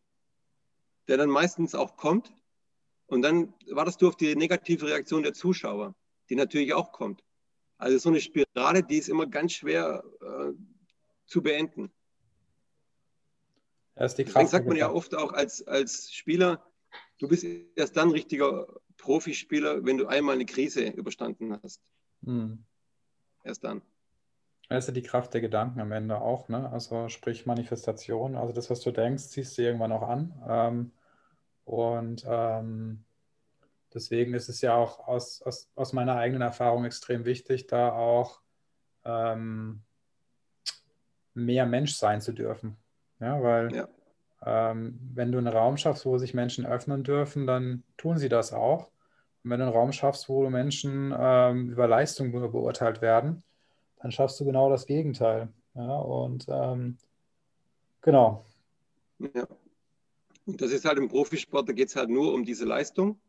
der 1.08 1.16
dann 1.16 1.30
meistens 1.30 1.74
auch 1.74 1.96
kommt. 1.96 2.32
Und 3.06 3.22
dann 3.22 3.52
wartest 3.70 4.00
du 4.00 4.08
auf 4.08 4.16
die 4.16 4.34
negative 4.34 4.86
Reaktion 4.86 5.22
der 5.22 5.34
Zuschauer, 5.34 5.94
die 6.30 6.34
natürlich 6.34 6.72
auch 6.74 6.92
kommt. 6.92 7.22
Also 7.76 7.98
so 7.98 8.08
eine 8.08 8.20
Spirale, 8.20 8.82
die 8.82 8.96
ist 8.96 9.08
immer 9.08 9.26
ganz 9.26 9.52
schwer 9.52 10.04
äh, 10.20 10.52
zu 11.26 11.42
beenden. 11.42 11.90
Das 13.94 14.14
Deswegen 14.14 14.46
sagt 14.46 14.66
man 14.66 14.76
ja 14.76 14.90
oft 14.90 15.14
auch 15.14 15.32
als, 15.32 15.66
als 15.66 16.12
Spieler, 16.12 16.64
du 17.18 17.28
bist 17.28 17.44
erst 17.76 17.96
dann 17.96 18.10
richtiger 18.10 18.80
Profispieler, 18.96 19.84
wenn 19.84 19.98
du 19.98 20.06
einmal 20.06 20.36
eine 20.36 20.46
Krise 20.46 20.88
überstanden 20.88 21.58
hast. 21.62 21.82
Hm. 22.24 22.64
Erst 23.44 23.64
dann. 23.64 23.82
Das 24.74 24.84
ist 24.84 24.88
ja 24.88 24.94
die 24.94 25.06
Kraft 25.06 25.34
der 25.34 25.40
Gedanken 25.40 25.80
am 25.80 25.92
Ende 25.92 26.20
auch, 26.20 26.48
ne? 26.48 26.70
Also 26.70 27.08
sprich 27.08 27.46
Manifestation, 27.46 28.36
also 28.36 28.52
das, 28.52 28.70
was 28.70 28.80
du 28.80 28.90
denkst, 28.90 29.24
ziehst 29.24 29.56
du 29.58 29.62
irgendwann 29.62 29.92
auch 29.92 30.08
an. 30.08 30.34
Ähm, 30.48 30.92
und 31.64 32.24
ähm, 32.26 33.04
deswegen 33.92 34.34
ist 34.34 34.48
es 34.48 34.60
ja 34.60 34.74
auch 34.74 35.06
aus, 35.06 35.42
aus, 35.42 35.70
aus 35.74 35.92
meiner 35.92 36.16
eigenen 36.16 36.42
Erfahrung 36.42 36.84
extrem 36.84 37.24
wichtig, 37.24 37.66
da 37.66 37.92
auch 37.92 38.40
ähm, 39.04 39.82
mehr 41.34 41.66
Mensch 41.66 41.94
sein 41.94 42.20
zu 42.20 42.32
dürfen. 42.32 42.76
Ja, 43.20 43.42
weil 43.42 43.74
ja. 43.74 43.88
Ähm, 44.44 44.98
wenn 45.14 45.30
du 45.30 45.38
einen 45.38 45.48
Raum 45.48 45.76
schaffst, 45.76 46.04
wo 46.04 46.18
sich 46.18 46.34
Menschen 46.34 46.66
öffnen 46.66 47.04
dürfen, 47.04 47.46
dann 47.46 47.84
tun 47.96 48.18
sie 48.18 48.28
das 48.28 48.52
auch. 48.52 48.90
Und 49.44 49.50
wenn 49.50 49.60
du 49.60 49.66
einen 49.66 49.74
Raum 49.74 49.92
schaffst, 49.92 50.28
wo 50.28 50.48
Menschen 50.50 51.14
ähm, 51.16 51.70
über 51.70 51.86
Leistung 51.86 52.32
beurteilt 52.32 53.02
werden, 53.02 53.42
dann 54.02 54.10
schaffst 54.10 54.38
du 54.40 54.44
genau 54.44 54.68
das 54.68 54.86
Gegenteil. 54.86 55.48
Ja, 55.74 55.96
und 55.98 56.44
ähm, 56.48 56.98
genau. 58.02 58.44
Ja. 59.18 59.46
Und 60.44 60.60
das 60.60 60.72
ist 60.72 60.84
halt 60.84 60.98
im 60.98 61.08
Profisport, 61.08 61.68
da 61.68 61.72
geht 61.72 61.88
es 61.88 61.96
halt 61.96 62.10
nur 62.10 62.34
um 62.34 62.44
diese 62.44 62.64
Leistung. 62.64 63.20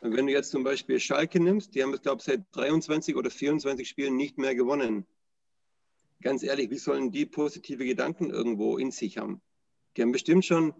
Und 0.00 0.16
wenn 0.16 0.26
du 0.26 0.32
jetzt 0.32 0.50
zum 0.50 0.62
Beispiel 0.62 1.00
Schalke 1.00 1.40
nimmst, 1.40 1.74
die 1.74 1.82
haben 1.82 1.92
es, 1.92 2.02
glaube 2.02 2.18
ich, 2.18 2.24
seit 2.24 2.44
23 2.52 3.16
oder 3.16 3.30
24 3.30 3.88
Spielen 3.88 4.16
nicht 4.16 4.38
mehr 4.38 4.54
gewonnen. 4.54 5.06
Ganz 6.22 6.44
ehrlich, 6.44 6.70
wie 6.70 6.78
sollen 6.78 7.10
die 7.10 7.26
positive 7.26 7.84
Gedanken 7.84 8.30
irgendwo 8.30 8.78
in 8.78 8.92
sich 8.92 9.18
haben? 9.18 9.42
Die 9.96 10.02
haben 10.02 10.12
bestimmt 10.12 10.44
schon 10.44 10.72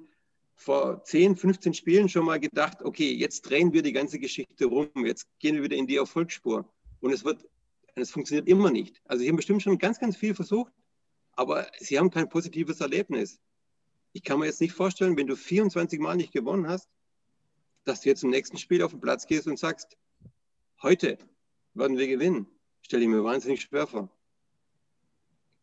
vor 0.55 1.03
10, 1.03 1.37
15 1.37 1.75
Spielen 1.75 2.09
schon 2.09 2.25
mal 2.25 2.39
gedacht, 2.39 2.83
okay, 2.83 3.13
jetzt 3.13 3.43
drehen 3.43 3.73
wir 3.73 3.83
die 3.83 3.93
ganze 3.93 4.19
Geschichte 4.21 4.67
rum, 4.67 4.89
jetzt 5.05 5.27
gehen 5.41 5.57
wir 5.57 5.65
wieder 5.65 5.77
in 5.77 5.87
die 5.87 5.97
Erfolgsspur. 5.97 6.73
Und 7.01 7.13
es 7.13 7.25
wird 7.25 7.45
es 7.97 8.11
funktioniert 8.11 8.49
immer 8.49 8.71
nicht. 8.71 9.01
Also 9.07 9.23
sie 9.23 9.29
haben 9.29 9.37
bestimmt 9.37 9.63
schon 9.63 9.79
ganz, 9.79 9.99
ganz 9.99 10.17
viel 10.17 10.35
versucht, 10.35 10.73
aber 11.33 11.67
sie 11.79 11.99
haben 11.99 12.11
kein 12.11 12.29
positives 12.29 12.81
Erlebnis. 12.81 13.41
Ich 14.13 14.23
kann 14.23 14.39
mir 14.39 14.47
jetzt 14.47 14.61
nicht 14.61 14.73
vorstellen, 14.73 15.17
wenn 15.17 15.27
du 15.27 15.37
24 15.37 15.99
Mal 16.01 16.17
nicht 16.17 16.33
gewonnen 16.33 16.69
hast, 16.69 16.89
dass 17.85 18.03
du 18.03 18.09
jetzt 18.09 18.25
im 18.25 18.31
nächsten 18.31 18.59
Spiel 18.59 18.83
auf 18.83 18.93
den 18.93 19.01
Platz 19.01 19.27
gehst 19.27 19.47
und 19.47 19.59
sagst, 19.59 19.97
heute 20.83 21.19
werden 21.75 21.97
wir 21.97 22.07
gewinnen. 22.07 22.47
Stelle 22.83 23.03
ich 23.03 23.09
mir 23.09 23.25
wahnsinnig 23.25 23.63
schwer 23.63 23.87
vor. 23.87 24.11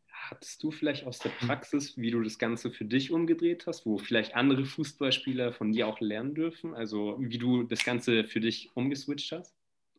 Hattest 0.07 0.63
du 0.63 0.71
vielleicht 0.71 1.05
aus 1.05 1.19
der 1.19 1.29
Praxis, 1.29 1.97
wie 1.97 2.09
du 2.09 2.21
das 2.21 2.39
Ganze 2.39 2.71
für 2.71 2.85
dich 2.85 3.11
umgedreht 3.11 3.67
hast, 3.67 3.85
wo 3.85 3.97
vielleicht 3.97 4.35
andere 4.35 4.65
Fußballspieler 4.65 5.51
von 5.53 5.73
dir 5.73 5.87
auch 5.87 5.99
lernen 5.99 6.33
dürfen? 6.33 6.73
Also 6.73 7.17
wie 7.19 7.37
du 7.37 7.63
das 7.63 7.83
Ganze 7.83 8.23
für 8.23 8.39
dich 8.39 8.71
umgeswitcht 8.75 9.31
hast? 9.33 9.53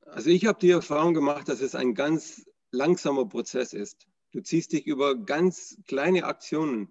Also 0.07 0.31
ich 0.31 0.47
habe 0.47 0.59
die 0.59 0.71
Erfahrung 0.71 1.15
gemacht, 1.15 1.49
dass 1.49 1.61
es 1.61 1.75
ein 1.75 1.95
ganz 1.95 2.45
langsamer 2.71 3.27
Prozess 3.27 3.73
ist. 3.73 4.07
Du 4.33 4.41
ziehst 4.41 4.73
dich 4.73 4.87
über 4.87 5.17
ganz 5.17 5.79
kleine 5.87 6.25
Aktionen, 6.25 6.89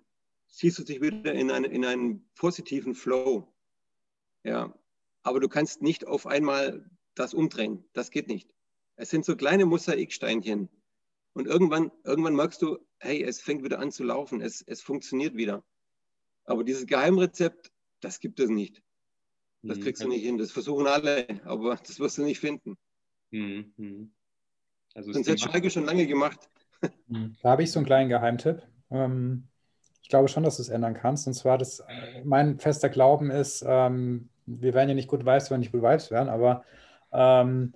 ziehst 0.47 0.79
du 0.79 0.83
dich 0.83 1.01
wieder 1.01 1.33
in, 1.33 1.51
eine, 1.51 1.67
in 1.67 1.85
einen 1.85 2.29
positiven 2.35 2.95
Flow. 2.95 3.53
Ja, 4.43 4.73
aber 5.23 5.39
du 5.39 5.49
kannst 5.49 5.81
nicht 5.81 6.05
auf 6.07 6.27
einmal 6.27 6.89
das 7.15 7.33
umdrehen. 7.33 7.83
Das 7.93 8.11
geht 8.11 8.27
nicht. 8.27 8.49
Es 8.95 9.09
sind 9.09 9.25
so 9.25 9.35
kleine 9.35 9.65
Mosaiksteinchen. 9.65 10.69
Und 11.33 11.47
irgendwann, 11.47 11.91
irgendwann 12.03 12.35
merkst 12.35 12.61
du, 12.61 12.77
hey, 12.99 13.23
es 13.23 13.41
fängt 13.41 13.63
wieder 13.63 13.79
an 13.79 13.91
zu 13.91 14.03
laufen. 14.03 14.41
Es, 14.41 14.61
es 14.61 14.81
funktioniert 14.81 15.35
wieder. 15.35 15.63
Aber 16.45 16.63
dieses 16.63 16.85
Geheimrezept, 16.85 17.71
das 18.01 18.19
gibt 18.19 18.39
es 18.39 18.49
nicht. 18.49 18.83
Das 19.63 19.77
mhm. 19.77 19.81
kriegst 19.81 20.03
du 20.03 20.07
nicht 20.07 20.23
hin. 20.23 20.37
Das 20.37 20.51
versuchen 20.51 20.87
alle, 20.87 21.41
aber 21.45 21.75
das 21.87 21.99
wirst 21.99 22.17
du 22.17 22.23
nicht 22.23 22.39
finden. 22.39 22.77
Mhm, 23.33 23.73
mhm. 23.77 24.11
Also 24.93 25.11
Sonst 25.11 25.27
hätte 25.27 25.39
Schalke 25.39 25.69
schon 25.69 25.85
lange 25.85 26.05
gemacht. 26.05 26.39
Mhm. 27.07 27.35
Da 27.41 27.49
habe 27.49 27.63
ich 27.63 27.71
so 27.71 27.79
einen 27.79 27.85
kleinen 27.85 28.09
Geheimtipp. 28.09 28.61
Ähm, 28.91 29.47
ich 30.01 30.09
glaube 30.09 30.27
schon, 30.27 30.43
dass 30.43 30.57
du 30.57 30.61
es 30.61 30.69
ändern 30.69 30.93
kannst. 30.93 31.27
Und 31.27 31.33
zwar, 31.33 31.57
dass 31.57 31.83
mein 32.23 32.59
fester 32.59 32.89
Glauben 32.89 33.31
ist, 33.31 33.63
ähm, 33.67 34.29
wir 34.45 34.73
werden 34.73 34.89
ja 34.89 34.95
nicht 34.95 35.07
gut 35.07 35.25
Vibes, 35.25 35.49
wenn 35.49 35.61
nicht 35.61 35.71
gut 35.71 35.81
Vibes 35.81 36.11
werden, 36.11 36.29
aber 36.29 36.63
ähm, 37.11 37.73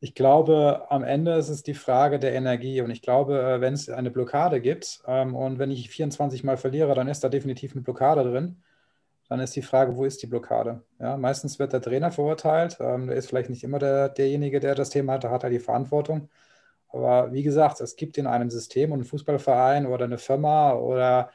ich 0.00 0.14
glaube, 0.14 0.86
am 0.90 1.02
Ende 1.04 1.34
ist 1.34 1.48
es 1.48 1.62
die 1.62 1.74
Frage 1.74 2.18
der 2.18 2.34
Energie. 2.34 2.80
Und 2.82 2.90
ich 2.90 3.02
glaube, 3.02 3.40
äh, 3.40 3.60
wenn 3.60 3.74
es 3.74 3.88
eine 3.88 4.10
Blockade 4.10 4.60
gibt 4.60 5.00
und 5.06 5.58
wenn 5.58 5.70
ich 5.70 5.90
24 5.90 6.44
Mal 6.44 6.56
verliere, 6.56 6.94
dann 6.94 7.08
ist 7.08 7.24
da 7.24 7.28
definitiv 7.28 7.72
eine 7.72 7.82
Blockade 7.82 8.22
drin 8.24 8.62
dann 9.28 9.40
ist 9.40 9.54
die 9.56 9.62
Frage, 9.62 9.96
wo 9.96 10.04
ist 10.04 10.22
die 10.22 10.26
Blockade? 10.26 10.82
Ja, 10.98 11.16
meistens 11.16 11.58
wird 11.58 11.72
der 11.72 11.82
Trainer 11.82 12.10
verurteilt. 12.10 12.78
Ähm, 12.80 13.08
der 13.08 13.16
ist 13.16 13.28
vielleicht 13.28 13.50
nicht 13.50 13.64
immer 13.64 13.78
der, 13.78 14.08
derjenige, 14.08 14.60
der 14.60 14.74
das 14.74 14.90
Thema 14.90 15.14
hat, 15.14 15.24
da 15.24 15.30
hat 15.30 15.44
er 15.44 15.50
die 15.50 15.58
Verantwortung. 15.58 16.28
Aber 16.88 17.32
wie 17.32 17.42
gesagt, 17.42 17.80
es 17.80 17.96
gibt 17.96 18.16
in 18.18 18.26
einem 18.26 18.50
System 18.50 18.92
und 18.92 19.00
einen 19.00 19.04
Fußballverein 19.04 19.86
oder 19.86 20.06
eine 20.06 20.18
Firma 20.18 20.72
oder 20.72 21.30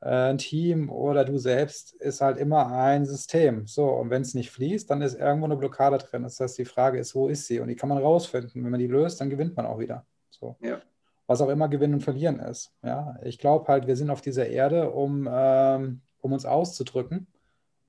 äh, 0.00 0.30
ein 0.30 0.38
Team 0.38 0.90
oder 0.90 1.24
du 1.24 1.38
selbst 1.38 1.92
ist 1.94 2.20
halt 2.20 2.38
immer 2.38 2.72
ein 2.72 3.04
System. 3.04 3.66
So, 3.66 3.88
und 3.88 4.10
wenn 4.10 4.22
es 4.22 4.34
nicht 4.34 4.50
fließt, 4.50 4.90
dann 4.90 5.02
ist 5.02 5.18
irgendwo 5.18 5.46
eine 5.46 5.56
Blockade 5.56 5.98
drin. 5.98 6.22
Das 6.22 6.40
heißt, 6.40 6.56
die 6.58 6.64
Frage 6.64 6.98
ist, 6.98 7.14
wo 7.14 7.28
ist 7.28 7.46
sie? 7.46 7.60
Und 7.60 7.68
die 7.68 7.76
kann 7.76 7.88
man 7.88 7.98
rausfinden. 7.98 8.64
Wenn 8.64 8.70
man 8.70 8.80
die 8.80 8.86
löst, 8.86 9.20
dann 9.20 9.30
gewinnt 9.30 9.56
man 9.56 9.66
auch 9.66 9.78
wieder. 9.78 10.06
So. 10.30 10.56
Ja. 10.60 10.80
Was 11.26 11.40
auch 11.40 11.48
immer 11.48 11.68
Gewinnen 11.68 11.94
und 11.94 12.02
Verlieren 12.02 12.38
ist. 12.38 12.74
Ja, 12.82 13.18
ich 13.22 13.38
glaube 13.38 13.66
halt, 13.68 13.86
wir 13.86 13.96
sind 13.96 14.10
auf 14.10 14.20
dieser 14.20 14.46
Erde, 14.46 14.90
um, 14.90 15.28
ähm, 15.30 16.02
um 16.20 16.32
uns 16.32 16.44
auszudrücken. 16.44 17.26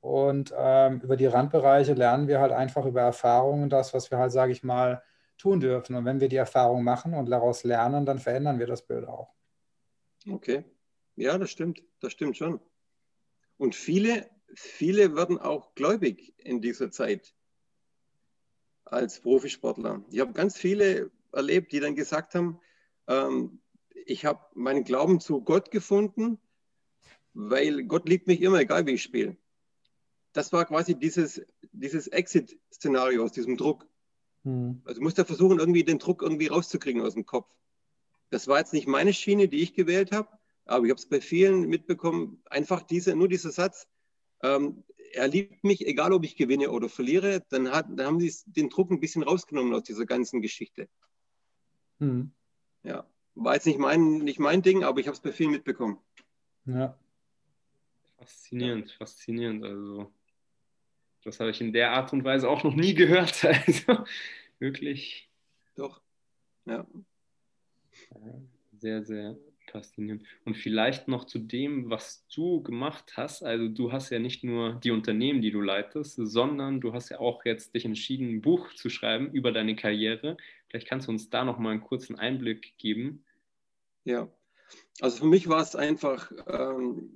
Und 0.05 0.53
ähm, 0.55 1.01
über 1.01 1.17
die 1.17 1.25
Randbereiche 1.25 1.95
lernen 1.95 2.27
wir 2.27 2.39
halt 2.39 2.51
einfach 2.51 2.85
über 2.85 3.01
Erfahrungen 3.01 3.71
das, 3.71 3.91
was 3.95 4.11
wir 4.11 4.19
halt, 4.19 4.31
sage 4.31 4.51
ich 4.51 4.61
mal, 4.61 5.01
tun 5.39 5.59
dürfen. 5.59 5.95
Und 5.95 6.05
wenn 6.05 6.19
wir 6.19 6.29
die 6.29 6.35
Erfahrung 6.35 6.83
machen 6.83 7.15
und 7.15 7.25
daraus 7.27 7.63
lernen, 7.63 8.05
dann 8.05 8.19
verändern 8.19 8.59
wir 8.59 8.67
das 8.67 8.85
Bild 8.85 9.07
auch. 9.07 9.33
Okay. 10.29 10.63
Ja, 11.15 11.39
das 11.39 11.49
stimmt. 11.49 11.81
Das 12.01 12.11
stimmt 12.11 12.37
schon. 12.37 12.59
Und 13.57 13.73
viele, 13.73 14.29
viele 14.53 15.15
werden 15.15 15.39
auch 15.39 15.73
gläubig 15.73 16.35
in 16.37 16.61
dieser 16.61 16.91
Zeit 16.91 17.33
als 18.83 19.21
Profisportler. 19.21 20.03
Ich 20.11 20.19
habe 20.19 20.33
ganz 20.33 20.55
viele 20.55 21.09
erlebt, 21.31 21.71
die 21.71 21.79
dann 21.79 21.95
gesagt 21.95 22.35
haben, 22.35 22.59
ähm, 23.07 23.59
ich 24.05 24.23
habe 24.23 24.45
meinen 24.53 24.83
Glauben 24.83 25.19
zu 25.19 25.41
Gott 25.41 25.71
gefunden, 25.71 26.37
weil 27.33 27.85
Gott 27.85 28.07
liebt 28.07 28.27
mich 28.27 28.43
immer, 28.43 28.59
egal 28.59 28.85
wie 28.85 28.91
ich 28.91 29.01
spiele. 29.01 29.35
Das 30.35 30.51
war 30.51 30.65
quasi 30.65 30.95
dieses, 30.95 31.41
dieses 31.71 32.07
Exit-Szenario 32.07 33.23
aus 33.23 33.31
diesem 33.31 33.55
Druck. 33.55 33.87
Hm. 34.43 34.81
Also 34.83 35.01
musste 35.01 35.23
versuchen, 35.23 35.59
irgendwie 35.59 35.85
den 35.85 35.97
Druck 35.97 36.21
irgendwie 36.21 36.47
rauszukriegen 36.47 37.01
aus 37.01 37.13
dem 37.13 37.25
Kopf. 37.25 37.49
Das 38.31 38.49
war 38.49 38.59
jetzt 38.59 38.73
nicht 38.73 38.85
meine 38.85 39.13
Schiene, 39.13 39.47
die 39.47 39.61
ich 39.61 39.73
gewählt 39.75 40.11
habe, 40.11 40.27
aber 40.65 40.83
ich 40.83 40.91
habe 40.91 40.99
es 40.99 41.07
bei 41.07 41.21
vielen 41.21 41.69
mitbekommen, 41.69 42.41
einfach 42.49 42.81
diese, 42.83 43.15
nur 43.15 43.29
dieser 43.29 43.51
Satz, 43.51 43.87
ähm, 44.43 44.83
er 45.13 45.29
liebt 45.29 45.63
mich, 45.63 45.87
egal 45.87 46.11
ob 46.11 46.25
ich 46.25 46.35
gewinne 46.35 46.69
oder 46.69 46.89
verliere, 46.89 47.41
dann, 47.47 47.71
hat, 47.71 47.87
dann 47.89 48.05
haben 48.05 48.19
sie 48.19 48.33
den 48.45 48.69
Druck 48.69 48.91
ein 48.91 48.99
bisschen 48.99 49.23
rausgenommen 49.23 49.73
aus 49.73 49.83
dieser 49.83 50.05
ganzen 50.05 50.41
Geschichte. 50.41 50.89
Hm. 51.99 52.33
Ja, 52.83 53.07
war 53.35 53.53
jetzt 53.53 53.67
nicht 53.67 53.79
mein, 53.79 54.17
nicht 54.17 54.39
mein 54.39 54.61
Ding, 54.61 54.83
aber 54.83 54.99
ich 54.99 55.07
habe 55.07 55.15
es 55.15 55.21
bei 55.21 55.31
vielen 55.31 55.51
mitbekommen. 55.51 55.97
Ja. 56.65 56.99
Faszinierend, 58.17 58.91
faszinierend. 58.91 59.63
Also, 59.63 60.11
das 61.25 61.39
habe 61.39 61.49
ich 61.49 61.59
in 61.59 61.73
der 61.73 61.91
Art 61.91 62.13
und 62.13 62.23
Weise 62.23 62.49
auch 62.49 62.63
noch 62.63 62.75
nie 62.75 62.93
gehört. 62.93 63.43
Also, 63.67 64.05
wirklich. 64.59 65.29
Doch, 65.75 66.01
ja. 66.65 66.87
Sehr, 68.77 69.03
sehr 69.03 69.35
faszinierend. 69.71 70.23
Und 70.45 70.55
vielleicht 70.55 71.07
noch 71.07 71.25
zu 71.25 71.39
dem, 71.39 71.89
was 71.89 72.25
du 72.33 72.61
gemacht 72.61 73.13
hast. 73.17 73.43
Also 73.43 73.67
du 73.67 73.91
hast 73.91 74.09
ja 74.11 74.19
nicht 74.19 74.43
nur 74.43 74.75
die 74.75 74.91
Unternehmen, 74.91 75.41
die 75.41 75.51
du 75.51 75.61
leitest, 75.61 76.15
sondern 76.15 76.79
du 76.79 76.93
hast 76.93 77.09
ja 77.09 77.19
auch 77.19 77.43
jetzt 77.45 77.73
dich 77.73 77.85
entschieden, 77.85 78.35
ein 78.35 78.41
Buch 78.41 78.73
zu 78.73 78.89
schreiben 78.89 79.31
über 79.31 79.51
deine 79.51 79.75
Karriere. 79.75 80.37
Vielleicht 80.69 80.87
kannst 80.87 81.07
du 81.07 81.11
uns 81.11 81.29
da 81.29 81.43
noch 81.43 81.57
mal 81.57 81.71
einen 81.71 81.81
kurzen 81.81 82.17
Einblick 82.17 82.77
geben. 82.77 83.23
Ja, 84.03 84.29
also 85.01 85.17
für 85.17 85.27
mich 85.27 85.47
war 85.49 85.61
es 85.61 85.75
einfach 85.75 86.31
ähm, 86.47 87.09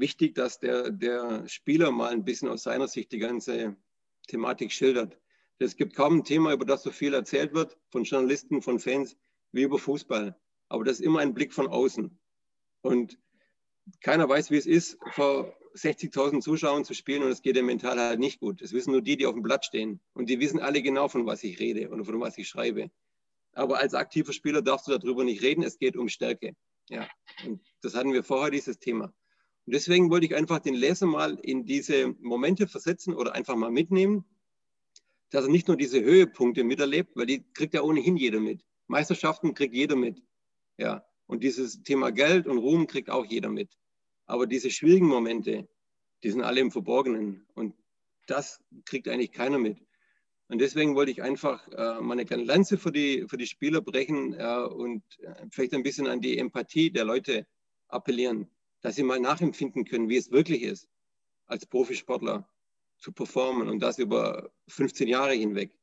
wichtig, 0.00 0.34
dass 0.34 0.60
der, 0.60 0.90
der 0.90 1.48
Spieler 1.48 1.90
mal 1.90 2.12
ein 2.12 2.24
bisschen 2.24 2.48
aus 2.48 2.62
seiner 2.62 2.88
Sicht 2.88 3.12
die 3.12 3.18
ganze 3.18 3.76
Thematik 4.28 4.72
schildert. 4.72 5.18
Es 5.58 5.76
gibt 5.76 5.94
kaum 5.94 6.18
ein 6.18 6.24
Thema, 6.24 6.52
über 6.52 6.64
das 6.64 6.82
so 6.82 6.90
viel 6.90 7.14
erzählt 7.14 7.54
wird 7.54 7.78
von 7.90 8.04
Journalisten, 8.04 8.60
von 8.60 8.78
Fans, 8.78 9.16
wie 9.52 9.62
über 9.62 9.78
Fußball 9.78 10.36
aber 10.68 10.84
das 10.84 10.98
ist 11.00 11.06
immer 11.06 11.20
ein 11.20 11.34
Blick 11.34 11.52
von 11.52 11.68
außen. 11.68 12.18
Und 12.82 13.18
keiner 14.00 14.28
weiß, 14.28 14.50
wie 14.50 14.56
es 14.56 14.66
ist, 14.66 14.98
vor 15.12 15.56
60.000 15.74 16.40
Zuschauern 16.40 16.84
zu 16.84 16.94
spielen 16.94 17.22
und 17.22 17.30
es 17.30 17.42
geht 17.42 17.56
dem 17.56 17.66
mental 17.66 17.98
halt 17.98 18.20
nicht 18.20 18.40
gut. 18.40 18.60
Das 18.60 18.72
wissen 18.72 18.92
nur 18.92 19.02
die, 19.02 19.16
die 19.16 19.26
auf 19.26 19.34
dem 19.34 19.42
Blatt 19.42 19.64
stehen. 19.64 20.00
Und 20.14 20.28
die 20.28 20.40
wissen 20.40 20.60
alle 20.60 20.82
genau, 20.82 21.08
von 21.08 21.26
was 21.26 21.42
ich 21.44 21.58
rede 21.58 21.90
und 21.90 22.04
von 22.04 22.20
was 22.20 22.38
ich 22.38 22.48
schreibe. 22.48 22.90
Aber 23.52 23.78
als 23.78 23.94
aktiver 23.94 24.32
Spieler 24.32 24.62
darfst 24.62 24.88
du 24.88 24.98
darüber 24.98 25.24
nicht 25.24 25.42
reden. 25.42 25.62
Es 25.62 25.78
geht 25.78 25.96
um 25.96 26.08
Stärke. 26.08 26.56
Ja, 26.88 27.08
und 27.46 27.60
das 27.82 27.94
hatten 27.94 28.12
wir 28.12 28.24
vorher, 28.24 28.50
dieses 28.50 28.78
Thema. 28.78 29.12
Und 29.66 29.74
deswegen 29.74 30.10
wollte 30.10 30.26
ich 30.26 30.34
einfach 30.34 30.58
den 30.58 30.74
Leser 30.74 31.06
mal 31.06 31.38
in 31.42 31.64
diese 31.64 32.14
Momente 32.20 32.66
versetzen 32.66 33.14
oder 33.14 33.34
einfach 33.34 33.56
mal 33.56 33.70
mitnehmen, 33.70 34.24
dass 35.30 35.44
er 35.44 35.50
nicht 35.50 35.68
nur 35.68 35.76
diese 35.76 36.02
Höhepunkte 36.02 36.64
miterlebt, 36.64 37.16
weil 37.16 37.26
die 37.26 37.42
kriegt 37.54 37.74
ja 37.74 37.82
ohnehin 37.82 38.16
jeder 38.16 38.40
mit. 38.40 38.62
Meisterschaften 38.86 39.54
kriegt 39.54 39.74
jeder 39.74 39.96
mit. 39.96 40.22
Ja, 40.76 41.04
und 41.26 41.42
dieses 41.42 41.82
Thema 41.82 42.10
Geld 42.12 42.46
und 42.46 42.58
Ruhm 42.58 42.86
kriegt 42.86 43.10
auch 43.10 43.24
jeder 43.24 43.48
mit. 43.48 43.78
Aber 44.26 44.46
diese 44.46 44.70
schwierigen 44.70 45.08
Momente, 45.08 45.66
die 46.22 46.30
sind 46.30 46.42
alle 46.42 46.60
im 46.60 46.70
Verborgenen. 46.70 47.46
Und 47.54 47.74
das 48.26 48.62
kriegt 48.84 49.08
eigentlich 49.08 49.32
keiner 49.32 49.58
mit. 49.58 49.78
Und 50.48 50.60
deswegen 50.60 50.94
wollte 50.94 51.10
ich 51.10 51.22
einfach 51.22 51.66
äh, 51.68 52.00
meine 52.00 52.26
kleine 52.26 52.44
Lanze 52.44 52.76
für 52.76 52.92
die, 52.92 53.24
für 53.28 53.38
die 53.38 53.46
Spieler 53.46 53.80
brechen 53.80 54.34
äh, 54.34 54.66
und 54.66 55.02
äh, 55.20 55.46
vielleicht 55.50 55.72
ein 55.72 55.82
bisschen 55.82 56.06
an 56.06 56.20
die 56.20 56.38
Empathie 56.38 56.90
der 56.90 57.04
Leute 57.04 57.46
appellieren, 57.88 58.48
dass 58.84 58.96
sie 58.96 59.02
mal 59.02 59.18
nachempfinden 59.18 59.86
können, 59.86 60.10
wie 60.10 60.18
es 60.18 60.30
wirklich 60.30 60.60
ist, 60.60 60.90
als 61.46 61.64
Profisportler 61.64 62.46
zu 62.98 63.12
performen 63.12 63.70
und 63.70 63.80
das 63.80 63.98
über 63.98 64.50
15 64.68 65.08
Jahre 65.08 65.32
hinweg. 65.32 65.74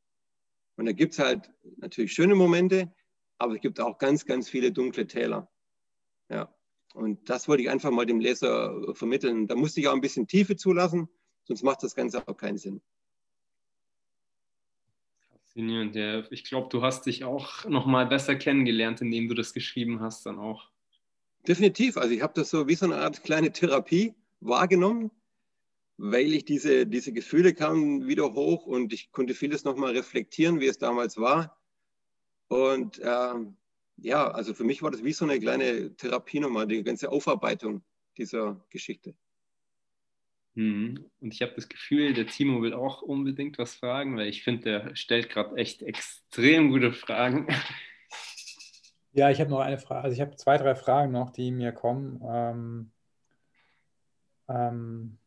Und 0.75 0.85
da 0.85 0.91
gibt 0.91 1.13
es 1.13 1.19
halt 1.19 1.49
natürlich 1.77 2.13
schöne 2.13 2.35
Momente, 2.35 2.93
aber 3.39 3.55
es 3.55 3.61
gibt 3.61 3.79
auch 3.79 3.97
ganz, 3.97 4.23
ganz 4.27 4.49
viele 4.49 4.71
dunkle 4.71 5.07
Täler. 5.07 5.49
Ja, 6.29 6.53
und 6.93 7.27
das 7.27 7.47
wollte 7.47 7.63
ich 7.63 7.71
einfach 7.71 7.89
mal 7.89 8.05
dem 8.05 8.19
Leser 8.19 8.93
vermitteln. 8.93 9.47
Da 9.47 9.55
musste 9.55 9.79
ich 9.79 9.87
auch 9.87 9.95
ein 9.95 10.01
bisschen 10.01 10.27
Tiefe 10.27 10.55
zulassen, 10.55 11.09
sonst 11.45 11.63
macht 11.63 11.81
das 11.81 11.95
Ganze 11.95 12.27
auch 12.27 12.37
keinen 12.37 12.59
Sinn. 12.59 12.81
Faszinierend, 15.31 15.95
ja. 15.95 16.23
Ich 16.29 16.43
glaube, 16.43 16.69
du 16.69 16.83
hast 16.83 17.07
dich 17.07 17.23
auch 17.23 17.65
noch 17.65 17.87
mal 17.87 18.05
besser 18.05 18.35
kennengelernt, 18.35 19.01
indem 19.01 19.27
du 19.27 19.33
das 19.33 19.53
geschrieben 19.53 20.01
hast, 20.01 20.27
dann 20.27 20.37
auch. 20.37 20.70
Definitiv. 21.47 21.97
Also 21.97 22.13
ich 22.13 22.21
habe 22.21 22.33
das 22.35 22.49
so 22.49 22.67
wie 22.67 22.75
so 22.75 22.85
eine 22.85 22.97
Art 22.97 23.23
kleine 23.23 23.51
Therapie 23.51 24.13
wahrgenommen, 24.39 25.11
weil 25.97 26.33
ich 26.33 26.45
diese, 26.45 26.85
diese 26.85 27.13
Gefühle 27.13 27.53
kamen 27.53 28.07
wieder 28.07 28.33
hoch 28.33 28.65
und 28.65 28.93
ich 28.93 29.11
konnte 29.11 29.33
vieles 29.33 29.63
noch 29.63 29.75
mal 29.75 29.91
reflektieren, 29.91 30.59
wie 30.59 30.67
es 30.67 30.77
damals 30.77 31.17
war. 31.17 31.59
Und 32.47 32.99
ähm, 33.03 33.55
ja, 33.97 34.29
also 34.29 34.53
für 34.53 34.63
mich 34.63 34.81
war 34.81 34.91
das 34.91 35.03
wie 35.03 35.13
so 35.13 35.25
eine 35.25 35.39
kleine 35.39 35.95
Therapie 35.95 36.39
nochmal, 36.39 36.67
die 36.67 36.83
ganze 36.83 37.11
Aufarbeitung 37.11 37.83
dieser 38.17 38.63
Geschichte. 38.69 39.15
Mhm. 40.55 41.09
Und 41.21 41.33
ich 41.33 41.41
habe 41.41 41.53
das 41.55 41.69
Gefühl, 41.69 42.13
der 42.13 42.27
Timo 42.27 42.61
will 42.61 42.73
auch 42.73 43.01
unbedingt 43.01 43.57
was 43.57 43.75
fragen, 43.75 44.17
weil 44.17 44.27
ich 44.27 44.43
finde, 44.43 44.63
der 44.63 44.95
stellt 44.95 45.29
gerade 45.29 45.55
echt 45.55 45.81
extrem 45.81 46.71
gute 46.71 46.93
Fragen. 46.93 47.47
Ja, 49.13 49.29
ich 49.29 49.41
habe 49.41 49.49
noch 49.49 49.59
eine 49.59 49.77
Frage. 49.77 50.03
Also 50.03 50.13
ich 50.13 50.21
habe 50.21 50.35
zwei, 50.37 50.57
drei 50.57 50.73
Fragen 50.75 51.11
noch, 51.11 51.31
die 51.31 51.51
mir 51.51 51.73
kommen. 51.73 52.21
Ähm, 52.25 52.91
ähm, 54.47 55.17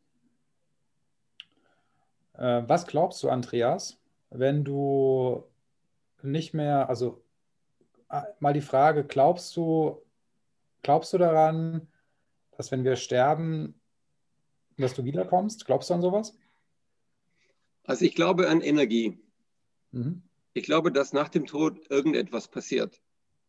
äh, 2.33 2.63
was 2.67 2.87
glaubst 2.87 3.21
du, 3.21 3.29
Andreas, 3.29 3.99
wenn 4.31 4.63
du 4.63 5.43
nicht 6.23 6.53
mehr, 6.53 6.89
also 6.89 7.23
äh, 8.09 8.23
mal 8.39 8.53
die 8.53 8.61
Frage, 8.61 9.03
glaubst 9.03 9.55
du, 9.55 10.01
glaubst 10.81 11.13
du 11.13 11.19
daran, 11.19 11.87
dass 12.57 12.71
wenn 12.71 12.83
wir 12.83 12.95
sterben, 12.95 13.79
dass 14.77 14.95
du 14.95 15.03
wiederkommst? 15.03 15.65
Glaubst 15.65 15.89
du 15.89 15.93
an 15.93 16.01
sowas? 16.01 16.35
Also 17.83 18.03
ich 18.03 18.15
glaube 18.15 18.49
an 18.49 18.61
Energie. 18.61 19.19
Mhm. 19.91 20.23
Ich 20.53 20.63
glaube, 20.63 20.91
dass 20.91 21.13
nach 21.13 21.29
dem 21.29 21.45
Tod 21.45 21.89
irgendetwas 21.91 22.47
passiert. 22.47 23.01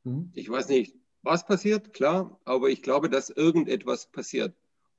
Mhm. 0.07 0.31
Ich 0.35 0.49
weiß 0.49 0.69
nicht, 0.69 0.95
was 1.23 1.45
passiert, 1.45 1.93
klar, 1.93 2.41
aber 2.45 2.69
ich 2.69 2.83
glaube, 2.83 3.11
dass 3.11 3.31
irgendetwas 3.31 4.07
passiert. 4.07 4.55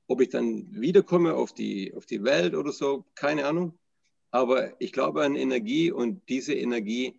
Ob 0.06 0.20
ich 0.20 0.28
dann 0.28 0.68
wiederkomme 0.72 1.34
auf 1.34 1.52
die, 1.52 1.94
auf 1.94 2.06
die 2.06 2.22
Welt 2.24 2.54
oder 2.54 2.72
so, 2.72 3.04
keine 3.14 3.46
Ahnung. 3.46 3.78
Aber 4.30 4.80
ich 4.80 4.92
glaube 4.92 5.24
an 5.24 5.36
Energie 5.36 5.90
und 5.90 6.28
diese 6.28 6.54
Energie 6.54 7.18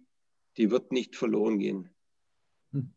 die 0.60 0.72
wird 0.72 0.92
nicht 0.92 1.16
verloren 1.16 1.58
gehen. 1.58 1.90
Hm. 2.74 2.94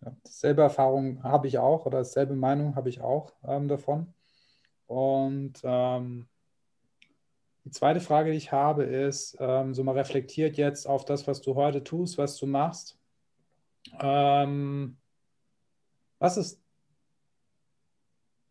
Ja, 0.00 0.16
dasselbe 0.24 0.62
Erfahrung 0.62 1.22
habe 1.22 1.46
ich 1.46 1.58
auch 1.58 1.84
oder 1.86 1.98
dasselbe 1.98 2.34
Meinung 2.34 2.74
habe 2.74 2.88
ich 2.88 3.02
auch 3.02 3.32
ähm, 3.46 3.68
davon. 3.68 4.12
Und 4.86 5.60
ähm, 5.62 6.26
die 7.64 7.70
zweite 7.70 8.00
Frage, 8.00 8.30
die 8.30 8.38
ich 8.38 8.50
habe, 8.50 8.84
ist, 8.84 9.36
ähm, 9.40 9.74
so 9.74 9.84
mal 9.84 9.92
reflektiert 9.92 10.56
jetzt 10.56 10.86
auf 10.86 11.04
das, 11.04 11.26
was 11.26 11.42
du 11.42 11.54
heute 11.54 11.84
tust, 11.84 12.16
was 12.16 12.36
du 12.36 12.46
machst. 12.46 12.98
Ähm, 14.00 14.96
was 16.18 16.36
ist 16.36 16.60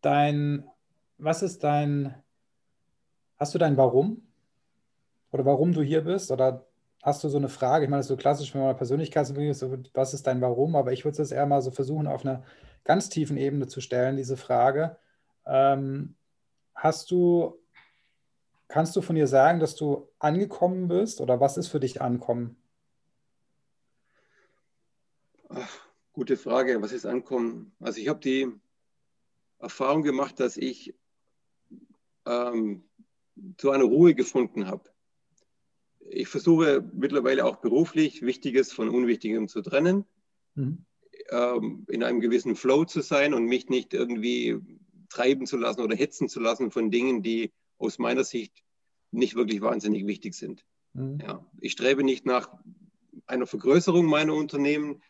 dein, 0.00 0.68
was 1.18 1.42
ist 1.42 1.64
dein, 1.64 2.14
hast 3.36 3.54
du 3.54 3.58
dein 3.58 3.76
Warum? 3.76 4.22
Oder 5.32 5.44
warum 5.44 5.72
du 5.72 5.82
hier 5.82 6.02
bist? 6.02 6.30
Oder 6.30 6.64
hast 7.02 7.24
du 7.24 7.28
so 7.28 7.38
eine 7.38 7.48
Frage? 7.48 7.84
Ich 7.84 7.90
meine, 7.90 7.98
das 7.98 8.06
ist 8.06 8.10
so 8.10 8.16
klassisch, 8.16 8.54
wenn 8.54 8.62
man 8.62 8.76
Persönlichkeitsentwicklung 8.76 9.50
ist, 9.50 9.58
so, 9.58 9.76
was 9.92 10.14
ist 10.14 10.26
dein 10.26 10.40
Warum? 10.40 10.76
Aber 10.76 10.92
ich 10.92 11.04
würde 11.04 11.20
es 11.20 11.32
eher 11.32 11.46
mal 11.46 11.60
so 11.62 11.70
versuchen, 11.70 12.06
auf 12.06 12.24
einer 12.24 12.42
ganz 12.84 13.08
tiefen 13.08 13.36
Ebene 13.36 13.66
zu 13.66 13.80
stellen, 13.80 14.16
diese 14.16 14.36
Frage. 14.36 14.96
Ähm, 15.46 16.14
hast 16.74 17.10
du, 17.10 17.58
kannst 18.68 18.94
du 18.96 19.02
von 19.02 19.16
dir 19.16 19.26
sagen, 19.26 19.58
dass 19.58 19.74
du 19.74 20.08
angekommen 20.18 20.88
bist 20.88 21.20
oder 21.20 21.40
was 21.40 21.56
ist 21.56 21.68
für 21.68 21.80
dich 21.80 22.00
ankommen? 22.00 22.56
Ach, 25.56 25.88
gute 26.12 26.36
Frage, 26.36 26.82
was 26.82 26.92
ist 26.92 27.06
ankommen? 27.06 27.72
Also 27.78 28.00
ich 28.00 28.08
habe 28.08 28.20
die 28.20 28.48
Erfahrung 29.60 30.02
gemacht, 30.02 30.40
dass 30.40 30.56
ich 30.56 30.94
ähm, 32.26 32.82
zu 33.56 33.70
einer 33.70 33.84
Ruhe 33.84 34.14
gefunden 34.14 34.66
habe. 34.66 34.90
Ich 36.10 36.28
versuche 36.28 36.84
mittlerweile 36.92 37.44
auch 37.44 37.56
beruflich 37.56 38.22
Wichtiges 38.22 38.72
von 38.72 38.88
Unwichtigem 38.88 39.48
zu 39.48 39.62
trennen, 39.62 40.04
mhm. 40.54 40.84
ähm, 41.30 41.86
in 41.88 42.02
einem 42.02 42.20
gewissen 42.20 42.56
Flow 42.56 42.84
zu 42.84 43.00
sein 43.00 43.32
und 43.32 43.46
mich 43.46 43.68
nicht 43.68 43.94
irgendwie 43.94 44.58
treiben 45.08 45.46
zu 45.46 45.56
lassen 45.56 45.82
oder 45.82 45.94
hetzen 45.94 46.28
zu 46.28 46.40
lassen 46.40 46.72
von 46.72 46.90
Dingen, 46.90 47.22
die 47.22 47.52
aus 47.78 47.98
meiner 47.98 48.24
Sicht 48.24 48.64
nicht 49.12 49.36
wirklich 49.36 49.60
wahnsinnig 49.60 50.06
wichtig 50.06 50.34
sind. 50.34 50.64
Mhm. 50.94 51.20
Ja, 51.20 51.46
ich 51.60 51.72
strebe 51.72 52.02
nicht 52.02 52.26
nach 52.26 52.50
einer 53.26 53.46
Vergrößerung 53.46 54.06
meiner 54.06 54.34
Unternehmen. 54.34 55.00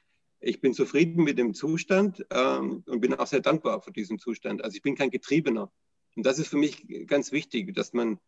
Ich 0.47 0.61
bin 0.61 0.75
zufrieden 0.75 1.25
mit 1.25 1.39
dem 1.39 1.55
Zustand 1.55 2.27
ähm, 2.31 2.83
und 2.87 3.01
bin 3.01 3.15
auch 3.15 3.27
sehr 3.27 3.41
dankbar 3.41 3.81
für 3.81 3.93
diesen 3.93 4.19
Zustand. 4.19 4.63
Also 4.63 4.77
ich 4.77 4.83
bin 4.83 4.95
kein 4.95 5.11
Getriebener. 5.11 5.73
Und 6.17 6.27
das 6.27 6.39
ist 6.39 6.49
für 6.49 6.59
mich 6.59 6.87
ganz 7.07 7.33
wichtig, 7.33 7.75
dass 7.75 7.95
man 7.95 8.21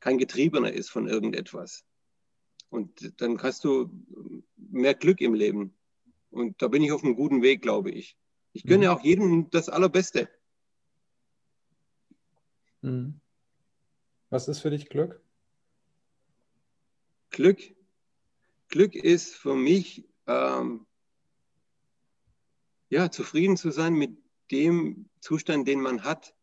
kein 0.00 0.18
Getriebener 0.18 0.70
ist 0.70 0.90
von 0.90 1.08
irgendetwas. 1.08 1.84
Und 2.68 3.20
dann 3.22 3.42
hast 3.42 3.64
du 3.64 3.90
mehr 4.56 4.94
Glück 4.94 5.22
im 5.22 5.32
Leben. 5.32 5.74
Und 6.30 6.60
da 6.60 6.68
bin 6.68 6.82
ich 6.82 6.92
auf 6.92 7.02
einem 7.02 7.16
guten 7.16 7.40
Weg, 7.40 7.62
glaube 7.62 7.90
ich. 7.90 8.18
Ich 8.52 8.64
gönne 8.64 8.86
mhm. 8.86 8.92
auch 8.92 9.02
jedem 9.02 9.48
das 9.48 9.70
Allerbeste. 9.70 10.28
Mhm. 12.82 13.18
Was 14.28 14.46
ist 14.46 14.60
für 14.60 14.70
dich 14.70 14.90
Glück? 14.90 15.22
Glück. 17.30 17.60
Glück 18.68 18.94
ist 18.94 19.34
für 19.34 19.56
mich, 19.56 20.06
ähm, 20.26 20.86
ja, 22.90 23.10
zufrieden 23.10 23.56
zu 23.56 23.70
sein 23.70 23.94
mit 23.94 24.18
dem 24.50 25.08
Zustand, 25.20 25.66
den 25.66 25.80
man 25.80 26.02
hat 26.02 26.34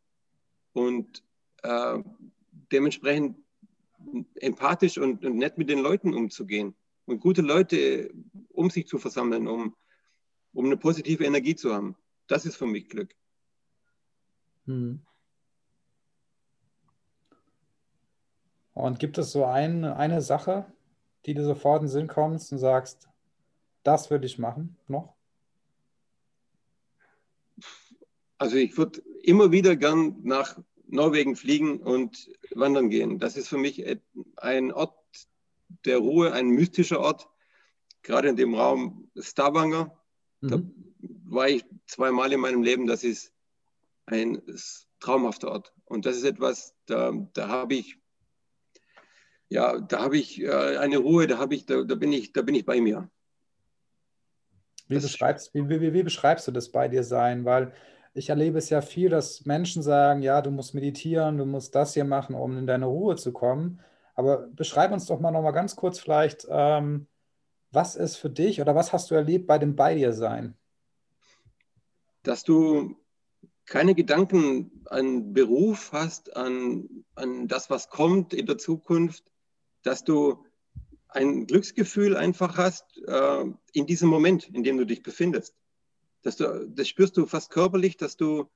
und 0.73 1.23
äh, 1.61 1.99
dementsprechend 2.71 3.37
empathisch 4.35 4.97
und, 4.97 5.25
und, 5.25 5.37
nett 5.37 5.57
mit 5.57 5.69
den 5.69 5.79
Leuten 5.79 6.13
umzugehen 6.13 6.75
und 7.05 7.19
gute 7.19 7.41
Leute 7.41 8.11
um 8.49 8.69
sich 8.69 8.87
zu 8.87 8.97
versammeln, 8.97 9.47
um, 9.47 9.75
um 10.53 10.65
eine 10.65 10.77
positive 10.77 11.25
Energie 11.25 11.55
zu 11.55 11.73
haben. 11.73 11.95
Das 12.27 12.45
ist 12.45 12.55
für 12.55 12.65
mich 12.65 12.87
Glück. 12.87 13.13
Hm. 14.65 15.01
Und 18.73 18.99
gibt 18.99 19.17
es 19.17 19.31
so 19.31 19.43
ein, 19.43 19.83
eine 19.83 20.21
Sache, 20.21 20.71
die 21.25 21.33
dir 21.33 21.43
sofort 21.43 21.81
in 21.81 21.87
den 21.87 21.91
Sinn 21.91 22.07
kommt 22.07 22.35
und 22.51 22.57
sagst, 22.57 23.09
das 23.83 24.11
würde 24.11 24.27
ich 24.27 24.37
machen 24.37 24.77
noch? 24.87 25.16
Also 28.37 28.57
ich 28.57 28.77
würde 28.77 29.01
immer 29.23 29.51
wieder 29.51 29.75
gern 29.75 30.17
nach 30.23 30.59
Norwegen 30.87 31.35
fliegen 31.35 31.79
und 31.79 32.29
wandern 32.53 32.89
gehen. 32.89 33.19
Das 33.19 33.35
ist 33.35 33.49
für 33.49 33.57
mich 33.57 33.83
ein 34.37 34.71
Ort 34.71 34.95
der 35.85 35.97
Ruhe, 35.97 36.31
ein 36.33 36.49
mystischer 36.49 36.99
Ort, 36.99 37.27
gerade 38.03 38.29
in 38.29 38.35
dem 38.35 38.53
Raum 38.53 39.09
Stavanger. 39.19 39.97
Mhm. 40.41 40.49
Da 40.49 40.61
war 41.25 41.49
ich 41.49 41.65
zweimal 41.87 42.31
in 42.31 42.39
meinem 42.39 42.63
Leben. 42.63 42.87
Das 42.87 43.03
ist 43.03 43.33
ein 44.05 44.41
traumhafter 44.99 45.51
Ort. 45.51 45.73
Und 45.85 46.05
das 46.05 46.17
ist 46.17 46.23
etwas, 46.23 46.75
da, 46.85 47.11
da 47.33 47.47
habe 47.49 47.75
ich 47.75 47.97
ja, 49.49 49.79
da 49.79 50.01
habe 50.01 50.17
ich 50.17 50.41
äh, 50.41 50.77
eine 50.77 50.97
Ruhe, 50.97 51.27
da 51.27 51.37
habe 51.37 51.55
ich, 51.55 51.65
da, 51.65 51.83
da, 51.83 51.95
bin 51.95 52.11
ich, 52.11 52.33
da 52.33 52.41
bin 52.41 52.55
ich 52.55 52.65
bei 52.65 52.81
mir. 52.81 53.09
Wie 54.87 54.99
beschreibst, 54.99 55.53
wie, 55.53 55.69
wie, 55.69 55.93
wie 55.93 56.03
beschreibst 56.03 56.47
du 56.47 56.51
das 56.51 56.71
bei 56.71 56.87
dir 56.87 57.03
sein? 57.03 57.45
Weil 57.45 57.73
ich 58.17 58.29
erlebe 58.29 58.57
es 58.57 58.69
ja 58.69 58.81
viel, 58.81 59.09
dass 59.09 59.45
Menschen 59.45 59.83
sagen, 59.83 60.21
ja, 60.21 60.41
du 60.41 60.51
musst 60.51 60.73
meditieren, 60.73 61.37
du 61.37 61.45
musst 61.45 61.75
das 61.75 61.93
hier 61.93 62.05
machen, 62.05 62.35
um 62.35 62.57
in 62.57 62.67
deine 62.67 62.87
Ruhe 62.87 63.15
zu 63.15 63.31
kommen. 63.31 63.79
Aber 64.15 64.47
beschreib 64.47 64.91
uns 64.91 65.05
doch 65.05 65.19
mal 65.19 65.31
noch 65.31 65.51
ganz 65.51 65.75
kurz 65.75 65.99
vielleicht, 65.99 66.47
ähm, 66.49 67.07
was 67.71 67.95
ist 67.95 68.15
für 68.15 68.29
dich 68.29 68.59
oder 68.61 68.75
was 68.75 68.93
hast 68.93 69.11
du 69.11 69.15
erlebt 69.15 69.45
bei 69.45 69.59
dem 69.59 69.75
Bei 69.75 69.93
dir 69.93 70.13
sein? 70.13 70.55
Dass 72.23 72.43
du 72.43 72.95
keine 73.65 73.93
Gedanken 73.93 74.83
an 74.85 75.33
Beruf 75.33 75.91
hast, 75.91 76.35
an, 76.35 77.05
an 77.15 77.47
das, 77.47 77.69
was 77.69 77.89
kommt 77.89 78.33
in 78.33 78.45
der 78.45 78.57
Zukunft, 78.57 79.23
dass 79.83 80.03
du 80.03 80.43
ein 81.09 81.45
Glücksgefühl 81.45 82.15
einfach 82.17 82.57
hast 82.57 82.85
äh, 83.05 83.45
in 83.73 83.85
diesem 83.85 84.09
Moment, 84.09 84.47
in 84.49 84.63
dem 84.63 84.77
du 84.77 84.85
dich 84.85 85.03
befindest. 85.03 85.53
Dass 86.27 86.35
du, 86.35 86.67
das 86.67 86.89
spürst 86.89 87.15
du 87.15 87.25
fast 87.25 87.51
körperlich, 87.51 87.95
dass 87.95 88.17
du 88.17 88.49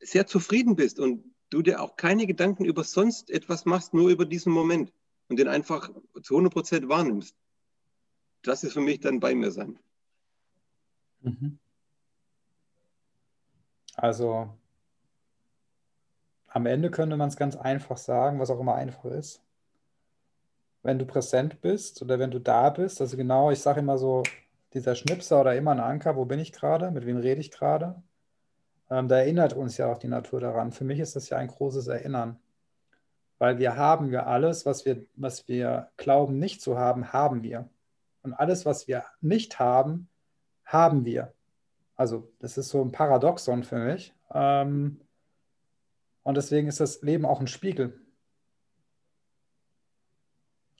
sehr 0.00 0.26
zufrieden 0.26 0.74
bist 0.74 0.98
und 0.98 1.22
du 1.50 1.62
dir 1.62 1.80
auch 1.80 1.94
keine 1.94 2.26
Gedanken 2.26 2.64
über 2.64 2.82
sonst 2.82 3.30
etwas 3.30 3.64
machst, 3.64 3.94
nur 3.94 4.10
über 4.10 4.24
diesen 4.24 4.52
Moment 4.52 4.92
und 5.28 5.38
den 5.38 5.46
einfach 5.46 5.88
zu 6.20 6.34
100 6.34 6.52
Prozent 6.52 6.88
wahrnimmst. 6.88 7.36
Das 8.42 8.64
ist 8.64 8.72
für 8.72 8.80
mich 8.80 8.98
dann 8.98 9.20
bei 9.20 9.36
mir 9.36 9.52
sein. 9.52 9.78
Mhm. 11.20 11.60
Also 13.94 14.52
am 16.48 16.66
Ende 16.66 16.90
könnte 16.90 17.16
man 17.16 17.28
es 17.28 17.36
ganz 17.36 17.54
einfach 17.54 17.98
sagen, 17.98 18.40
was 18.40 18.50
auch 18.50 18.58
immer 18.58 18.74
einfach 18.74 19.04
ist 19.04 19.40
wenn 20.86 21.00
du 21.00 21.04
präsent 21.04 21.60
bist 21.60 22.00
oder 22.00 22.20
wenn 22.20 22.30
du 22.30 22.38
da 22.38 22.70
bist. 22.70 23.00
Also 23.00 23.16
genau, 23.16 23.50
ich 23.50 23.58
sage 23.58 23.80
immer 23.80 23.98
so, 23.98 24.22
dieser 24.76 24.94
Schnipser 24.94 25.40
oder 25.40 25.56
immer 25.56 25.72
ein 25.72 25.80
Anker, 25.80 26.16
wo 26.16 26.24
bin 26.26 26.38
ich 26.38 26.52
gerade, 26.52 26.90
mit 26.90 27.06
wem 27.06 27.16
rede 27.16 27.40
ich 27.40 27.50
gerade. 27.50 28.02
Ähm, 28.90 29.08
da 29.08 29.18
erinnert 29.18 29.54
uns 29.54 29.76
ja 29.78 29.90
auch 29.90 29.98
die 29.98 30.06
Natur 30.06 30.40
daran. 30.40 30.70
Für 30.70 30.84
mich 30.84 31.00
ist 31.00 31.16
das 31.16 31.30
ja 31.30 31.38
ein 31.38 31.48
großes 31.48 31.88
Erinnern. 31.88 32.38
Weil 33.38 33.58
wir 33.58 33.76
haben 33.76 34.10
ja 34.12 34.24
alles, 34.24 34.64
was 34.64 34.84
wir, 34.84 35.04
was 35.14 35.48
wir 35.48 35.88
glauben 35.96 36.38
nicht 36.38 36.62
zu 36.62 36.78
haben, 36.78 37.12
haben 37.12 37.42
wir. 37.42 37.68
Und 38.22 38.34
alles, 38.34 38.64
was 38.66 38.86
wir 38.86 39.04
nicht 39.20 39.58
haben, 39.58 40.08
haben 40.64 41.04
wir. 41.04 41.32
Also 41.96 42.30
das 42.38 42.58
ist 42.58 42.68
so 42.68 42.82
ein 42.82 42.92
Paradoxon 42.92 43.64
für 43.64 43.78
mich. 43.78 44.14
Ähm, 44.32 45.00
und 46.22 46.36
deswegen 46.36 46.68
ist 46.68 46.80
das 46.80 47.02
Leben 47.02 47.24
auch 47.24 47.40
ein 47.40 47.46
Spiegel. 47.46 47.98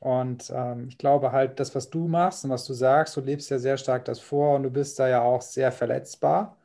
Und 0.07 0.53
ähm, 0.55 0.87
ich 0.89 0.99
glaube 0.99 1.33
halt, 1.33 1.59
das, 1.61 1.75
was 1.75 1.91
du 1.91 2.07
machst 2.09 2.45
und 2.45 2.51
was 2.53 2.65
du 2.67 2.75
sagst, 2.75 3.17
du 3.17 3.21
lebst 3.23 3.51
ja 3.51 3.59
sehr 3.59 3.77
stark 3.77 4.05
das 4.05 4.21
vor 4.21 4.55
und 4.57 4.63
du 4.63 4.71
bist 4.71 4.99
da 5.01 5.09
ja 5.09 5.23
auch 5.23 5.43
sehr 5.43 5.73
verletzbar. 5.73 6.57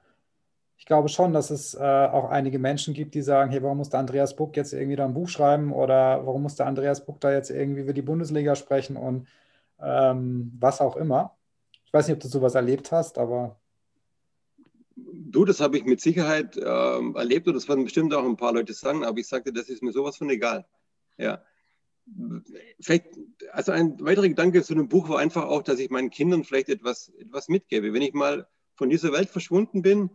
Ich 0.78 0.86
glaube 0.86 1.10
schon, 1.10 1.34
dass 1.34 1.52
es 1.52 1.76
äh, 1.76 1.80
auch 1.80 2.30
einige 2.30 2.60
Menschen 2.60 2.94
gibt, 2.94 3.16
die 3.16 3.22
sagen, 3.24 3.52
hey, 3.52 3.64
warum 3.64 3.78
muss 3.80 3.90
der 3.90 4.00
Andreas 4.02 4.36
Buck 4.36 4.58
jetzt 4.58 4.74
irgendwie 4.74 4.98
da 4.98 5.06
ein 5.06 5.14
Buch 5.16 5.30
schreiben 5.30 5.74
oder 5.74 6.26
warum 6.26 6.44
muss 6.44 6.56
der 6.56 6.68
Andreas 6.68 7.06
Buck 7.06 7.22
da 7.22 7.32
jetzt 7.34 7.52
irgendwie 7.52 7.82
über 7.82 7.94
die 7.94 8.02
Bundesliga 8.04 8.56
sprechen 8.56 8.98
und 8.98 9.28
ähm, 9.82 10.54
was 10.60 10.82
auch 10.82 10.96
immer. 10.98 11.38
Ich 11.86 11.94
weiß 11.94 12.08
nicht, 12.08 12.16
ob 12.18 12.22
du 12.22 12.30
sowas 12.30 12.56
erlebt 12.56 12.92
hast, 12.92 13.18
aber 13.20 13.60
Du, 14.96 15.46
das 15.46 15.60
habe 15.62 15.78
ich 15.78 15.86
mit 15.86 16.02
Sicherheit 16.02 16.58
ähm, 16.58 17.16
erlebt 17.16 17.48
und 17.48 17.56
das 17.56 17.68
werden 17.68 17.84
bestimmt 17.86 18.14
auch 18.14 18.26
ein 18.26 18.38
paar 18.38 18.54
Leute 18.54 18.74
sagen, 18.74 19.04
aber 19.06 19.20
ich 19.20 19.28
sagte, 19.28 19.54
das 19.54 19.70
ist 19.70 19.82
mir 19.84 19.92
sowas 19.94 20.18
von 20.18 20.30
egal. 20.30 20.66
Ja, 21.18 21.44
vielleicht, 22.80 23.08
also 23.52 23.72
ein 23.72 24.00
weiterer 24.02 24.28
Gedanke 24.28 24.64
zu 24.64 24.76
dem 24.76 24.90
Buch 24.90 25.10
war 25.10 25.20
einfach 25.20 25.46
auch, 25.46 25.64
dass 25.64 25.80
ich 25.80 25.90
meinen 25.90 26.10
Kindern 26.10 26.44
vielleicht 26.44 26.70
etwas, 26.70 27.10
etwas 27.10 27.48
mitgebe. 27.48 27.94
Wenn 27.94 28.02
ich 28.02 28.14
mal 28.14 28.48
von 28.76 28.90
dieser 28.90 29.12
Welt 29.12 29.30
verschwunden 29.30 29.82
bin, 29.82 30.10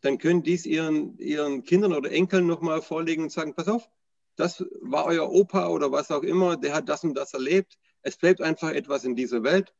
dann 0.00 0.18
können 0.18 0.42
dies 0.42 0.66
ihren, 0.66 1.16
ihren 1.18 1.62
Kindern 1.62 1.92
oder 1.92 2.10
Enkeln 2.10 2.46
nochmal 2.46 2.82
vorlegen 2.82 3.24
und 3.24 3.32
sagen, 3.32 3.54
pass 3.54 3.68
auf, 3.68 3.88
das 4.36 4.64
war 4.80 5.06
euer 5.06 5.30
Opa 5.30 5.68
oder 5.68 5.92
was 5.92 6.10
auch 6.10 6.22
immer, 6.22 6.56
der 6.56 6.74
hat 6.74 6.88
das 6.88 7.04
und 7.04 7.14
das 7.14 7.34
erlebt. 7.34 7.78
Es 8.02 8.16
bleibt 8.16 8.40
einfach 8.40 8.70
etwas 8.70 9.04
in 9.04 9.14
dieser 9.14 9.42
Welt. 9.42 9.74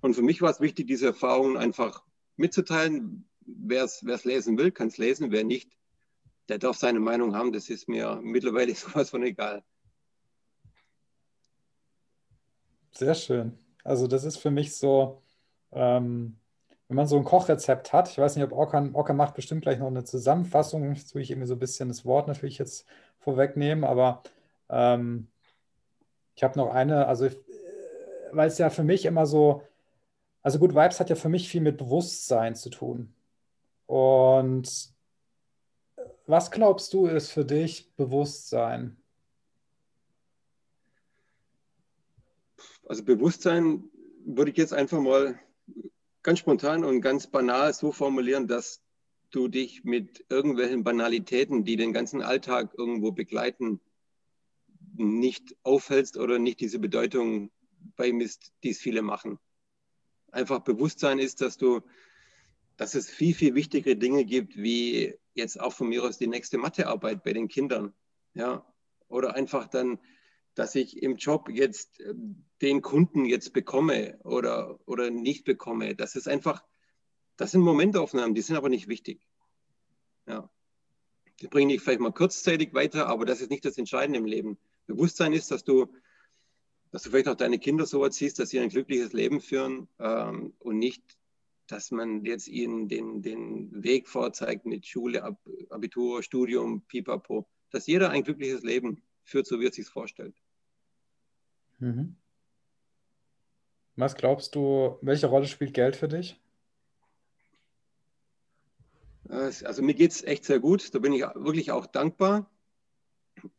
Und 0.00 0.14
für 0.14 0.22
mich 0.22 0.42
war 0.42 0.50
es 0.50 0.60
wichtig, 0.60 0.86
diese 0.86 1.06
Erfahrungen 1.06 1.56
einfach 1.56 2.04
mitzuteilen. 2.36 3.28
Wer 3.40 3.84
es 3.84 4.24
lesen 4.24 4.58
will, 4.58 4.72
kann 4.72 4.88
es 4.88 4.98
lesen. 4.98 5.30
Wer 5.30 5.44
nicht, 5.44 5.70
der 6.48 6.58
darf 6.58 6.76
seine 6.76 7.00
Meinung 7.00 7.36
haben. 7.36 7.52
Das 7.52 7.70
ist 7.70 7.88
mir 7.88 8.20
mittlerweile 8.22 8.74
sowas 8.74 9.10
von 9.10 9.22
egal. 9.22 9.64
Sehr 12.92 13.14
schön. 13.14 13.58
Also 13.84 14.06
das 14.06 14.24
ist 14.24 14.38
für 14.38 14.50
mich 14.50 14.76
so, 14.76 15.22
ähm, 15.72 16.38
wenn 16.88 16.96
man 16.96 17.06
so 17.06 17.16
ein 17.16 17.24
Kochrezept 17.24 17.92
hat, 17.92 18.08
ich 18.10 18.18
weiß 18.18 18.36
nicht, 18.36 18.44
ob 18.44 18.52
Orkan, 18.52 18.94
Orkan 18.94 19.16
macht 19.16 19.34
bestimmt 19.34 19.62
gleich 19.62 19.78
noch 19.78 19.88
eine 19.88 20.04
Zusammenfassung, 20.04 20.94
jetzt 20.94 21.10
tue 21.12 21.20
ich 21.22 21.30
irgendwie 21.30 21.48
so 21.48 21.54
ein 21.54 21.58
bisschen 21.58 21.88
das 21.88 22.04
Wort 22.04 22.28
natürlich 22.28 22.58
jetzt 22.58 22.86
vorwegnehmen, 23.18 23.84
aber 23.84 24.22
ähm, 24.70 25.28
ich 26.34 26.42
habe 26.44 26.58
noch 26.58 26.70
eine, 26.74 27.06
also 27.06 27.26
äh, 27.26 27.36
weil 28.32 28.48
es 28.48 28.58
ja 28.58 28.70
für 28.70 28.84
mich 28.84 29.04
immer 29.04 29.26
so, 29.26 29.62
also 30.42 30.58
gut, 30.58 30.74
Vibes 30.74 31.00
hat 31.00 31.10
ja 31.10 31.16
für 31.16 31.28
mich 31.30 31.48
viel 31.48 31.62
mit 31.62 31.78
Bewusstsein 31.78 32.54
zu 32.56 32.70
tun. 32.70 33.14
Und 33.86 34.94
was 36.26 36.50
glaubst 36.50 36.92
du, 36.92 37.06
ist 37.06 37.30
für 37.30 37.44
dich 37.44 37.94
Bewusstsein? 37.96 38.96
Also 42.86 43.02
Bewusstsein 43.02 43.90
würde 44.24 44.52
ich 44.52 44.56
jetzt 44.56 44.72
einfach 44.72 45.00
mal 45.00 45.38
ganz 46.22 46.38
spontan 46.38 46.84
und 46.84 47.00
ganz 47.00 47.26
banal 47.26 47.74
so 47.74 47.90
formulieren, 47.92 48.46
dass 48.46 48.82
du 49.30 49.48
dich 49.48 49.84
mit 49.84 50.24
irgendwelchen 50.28 50.84
Banalitäten, 50.84 51.64
die 51.64 51.76
den 51.76 51.92
ganzen 51.92 52.22
Alltag 52.22 52.74
irgendwo 52.78 53.10
begleiten, 53.10 53.80
nicht 54.94 55.56
aufhältst 55.64 56.16
oder 56.16 56.38
nicht 56.38 56.60
diese 56.60 56.78
Bedeutung 56.78 57.50
beimisst, 57.96 58.52
die 58.62 58.70
es 58.70 58.78
viele 58.78 59.02
machen. 59.02 59.38
Einfach 60.30 60.60
Bewusstsein 60.60 61.18
ist, 61.18 61.40
dass 61.40 61.56
du, 61.58 61.82
dass 62.76 62.94
es 62.94 63.10
viel, 63.10 63.34
viel 63.34 63.54
wichtigere 63.54 63.96
Dinge 63.96 64.24
gibt, 64.24 64.56
wie 64.56 65.14
jetzt 65.34 65.60
auch 65.60 65.72
von 65.72 65.88
mir 65.88 66.04
aus 66.04 66.18
die 66.18 66.28
nächste 66.28 66.56
Mathearbeit 66.56 67.24
bei 67.24 67.32
den 67.32 67.48
Kindern. 67.48 67.94
Ja, 68.34 68.64
oder 69.08 69.34
einfach 69.34 69.66
dann, 69.66 69.98
dass 70.56 70.74
ich 70.74 71.02
im 71.02 71.16
Job 71.16 71.48
jetzt 71.48 72.00
äh, 72.00 72.14
den 72.60 72.82
Kunden 72.82 73.26
jetzt 73.26 73.52
bekomme 73.52 74.18
oder, 74.24 74.80
oder 74.86 75.10
nicht 75.10 75.44
bekomme. 75.44 75.94
Das 75.94 76.16
ist 76.16 76.26
einfach, 76.26 76.64
das 77.36 77.52
sind 77.52 77.60
Momentaufnahmen, 77.60 78.34
die 78.34 78.40
sind 78.40 78.56
aber 78.56 78.70
nicht 78.70 78.88
wichtig. 78.88 79.20
Ja. 80.26 80.50
Die 81.40 81.48
bringen 81.48 81.68
dich 81.68 81.82
vielleicht 81.82 82.00
mal 82.00 82.12
kurzzeitig 82.12 82.72
weiter, 82.72 83.06
aber 83.06 83.26
das 83.26 83.42
ist 83.42 83.50
nicht 83.50 83.66
das 83.66 83.76
Entscheidende 83.76 84.18
im 84.18 84.24
Leben. 84.24 84.58
Bewusstsein 84.86 85.34
ist, 85.34 85.50
dass 85.50 85.62
du, 85.62 85.94
dass 86.90 87.02
du 87.02 87.10
vielleicht 87.10 87.28
auch 87.28 87.34
deine 87.34 87.58
Kinder 87.58 87.84
so 87.84 88.02
erziehst, 88.02 88.38
dass 88.38 88.48
sie 88.48 88.58
ein 88.58 88.70
glückliches 88.70 89.12
Leben 89.12 89.42
führen 89.42 89.88
ähm, 89.98 90.54
und 90.58 90.78
nicht, 90.78 91.18
dass 91.66 91.90
man 91.90 92.24
jetzt 92.24 92.48
ihnen 92.48 92.88
den, 92.88 93.20
den 93.20 93.82
Weg 93.82 94.08
vorzeigt 94.08 94.64
mit 94.64 94.86
Schule, 94.86 95.22
Ab, 95.22 95.38
Abitur, 95.68 96.22
Studium, 96.22 96.80
Pipapo, 96.86 97.46
dass 97.70 97.86
jeder 97.86 98.08
ein 98.08 98.24
glückliches 98.24 98.62
Leben 98.62 99.02
führt, 99.24 99.46
so 99.46 99.60
wie 99.60 99.66
er 99.66 99.72
sich 99.72 99.86
vorstellt. 99.86 100.34
Mhm. 101.78 102.16
Was 103.96 104.14
glaubst 104.14 104.54
du, 104.54 104.98
welche 105.00 105.26
Rolle 105.26 105.46
spielt 105.46 105.74
Geld 105.74 105.96
für 105.96 106.08
dich? 106.08 106.38
Also 109.28 109.82
mir 109.82 109.94
geht 109.94 110.12
es 110.12 110.22
echt 110.22 110.44
sehr 110.44 110.60
gut, 110.60 110.94
da 110.94 110.98
bin 110.98 111.12
ich 111.12 111.22
wirklich 111.22 111.72
auch 111.72 111.86
dankbar. 111.86 112.48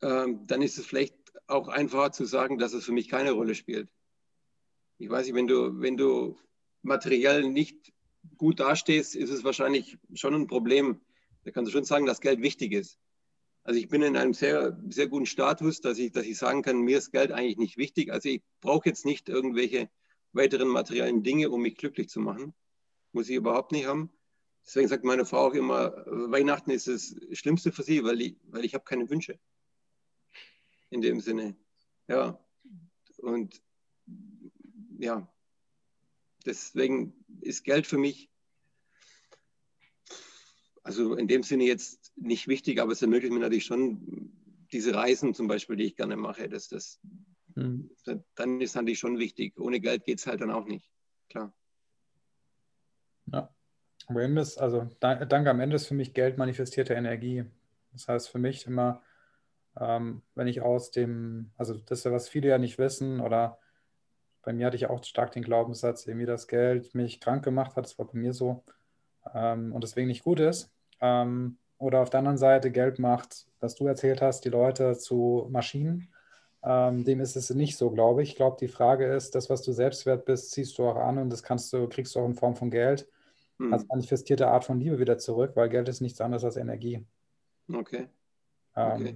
Ähm, 0.01 0.47
dann 0.47 0.61
ist 0.61 0.77
es 0.77 0.85
vielleicht 0.85 1.15
auch 1.47 1.67
einfacher 1.67 2.11
zu 2.11 2.25
sagen, 2.25 2.57
dass 2.57 2.73
es 2.73 2.85
für 2.85 2.91
mich 2.91 3.09
keine 3.09 3.31
Rolle 3.31 3.55
spielt. 3.55 3.89
Ich 4.97 5.09
weiß 5.09 5.25
nicht, 5.25 5.35
wenn 5.35 5.47
du, 5.47 5.79
wenn 5.81 5.97
du 5.97 6.37
materiell 6.83 7.49
nicht 7.49 7.93
gut 8.37 8.59
dastehst, 8.59 9.15
ist 9.15 9.29
es 9.29 9.43
wahrscheinlich 9.43 9.97
schon 10.13 10.33
ein 10.33 10.47
Problem. 10.47 11.01
Da 11.43 11.51
kannst 11.51 11.69
du 11.69 11.73
schon 11.73 11.85
sagen, 11.85 12.05
dass 12.05 12.21
Geld 12.21 12.41
wichtig 12.41 12.71
ist. 12.71 12.97
Also 13.67 13.81
ich 13.81 13.89
bin 13.89 14.01
in 14.01 14.15
einem 14.15 14.33
sehr, 14.33 14.79
sehr 14.87 15.09
guten 15.09 15.25
Status, 15.25 15.81
dass 15.81 15.97
ich, 15.97 16.13
dass 16.13 16.25
ich 16.25 16.37
sagen 16.37 16.61
kann, 16.61 16.79
mir 16.79 16.97
ist 16.97 17.11
Geld 17.11 17.33
eigentlich 17.33 17.57
nicht 17.57 17.75
wichtig. 17.75 18.13
Also 18.13 18.29
ich 18.29 18.41
brauche 18.61 18.87
jetzt 18.87 19.03
nicht 19.03 19.27
irgendwelche 19.27 19.89
weiteren 20.31 20.69
materiellen 20.69 21.21
Dinge, 21.21 21.49
um 21.49 21.63
mich 21.63 21.75
glücklich 21.75 22.07
zu 22.07 22.21
machen. 22.21 22.53
Muss 23.11 23.27
ich 23.27 23.35
überhaupt 23.35 23.73
nicht 23.73 23.85
haben. 23.85 24.09
Deswegen 24.65 24.87
sagt 24.87 25.03
meine 25.03 25.25
Frau 25.25 25.47
auch 25.47 25.53
immer, 25.53 26.05
Weihnachten 26.07 26.71
ist 26.71 26.87
das 26.87 27.13
Schlimmste 27.33 27.73
für 27.73 27.83
sie, 27.83 28.05
weil 28.05 28.21
ich, 28.21 28.37
weil 28.43 28.63
ich 28.63 28.73
habe 28.73 28.85
keine 28.85 29.09
Wünsche. 29.09 29.37
In 30.89 31.01
dem 31.01 31.19
Sinne. 31.19 31.57
Ja. 32.07 32.39
Und 33.17 33.61
ja, 34.97 35.29
deswegen 36.45 37.13
ist 37.41 37.65
Geld 37.65 37.85
für 37.85 37.97
mich 37.97 38.29
also 40.87 41.15
in 41.15 41.27
dem 41.27 41.43
Sinne 41.43 41.65
jetzt 41.65 42.06
nicht 42.17 42.47
wichtig, 42.47 42.81
aber 42.81 42.91
es 42.91 43.01
ermöglicht 43.01 43.33
mir 43.33 43.39
natürlich 43.39 43.65
schon 43.65 44.31
diese 44.71 44.93
Reisen 44.93 45.33
zum 45.33 45.47
Beispiel, 45.47 45.75
die 45.75 45.85
ich 45.85 45.95
gerne 45.95 46.17
mache. 46.17 46.49
Das, 46.49 46.67
das, 46.67 46.99
mhm. 47.55 47.89
Dann 48.35 48.61
ist 48.61 48.75
natürlich 48.75 48.99
schon 48.99 49.17
wichtig. 49.19 49.59
Ohne 49.59 49.79
Geld 49.79 50.03
geht 50.03 50.19
es 50.19 50.27
halt 50.27 50.41
dann 50.41 50.51
auch 50.51 50.65
nicht. 50.65 50.89
Klar. 51.29 51.53
Ja. 53.31 53.53
Aber 54.07 54.23
ist, 54.23 54.57
also 54.57 54.89
danke 54.99 55.49
am 55.49 55.59
Ende 55.59 55.75
ist 55.75 55.87
für 55.87 55.93
mich 55.93 56.13
Geld 56.13 56.37
manifestierte 56.37 56.93
Energie. 56.93 57.43
Das 57.91 58.07
heißt 58.07 58.29
für 58.29 58.39
mich 58.39 58.65
immer, 58.65 59.01
ähm, 59.79 60.21
wenn 60.35 60.47
ich 60.47 60.61
aus 60.61 60.91
dem, 60.91 61.51
also 61.57 61.73
das 61.73 61.99
ist 61.99 62.05
ja, 62.05 62.11
was 62.11 62.29
viele 62.29 62.49
ja 62.49 62.57
nicht 62.57 62.77
wissen, 62.77 63.19
oder 63.19 63.59
bei 64.43 64.53
mir 64.53 64.67
hatte 64.67 64.77
ich 64.77 64.87
auch 64.87 65.03
stark 65.03 65.33
den 65.33 65.43
Glaubenssatz, 65.43 66.07
irgendwie 66.07 66.25
das 66.25 66.47
Geld 66.47 66.95
mich 66.95 67.19
krank 67.19 67.43
gemacht 67.43 67.75
hat, 67.75 67.85
das 67.85 67.99
war 67.99 68.07
bei 68.07 68.17
mir 68.17 68.33
so, 68.33 68.63
ähm, 69.33 69.73
und 69.73 69.83
deswegen 69.83 70.07
nicht 70.07 70.23
gut 70.23 70.39
ist. 70.39 70.71
Ähm, 71.01 71.57
oder 71.79 72.01
auf 72.01 72.09
der 72.09 72.19
anderen 72.19 72.37
Seite 72.37 72.71
Geld 72.71 72.99
macht, 72.99 73.45
was 73.59 73.75
du 73.75 73.85
erzählt 73.87 74.21
hast, 74.21 74.45
die 74.45 74.49
Leute 74.49 74.97
zu 74.97 75.47
Maschinen. 75.51 76.09
Ähm, 76.63 77.03
dem 77.03 77.19
ist 77.19 77.35
es 77.35 77.49
nicht 77.51 77.77
so, 77.77 77.91
glaube 77.91 78.23
ich. 78.23 78.29
Ich 78.29 78.35
glaube, 78.35 78.57
die 78.59 78.67
Frage 78.67 79.05
ist, 79.05 79.35
das, 79.35 79.49
was 79.49 79.61
du 79.61 79.71
selbstwert 79.71 80.25
bist, 80.25 80.51
ziehst 80.51 80.77
du 80.77 80.87
auch 80.87 80.95
an 80.95 81.17
und 81.17 81.29
das 81.29 81.43
kannst 81.43 81.71
du, 81.71 81.87
kriegst 81.87 82.15
du 82.15 82.19
auch 82.19 82.25
in 82.25 82.33
Form 82.33 82.55
von 82.55 82.71
Geld 82.71 83.07
hm. 83.59 83.73
als 83.73 83.87
manifestierte 83.87 84.47
Art 84.47 84.65
von 84.65 84.79
Liebe 84.79 84.99
wieder 84.99 85.17
zurück, 85.17 85.51
weil 85.55 85.69
Geld 85.69 85.87
ist 85.87 86.01
nichts 86.01 86.19
anderes 86.19 86.43
als 86.43 86.57
Energie. 86.57 87.05
Okay. 87.71 88.07
Ähm, 88.75 89.01
okay. 89.01 89.15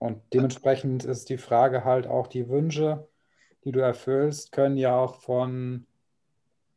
Und 0.00 0.22
dementsprechend 0.32 1.04
ist 1.04 1.28
die 1.28 1.38
Frage 1.38 1.84
halt 1.84 2.06
auch, 2.06 2.26
die 2.26 2.48
Wünsche, 2.48 3.08
die 3.64 3.72
du 3.72 3.80
erfüllst, 3.80 4.52
können 4.52 4.76
ja 4.76 4.96
auch 4.96 5.16
von, 5.16 5.86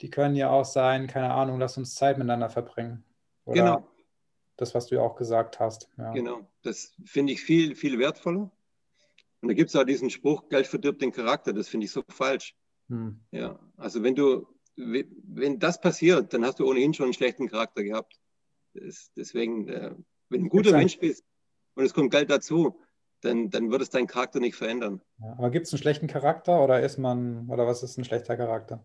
die 0.01 0.09
können 0.09 0.35
ja 0.35 0.49
auch 0.51 0.65
sein, 0.65 1.07
keine 1.07 1.31
Ahnung, 1.33 1.59
lass 1.59 1.77
uns 1.77 1.95
Zeit 1.95 2.17
miteinander 2.17 2.49
verbringen. 2.49 3.03
Oder 3.45 3.55
genau 3.55 3.90
das, 4.61 4.75
was 4.75 4.87
du 4.87 4.95
ja 4.95 5.01
auch 5.01 5.15
gesagt 5.15 5.59
hast. 5.59 5.89
Ja. 5.97 6.11
Genau, 6.13 6.47
das 6.61 6.93
finde 7.05 7.33
ich 7.33 7.41
viel, 7.41 7.75
viel 7.75 7.99
wertvoller. 7.99 8.51
Und 9.41 9.47
da 9.47 9.53
gibt 9.53 9.69
es 9.69 9.75
auch 9.75 9.83
diesen 9.83 10.09
Spruch, 10.09 10.49
Geld 10.49 10.67
verdirbt 10.67 11.01
den 11.01 11.11
Charakter, 11.11 11.51
das 11.51 11.67
finde 11.67 11.85
ich 11.85 11.91
so 11.91 12.03
falsch. 12.07 12.55
Hm. 12.89 13.19
Ja, 13.31 13.59
also 13.77 14.03
wenn 14.03 14.15
du, 14.15 14.47
wenn 14.75 15.59
das 15.59 15.81
passiert, 15.81 16.33
dann 16.33 16.45
hast 16.45 16.59
du 16.59 16.69
ohnehin 16.69 16.93
schon 16.93 17.05
einen 17.05 17.13
schlechten 17.13 17.47
Charakter 17.47 17.83
gehabt. 17.83 18.19
Das, 18.73 19.11
deswegen, 19.15 19.67
äh, 19.67 19.95
wenn 20.29 20.41
du 20.41 20.45
ein 20.45 20.49
guter 20.49 20.77
Mensch 20.77 20.99
bist 20.99 21.25
und 21.75 21.83
es 21.83 21.93
kommt 21.93 22.11
Geld 22.11 22.29
dazu, 22.29 22.79
dann, 23.21 23.49
dann 23.49 23.71
wird 23.71 23.81
es 23.81 23.89
deinen 23.89 24.07
Charakter 24.07 24.39
nicht 24.39 24.55
verändern. 24.55 25.01
Ja, 25.19 25.35
aber 25.37 25.49
gibt 25.49 25.67
es 25.67 25.73
einen 25.73 25.81
schlechten 25.81 26.07
Charakter 26.07 26.63
oder 26.63 26.81
ist 26.81 26.97
man, 26.97 27.49
oder 27.49 27.67
was 27.67 27.83
ist 27.83 27.97
ein 27.97 28.05
schlechter 28.05 28.37
Charakter? 28.37 28.83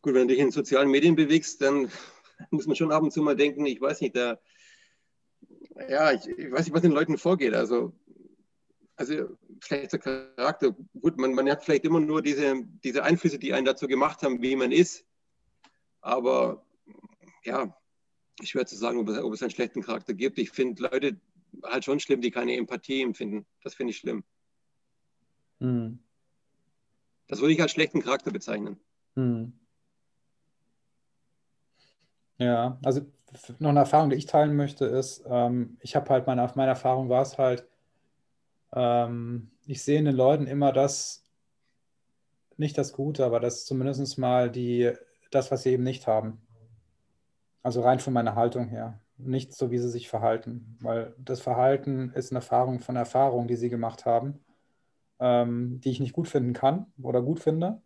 Gut, 0.00 0.14
wenn 0.14 0.28
du 0.28 0.34
dich 0.34 0.42
in 0.42 0.50
sozialen 0.50 0.90
Medien 0.90 1.16
bewegst, 1.16 1.60
dann 1.60 1.90
muss 2.50 2.66
man 2.66 2.76
schon 2.76 2.92
ab 2.92 3.02
und 3.02 3.12
zu 3.12 3.22
mal 3.22 3.36
denken, 3.36 3.66
ich 3.66 3.80
weiß 3.80 4.00
nicht, 4.00 4.16
da, 4.16 4.38
ja, 5.88 6.12
ich, 6.12 6.26
ich 6.26 6.50
weiß 6.50 6.66
nicht, 6.66 6.74
was 6.74 6.82
den 6.82 6.92
Leuten 6.92 7.18
vorgeht. 7.18 7.54
Also, 7.54 7.92
also 8.96 9.36
schlechter 9.60 9.98
Charakter. 9.98 10.74
Gut, 11.00 11.18
man, 11.18 11.34
man 11.34 11.48
hat 11.50 11.64
vielleicht 11.64 11.84
immer 11.84 12.00
nur 12.00 12.22
diese, 12.22 12.62
diese 12.84 13.04
Einflüsse, 13.04 13.38
die 13.38 13.52
einen 13.52 13.66
dazu 13.66 13.86
gemacht 13.86 14.22
haben, 14.22 14.42
wie 14.42 14.56
man 14.56 14.72
ist. 14.72 15.04
Aber 16.00 16.64
ja, 17.44 17.76
schwer 18.42 18.66
zu 18.66 18.76
sagen, 18.76 18.98
ob 18.98 19.08
es, 19.08 19.18
ob 19.18 19.32
es 19.32 19.42
einen 19.42 19.50
schlechten 19.50 19.82
Charakter 19.82 20.14
gibt. 20.14 20.38
Ich 20.38 20.50
finde 20.50 20.82
Leute 20.82 21.20
halt 21.62 21.84
schon 21.84 22.00
schlimm, 22.00 22.20
die 22.20 22.30
keine 22.30 22.56
Empathie 22.56 23.02
empfinden. 23.02 23.46
Das 23.62 23.74
finde 23.74 23.92
ich 23.92 23.98
schlimm. 23.98 24.24
Hm. 25.60 25.98
Das 27.28 27.40
würde 27.40 27.52
ich 27.52 27.62
als 27.62 27.72
schlechten 27.72 28.02
Charakter 28.02 28.30
bezeichnen. 28.30 28.78
Hm. 29.14 29.52
Ja, 32.38 32.78
also 32.84 33.02
noch 33.58 33.70
eine 33.70 33.80
Erfahrung, 33.80 34.10
die 34.10 34.16
ich 34.16 34.26
teilen 34.26 34.56
möchte, 34.56 34.86
ist, 34.86 35.24
ähm, 35.28 35.76
ich 35.80 35.96
habe 35.96 36.08
halt 36.10 36.26
meine, 36.26 36.50
meine 36.54 36.70
Erfahrung 36.70 37.08
war 37.08 37.22
es 37.22 37.36
halt, 37.38 37.66
ähm, 38.72 39.50
ich 39.66 39.82
sehe 39.82 39.98
in 39.98 40.06
den 40.06 40.16
Leuten 40.16 40.46
immer 40.46 40.72
das, 40.72 41.24
nicht 42.56 42.76
das 42.76 42.92
Gute, 42.92 43.24
aber 43.24 43.40
das 43.40 43.64
zumindest 43.64 44.18
mal 44.18 44.50
die, 44.50 44.92
das, 45.30 45.50
was 45.50 45.62
sie 45.62 45.70
eben 45.70 45.84
nicht 45.84 46.06
haben. 46.06 46.40
Also 47.62 47.82
rein 47.82 48.00
von 48.00 48.12
meiner 48.12 48.34
Haltung 48.34 48.68
her. 48.68 49.00
Nicht 49.16 49.52
so, 49.52 49.70
wie 49.70 49.78
sie 49.78 49.88
sich 49.90 50.08
verhalten. 50.08 50.76
Weil 50.80 51.14
das 51.18 51.40
Verhalten 51.40 52.10
ist 52.14 52.32
eine 52.32 52.38
Erfahrung 52.38 52.80
von 52.80 52.96
Erfahrungen, 52.96 53.48
die 53.48 53.56
sie 53.56 53.68
gemacht 53.68 54.06
haben, 54.06 54.40
ähm, 55.20 55.80
die 55.82 55.90
ich 55.90 56.00
nicht 56.00 56.14
gut 56.14 56.28
finden 56.28 56.52
kann 56.52 56.86
oder 57.02 57.22
gut 57.22 57.40
finde. 57.40 57.82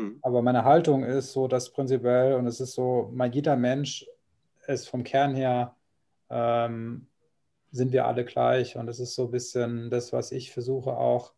Hm. 0.00 0.18
Aber 0.22 0.42
meine 0.42 0.64
Haltung 0.64 1.04
ist 1.04 1.32
so, 1.32 1.46
dass 1.46 1.70
prinzipiell, 1.70 2.34
und 2.34 2.46
es 2.46 2.60
ist 2.60 2.72
so, 2.72 3.10
mal 3.12 3.32
jeder 3.32 3.56
Mensch 3.56 4.06
ist 4.66 4.88
vom 4.88 5.04
Kern 5.04 5.34
her, 5.34 5.76
ähm, 6.30 7.06
sind 7.70 7.92
wir 7.92 8.06
alle 8.06 8.24
gleich. 8.24 8.76
Und 8.76 8.88
es 8.88 8.98
ist 8.98 9.14
so 9.14 9.26
ein 9.26 9.30
bisschen 9.30 9.90
das, 9.90 10.12
was 10.12 10.32
ich 10.32 10.52
versuche 10.52 10.96
auch 10.96 11.34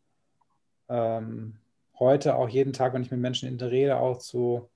ähm, 0.88 1.58
heute, 1.98 2.36
auch 2.36 2.48
jeden 2.48 2.72
Tag, 2.72 2.94
wenn 2.94 3.02
ich 3.02 3.10
mit 3.10 3.20
Menschen 3.20 3.60
Rede 3.60 3.96
auch 3.96 4.18
zu, 4.18 4.68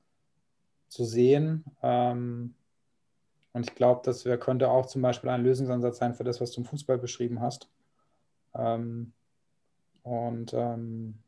zu 0.89 1.05
sehen. 1.05 1.64
Ähm, 1.82 2.55
und 3.53 3.68
ich 3.68 3.74
glaube, 3.74 4.03
das 4.05 4.24
könnte 4.41 4.68
auch 4.68 4.87
zum 4.87 5.01
Beispiel 5.01 5.30
ein 5.30 5.45
Lösungsansatz 5.45 5.99
sein 5.99 6.14
für 6.14 6.24
das, 6.24 6.41
was 6.41 6.51
du 6.51 6.61
im 6.61 6.66
Fußball 6.66 6.99
beschrieben 6.99 7.41
hast. 7.41 7.68
Ähm, 8.55 9.12
und 10.03 10.53
ähm, 10.55 11.18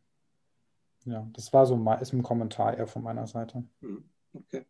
ja, 1.11 1.27
das 1.33 1.53
war 1.53 1.67
so 1.67 1.75
ist 2.01 2.13
ein 2.13 2.23
Kommentar 2.23 2.77
eher 2.77 2.87
von 2.87 3.03
meiner 3.03 3.27
Seite. 3.27 3.65
Hm, 3.81 4.05
okay. 4.33 4.65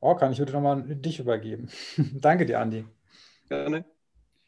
Orkan, 0.00 0.32
ich 0.32 0.38
würde 0.38 0.52
nochmal 0.52 0.82
dich 0.82 1.18
übergeben. 1.18 1.68
Danke 2.14 2.44
dir, 2.44 2.60
Andi. 2.60 2.84
Gerne. 3.48 3.84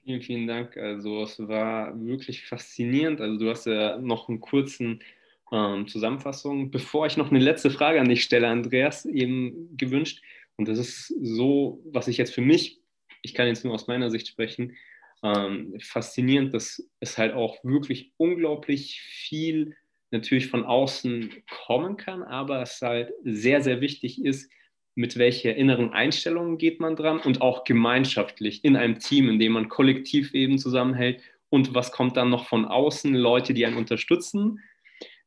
Vielen, 0.04 0.22
vielen 0.22 0.46
Dank. 0.46 0.76
Also 0.76 1.22
es 1.22 1.38
war 1.48 1.98
wirklich 1.98 2.46
faszinierend. 2.46 3.20
Also 3.20 3.38
du 3.38 3.50
hast 3.50 3.66
ja 3.66 3.98
noch 3.98 4.28
einen 4.28 4.40
kurzen 4.40 5.02
ähm, 5.50 5.88
Zusammenfassung. 5.88 6.70
Bevor 6.70 7.06
ich 7.06 7.16
noch 7.16 7.30
eine 7.30 7.38
letzte 7.38 7.70
Frage 7.70 8.00
an 8.00 8.08
dich 8.08 8.22
stelle, 8.22 8.48
Andreas, 8.48 9.04
eben 9.06 9.76
gewünscht. 9.76 10.22
Und 10.56 10.68
das 10.68 10.78
ist 10.78 11.14
so, 11.22 11.82
was 11.90 12.08
ich 12.08 12.18
jetzt 12.18 12.34
für 12.34 12.42
mich, 12.42 12.80
ich 13.22 13.34
kann 13.34 13.46
jetzt 13.46 13.64
nur 13.64 13.74
aus 13.74 13.86
meiner 13.86 14.10
Sicht 14.10 14.28
sprechen, 14.28 14.76
ähm, 15.22 15.78
faszinierend, 15.80 16.54
dass 16.54 16.86
es 17.00 17.18
halt 17.18 17.34
auch 17.34 17.62
wirklich 17.64 18.12
unglaublich 18.16 19.00
viel 19.00 19.74
natürlich 20.10 20.48
von 20.48 20.64
außen 20.64 21.30
kommen 21.66 21.96
kann, 21.96 22.22
aber 22.22 22.62
es 22.62 22.80
halt 22.80 23.12
sehr, 23.24 23.62
sehr 23.62 23.80
wichtig 23.80 24.24
ist, 24.24 24.50
mit 24.94 25.18
welcher 25.18 25.54
inneren 25.54 25.92
Einstellung 25.92 26.56
geht 26.56 26.80
man 26.80 26.96
dran 26.96 27.18
und 27.18 27.42
auch 27.42 27.64
gemeinschaftlich 27.64 28.64
in 28.64 28.76
einem 28.76 28.98
Team, 28.98 29.28
in 29.28 29.38
dem 29.38 29.52
man 29.52 29.68
kollektiv 29.68 30.32
eben 30.32 30.58
zusammenhält 30.58 31.20
und 31.50 31.74
was 31.74 31.92
kommt 31.92 32.16
dann 32.16 32.30
noch 32.30 32.46
von 32.46 32.64
außen, 32.64 33.14
Leute, 33.14 33.54
die 33.54 33.66
einen 33.66 33.76
unterstützen. 33.76 34.60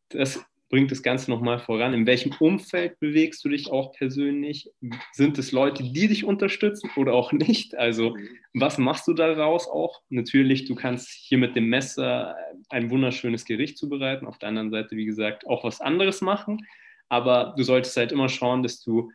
Das 0.09 0.43
bringt 0.69 0.91
das 0.91 1.03
Ganze 1.03 1.31
nochmal 1.31 1.59
voran. 1.59 1.93
In 1.93 2.05
welchem 2.05 2.33
Umfeld 2.39 2.99
bewegst 2.99 3.43
du 3.43 3.49
dich 3.49 3.71
auch 3.71 3.91
persönlich? 3.93 4.69
Sind 5.11 5.37
es 5.39 5.51
Leute, 5.51 5.83
die 5.83 6.07
dich 6.07 6.23
unterstützen 6.23 6.89
oder 6.95 7.13
auch 7.13 7.31
nicht? 7.31 7.75
Also 7.75 8.15
was 8.53 8.77
machst 8.77 9.07
du 9.07 9.13
daraus 9.13 9.67
auch? 9.67 10.01
Natürlich, 10.09 10.65
du 10.65 10.75
kannst 10.75 11.09
hier 11.09 11.39
mit 11.39 11.55
dem 11.55 11.69
Messer 11.69 12.35
ein 12.69 12.91
wunderschönes 12.91 13.45
Gericht 13.45 13.77
zubereiten. 13.77 14.27
Auf 14.27 14.37
der 14.37 14.49
anderen 14.49 14.71
Seite, 14.71 14.95
wie 14.95 15.05
gesagt, 15.05 15.47
auch 15.47 15.63
was 15.63 15.81
anderes 15.81 16.21
machen. 16.21 16.65
Aber 17.09 17.55
du 17.57 17.63
solltest 17.63 17.97
halt 17.97 18.11
immer 18.11 18.29
schauen, 18.29 18.61
dass 18.61 18.81
du 18.81 19.11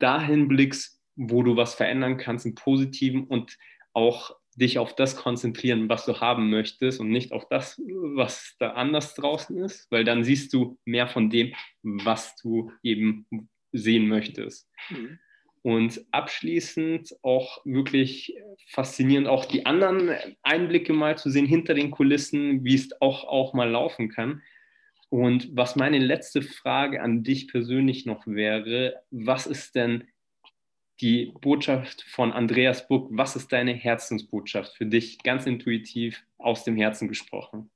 dahin 0.00 0.48
blickst, 0.48 1.00
wo 1.14 1.42
du 1.42 1.56
was 1.56 1.74
verändern 1.74 2.16
kannst 2.16 2.46
im 2.46 2.54
Positiven 2.54 3.24
und 3.24 3.56
auch 3.92 4.34
dich 4.56 4.78
auf 4.78 4.94
das 4.94 5.16
konzentrieren, 5.16 5.88
was 5.88 6.04
du 6.04 6.20
haben 6.20 6.50
möchtest 6.50 7.00
und 7.00 7.10
nicht 7.10 7.32
auf 7.32 7.48
das, 7.48 7.80
was 7.86 8.56
da 8.58 8.72
anders 8.72 9.14
draußen 9.14 9.56
ist, 9.58 9.90
weil 9.90 10.04
dann 10.04 10.24
siehst 10.24 10.52
du 10.52 10.78
mehr 10.84 11.08
von 11.08 11.30
dem, 11.30 11.54
was 11.82 12.36
du 12.36 12.72
eben 12.82 13.26
sehen 13.72 14.08
möchtest. 14.08 14.68
Mhm. 14.90 15.18
Und 15.62 16.06
abschließend 16.10 17.14
auch 17.22 17.60
wirklich 17.64 18.34
faszinierend, 18.68 19.28
auch 19.28 19.44
die 19.44 19.66
anderen 19.66 20.10
Einblicke 20.42 20.94
mal 20.94 21.18
zu 21.18 21.28
sehen 21.30 21.46
hinter 21.46 21.74
den 21.74 21.90
Kulissen, 21.90 22.64
wie 22.64 22.74
es 22.74 22.88
auch, 23.00 23.24
auch 23.24 23.52
mal 23.52 23.68
laufen 23.68 24.08
kann. 24.08 24.42
Und 25.10 25.50
was 25.52 25.76
meine 25.76 25.98
letzte 25.98 26.40
Frage 26.40 27.02
an 27.02 27.24
dich 27.24 27.48
persönlich 27.48 28.06
noch 28.06 28.26
wäre, 28.26 29.02
was 29.10 29.46
ist 29.46 29.74
denn 29.74 30.04
die 31.00 31.32
Botschaft 31.40 32.02
von 32.02 32.32
Andreas 32.32 32.86
Buck, 32.86 33.08
was 33.10 33.36
ist 33.36 33.52
deine 33.52 33.72
Herzensbotschaft? 33.72 34.76
Für 34.76 34.86
dich, 34.86 35.22
ganz 35.22 35.46
intuitiv 35.46 36.22
aus 36.38 36.64
dem 36.64 36.76
Herzen 36.76 37.08
gesprochen? 37.08 37.70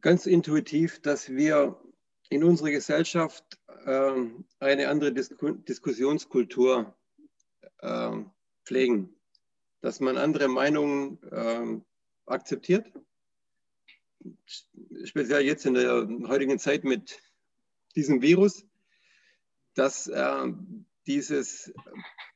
Ganz 0.00 0.26
intuitiv, 0.26 1.00
dass 1.02 1.30
wir 1.30 1.80
in 2.30 2.44
unserer 2.44 2.70
Gesellschaft 2.70 3.58
äh, 3.84 4.12
eine 4.60 4.88
andere 4.88 5.12
Disku 5.12 5.52
Diskussionskultur 5.52 6.94
äh, 7.78 8.12
pflegen, 8.64 9.16
dass 9.80 9.98
man 9.98 10.16
andere 10.16 10.48
Meinungen 10.48 11.18
äh, 11.32 11.80
akzeptiert. 12.26 12.92
Speziell 15.04 15.42
jetzt 15.42 15.66
in 15.66 15.74
der 15.74 16.06
heutigen 16.28 16.58
Zeit 16.58 16.84
mit 16.84 17.18
diesem 17.96 18.20
Virus, 18.20 18.67
dass 19.78 20.08
äh, 20.08 20.52
dieses 21.06 21.72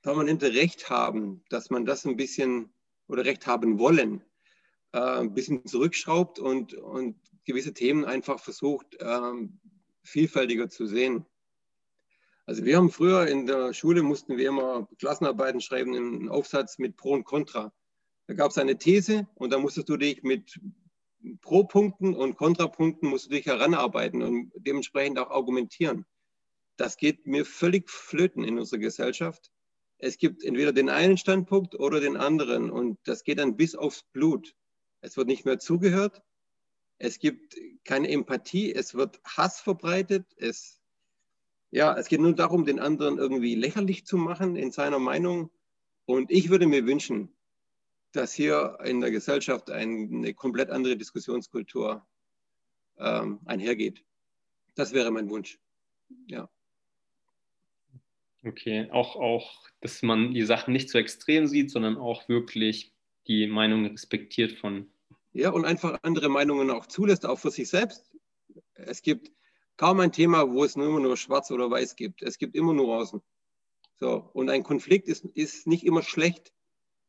permanente 0.02 0.54
Recht 0.54 0.90
haben, 0.90 1.44
dass 1.50 1.70
man 1.70 1.84
das 1.84 2.04
ein 2.04 2.16
bisschen 2.16 2.72
oder 3.08 3.24
Recht 3.24 3.46
haben 3.46 3.78
wollen, 3.78 4.22
äh, 4.92 5.00
ein 5.00 5.34
bisschen 5.34 5.66
zurückschraubt 5.66 6.38
und, 6.38 6.74
und 6.74 7.16
gewisse 7.44 7.74
Themen 7.74 8.04
einfach 8.04 8.38
versucht, 8.38 8.94
äh, 9.00 9.32
vielfältiger 10.04 10.68
zu 10.68 10.86
sehen. 10.86 11.26
Also 12.46 12.64
wir 12.64 12.76
haben 12.76 12.90
früher 12.90 13.26
in 13.26 13.46
der 13.46 13.72
Schule, 13.72 14.02
mussten 14.02 14.36
wir 14.36 14.48
immer 14.48 14.88
Klassenarbeiten 14.98 15.60
schreiben, 15.60 15.94
einen 15.94 16.28
Aufsatz 16.28 16.78
mit 16.78 16.96
Pro 16.96 17.12
und 17.12 17.24
Contra. 17.24 17.72
Da 18.26 18.34
gab 18.34 18.50
es 18.50 18.58
eine 18.58 18.78
These 18.78 19.28
und 19.34 19.52
da 19.52 19.58
musstest 19.58 19.88
du 19.88 19.96
dich 19.96 20.22
mit 20.22 20.60
Pro-Punkten 21.40 22.14
und 22.14 22.36
Kontrapunkten 22.36 23.08
musst 23.08 23.26
du 23.26 23.30
dich 23.30 23.46
heranarbeiten 23.46 24.22
und 24.22 24.52
dementsprechend 24.56 25.18
auch 25.18 25.30
argumentieren. 25.30 26.04
Das 26.76 26.96
geht 26.96 27.26
mir 27.26 27.44
völlig 27.44 27.90
flöten 27.90 28.44
in 28.44 28.58
unserer 28.58 28.80
Gesellschaft. 28.80 29.50
Es 29.98 30.18
gibt 30.18 30.42
entweder 30.42 30.72
den 30.72 30.88
einen 30.88 31.16
Standpunkt 31.16 31.74
oder 31.76 32.00
den 32.00 32.16
anderen 32.16 32.70
und 32.70 32.98
das 33.04 33.22
geht 33.22 33.38
dann 33.38 33.56
bis 33.56 33.74
aufs 33.74 34.02
Blut. 34.02 34.54
Es 35.00 35.16
wird 35.16 35.28
nicht 35.28 35.44
mehr 35.44 35.58
zugehört. 35.58 36.22
Es 36.98 37.18
gibt 37.18 37.56
keine 37.84 38.08
Empathie. 38.08 38.72
Es 38.72 38.94
wird 38.94 39.20
Hass 39.24 39.60
verbreitet. 39.60 40.24
Es, 40.36 40.80
ja, 41.70 41.96
es 41.96 42.08
geht 42.08 42.20
nur 42.20 42.34
darum, 42.34 42.64
den 42.64 42.78
anderen 42.78 43.18
irgendwie 43.18 43.54
lächerlich 43.54 44.06
zu 44.06 44.16
machen 44.16 44.56
in 44.56 44.70
seiner 44.70 44.98
Meinung. 44.98 45.50
Und 46.04 46.30
ich 46.30 46.50
würde 46.50 46.66
mir 46.66 46.86
wünschen, 46.86 47.32
dass 48.12 48.32
hier 48.32 48.78
in 48.84 49.00
der 49.00 49.10
Gesellschaft 49.10 49.70
eine 49.70 50.34
komplett 50.34 50.70
andere 50.70 50.96
Diskussionskultur 50.96 52.06
ähm, 52.98 53.40
einhergeht. 53.44 54.04
Das 54.74 54.92
wäre 54.92 55.10
mein 55.10 55.28
Wunsch. 55.28 55.58
Ja. 56.26 56.48
Okay, 58.44 58.88
auch, 58.90 59.16
auch, 59.16 59.68
dass 59.80 60.02
man 60.02 60.34
die 60.34 60.42
Sachen 60.42 60.72
nicht 60.72 60.90
so 60.90 60.98
extrem 60.98 61.46
sieht, 61.46 61.70
sondern 61.70 61.96
auch 61.96 62.28
wirklich 62.28 62.92
die 63.26 63.46
Meinung 63.46 63.86
respektiert 63.86 64.52
von. 64.52 64.90
Ja, 65.32 65.50
und 65.50 65.64
einfach 65.64 66.00
andere 66.02 66.28
Meinungen 66.28 66.70
auch 66.70 66.86
zulässt, 66.86 67.24
auch 67.24 67.38
für 67.38 67.50
sich 67.50 67.68
selbst. 67.68 68.12
Es 68.74 69.02
gibt 69.02 69.30
kaum 69.76 70.00
ein 70.00 70.12
Thema, 70.12 70.50
wo 70.50 70.64
es 70.64 70.76
nur 70.76 70.86
immer 70.86 71.00
nur 71.00 71.16
schwarz 71.16 71.50
oder 71.50 71.70
weiß 71.70 71.96
gibt. 71.96 72.22
Es 72.22 72.38
gibt 72.38 72.56
immer 72.56 72.74
nur 72.74 72.96
außen. 72.96 73.22
So, 74.00 74.30
und 74.32 74.50
ein 74.50 74.64
Konflikt 74.64 75.08
ist, 75.08 75.24
ist 75.24 75.66
nicht 75.66 75.84
immer 75.84 76.02
schlecht 76.02 76.52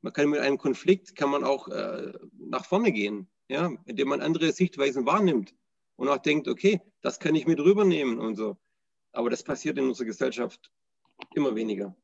man 0.03 0.11
kann 0.11 0.29
mit 0.29 0.41
einem 0.41 0.57
Konflikt 0.57 1.15
kann 1.15 1.29
man 1.29 1.43
auch 1.43 1.69
äh, 1.69 2.11
nach 2.37 2.65
vorne 2.65 2.91
gehen, 2.91 3.29
ja, 3.47 3.71
indem 3.85 4.09
man 4.09 4.21
andere 4.21 4.51
Sichtweisen 4.51 5.05
wahrnimmt 5.05 5.55
und 5.95 6.09
auch 6.09 6.17
denkt, 6.17 6.47
okay, 6.47 6.81
das 7.01 7.19
kann 7.19 7.35
ich 7.35 7.47
mit 7.47 7.59
rübernehmen 7.59 8.19
und 8.19 8.35
so. 8.35 8.57
Aber 9.13 9.29
das 9.29 9.43
passiert 9.43 9.77
in 9.77 9.87
unserer 9.87 10.07
Gesellschaft 10.07 10.71
immer 11.33 11.55
weniger. 11.55 11.95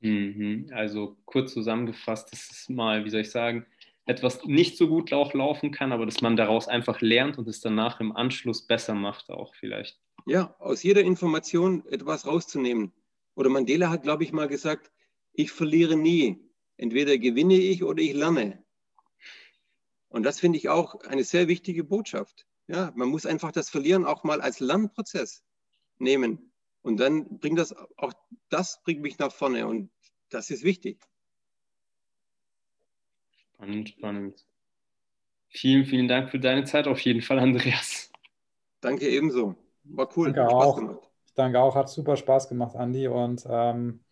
Mhm. 0.00 0.70
Also 0.72 1.16
kurz 1.24 1.52
zusammengefasst, 1.52 2.32
das 2.32 2.50
ist 2.50 2.70
mal, 2.70 3.04
wie 3.04 3.10
soll 3.10 3.20
ich 3.20 3.30
sagen, 3.30 3.66
etwas 4.04 4.44
nicht 4.44 4.76
so 4.76 4.88
gut 4.88 5.12
auch 5.12 5.34
laufen 5.34 5.72
kann, 5.72 5.92
aber 5.92 6.06
dass 6.06 6.20
man 6.20 6.36
daraus 6.36 6.68
einfach 6.68 7.00
lernt 7.00 7.38
und 7.38 7.48
es 7.48 7.60
danach 7.60 8.00
im 8.00 8.14
Anschluss 8.14 8.66
besser 8.66 8.94
macht 8.94 9.30
auch 9.30 9.54
vielleicht. 9.56 10.00
Ja, 10.26 10.54
aus 10.58 10.82
jeder 10.82 11.02
Information 11.02 11.84
etwas 11.88 12.26
rauszunehmen. 12.26 12.92
Oder 13.34 13.48
Mandela 13.48 13.90
hat, 13.90 14.02
glaube 14.02 14.24
ich, 14.24 14.32
mal 14.32 14.48
gesagt, 14.48 14.90
ich 15.32 15.50
verliere 15.50 15.96
nie, 15.96 16.46
Entweder 16.76 17.16
gewinne 17.16 17.54
ich 17.54 17.82
oder 17.82 18.02
ich 18.02 18.12
lerne. 18.12 18.62
Und 20.08 20.24
das 20.24 20.40
finde 20.40 20.58
ich 20.58 20.68
auch 20.68 21.00
eine 21.02 21.24
sehr 21.24 21.48
wichtige 21.48 21.84
Botschaft. 21.84 22.46
Ja, 22.68 22.92
man 22.96 23.08
muss 23.08 23.26
einfach 23.26 23.52
das 23.52 23.70
Verlieren 23.70 24.04
auch 24.04 24.24
mal 24.24 24.40
als 24.40 24.60
Lernprozess 24.60 25.42
nehmen. 25.98 26.52
Und 26.86 26.98
dann 26.98 27.38
bringt 27.40 27.58
das 27.58 27.74
auch 27.96 28.12
das 28.48 28.80
bringt 28.84 29.02
mich 29.02 29.18
nach 29.18 29.32
vorne 29.32 29.66
und 29.66 29.90
das 30.30 30.50
ist 30.50 30.62
wichtig. 30.62 31.00
Spannend, 33.54 33.88
spannend. 33.88 34.46
Vielen, 35.48 35.84
vielen 35.84 36.06
Dank 36.06 36.30
für 36.30 36.38
deine 36.38 36.62
Zeit 36.62 36.86
auf 36.86 37.00
jeden 37.00 37.22
Fall, 37.22 37.40
Andreas. 37.40 38.12
Danke 38.80 39.08
ebenso. 39.08 39.56
War 39.82 40.08
cool. 40.16 40.32
Danke 40.32 40.48
auch. 40.48 40.80
Ich 41.26 41.32
danke 41.34 41.58
auch. 41.58 41.74
Hat 41.74 41.88
super 41.88 42.16
Spaß 42.16 42.48
gemacht, 42.48 42.76
Andi. 42.76 43.08
Und 43.08 43.44
ähm, 43.50 44.04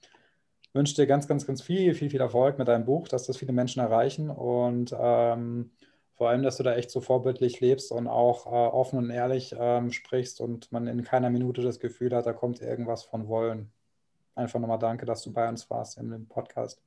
wünsche 0.72 0.96
dir 0.96 1.06
ganz, 1.06 1.28
ganz, 1.28 1.46
ganz 1.46 1.62
viel, 1.62 1.94
viel, 1.94 2.10
viel 2.10 2.20
Erfolg 2.20 2.58
mit 2.58 2.66
deinem 2.66 2.86
Buch, 2.86 3.06
dass 3.06 3.24
das 3.26 3.36
viele 3.36 3.52
Menschen 3.52 3.78
erreichen 3.78 4.30
und 4.30 4.92
ähm, 4.98 5.70
vor 6.14 6.28
allem, 6.28 6.42
dass 6.42 6.56
du 6.56 6.62
da 6.62 6.74
echt 6.74 6.90
so 6.90 7.00
vorbildlich 7.00 7.60
lebst 7.60 7.90
und 7.90 8.06
auch 8.06 8.46
äh, 8.46 8.50
offen 8.50 8.98
und 8.98 9.10
ehrlich 9.10 9.54
ähm, 9.58 9.90
sprichst 9.90 10.40
und 10.40 10.70
man 10.70 10.86
in 10.86 11.02
keiner 11.02 11.30
Minute 11.30 11.62
das 11.62 11.80
Gefühl 11.80 12.14
hat, 12.14 12.26
da 12.26 12.32
kommt 12.32 12.60
irgendwas 12.60 13.04
von 13.04 13.28
Wollen. 13.28 13.70
Einfach 14.36 14.60
nochmal 14.60 14.78
danke, 14.78 15.06
dass 15.06 15.22
du 15.22 15.32
bei 15.32 15.48
uns 15.48 15.68
warst 15.70 15.98
dem 15.98 16.26
Podcast. 16.26 16.80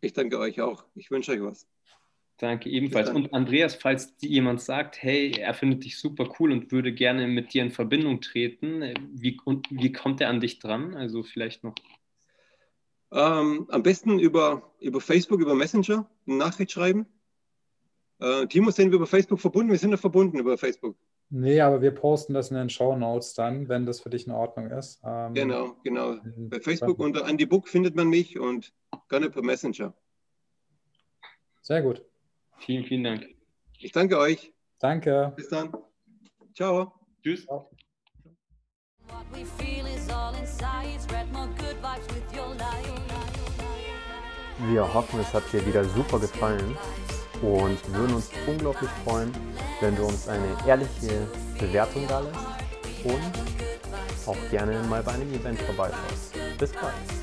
Ich 0.00 0.12
danke 0.12 0.38
euch 0.38 0.60
auch. 0.60 0.84
Ich 0.94 1.10
wünsche 1.10 1.32
euch 1.32 1.42
was. 1.42 1.66
Danke 2.38 2.70
ebenfalls. 2.70 3.10
Und 3.10 3.34
Andreas, 3.34 3.74
falls 3.74 4.14
jemand 4.20 4.60
sagt, 4.60 5.02
hey, 5.02 5.32
er 5.32 5.54
findet 5.54 5.84
dich 5.84 5.98
super 5.98 6.28
cool 6.38 6.52
und 6.52 6.70
würde 6.70 6.92
gerne 6.92 7.26
mit 7.26 7.52
dir 7.52 7.62
in 7.62 7.72
Verbindung 7.72 8.20
treten, 8.20 8.82
äh, 8.82 8.94
wie, 9.12 9.40
wie 9.70 9.92
kommt 9.92 10.20
er 10.20 10.28
an 10.28 10.40
dich 10.40 10.60
dran? 10.60 10.94
Also 10.94 11.24
vielleicht 11.24 11.64
noch 11.64 11.74
ähm, 13.10 13.66
am 13.70 13.82
besten 13.82 14.20
über, 14.20 14.72
über 14.80 15.00
Facebook, 15.00 15.40
über 15.40 15.56
Messenger 15.56 16.08
eine 16.26 16.36
Nachricht 16.36 16.70
schreiben. 16.70 17.06
Äh, 18.20 18.46
Timo, 18.46 18.70
sind 18.70 18.90
wir 18.90 18.96
über 18.96 19.06
Facebook 19.06 19.40
verbunden? 19.40 19.70
Wir 19.70 19.78
sind 19.78 19.90
ja 19.90 19.96
verbunden 19.96 20.38
über 20.38 20.58
Facebook. 20.58 20.96
Nee, 21.30 21.60
aber 21.60 21.82
wir 21.82 21.90
posten 21.90 22.34
das 22.34 22.50
in 22.50 22.56
den 22.56 22.70
Show 22.70 22.96
Notes 22.96 23.34
dann, 23.34 23.68
wenn 23.68 23.84
das 23.84 24.00
für 24.00 24.10
dich 24.10 24.26
in 24.26 24.32
Ordnung 24.32 24.70
ist. 24.70 25.00
Ähm, 25.04 25.34
genau, 25.34 25.76
genau. 25.84 26.16
Bei 26.36 26.58
Facebook 26.58 26.98
unter 26.98 27.28
Andy 27.28 27.46
Book 27.46 27.68
findet 27.68 27.94
man 27.94 28.08
mich 28.08 28.38
und 28.38 28.72
gerne 29.08 29.30
per 29.30 29.42
Messenger. 29.42 29.92
Sehr 31.62 31.82
gut. 31.82 32.02
Vielen, 32.58 32.84
vielen 32.84 33.04
Dank. 33.04 33.26
Ich 33.78 33.92
danke 33.92 34.18
euch. 34.18 34.52
Danke. 34.80 35.32
Bis 35.36 35.48
dann. 35.48 35.72
Ciao. 36.54 36.92
Tschüss. 37.22 37.44
Ciao. 37.44 37.70
Wir 44.70 44.94
hoffen, 44.94 45.20
es 45.20 45.32
hat 45.32 45.52
dir 45.52 45.64
wieder 45.64 45.84
super 45.84 46.18
gefallen 46.18 46.76
und 47.42 47.78
würden 47.94 48.14
uns 48.14 48.30
unglaublich 48.46 48.90
freuen, 49.04 49.32
wenn 49.80 49.96
du 49.96 50.04
uns 50.04 50.28
eine 50.28 50.56
ehrliche 50.66 51.26
Bewertung 51.58 52.06
da 52.08 52.20
lässt 52.20 53.04
und 53.04 54.28
auch 54.28 54.50
gerne 54.50 54.78
mal 54.88 55.02
bei 55.02 55.12
einem 55.12 55.32
Event 55.32 55.60
vorbeischaust. 55.60 56.34
Bis 56.58 56.72
bald! 56.72 57.17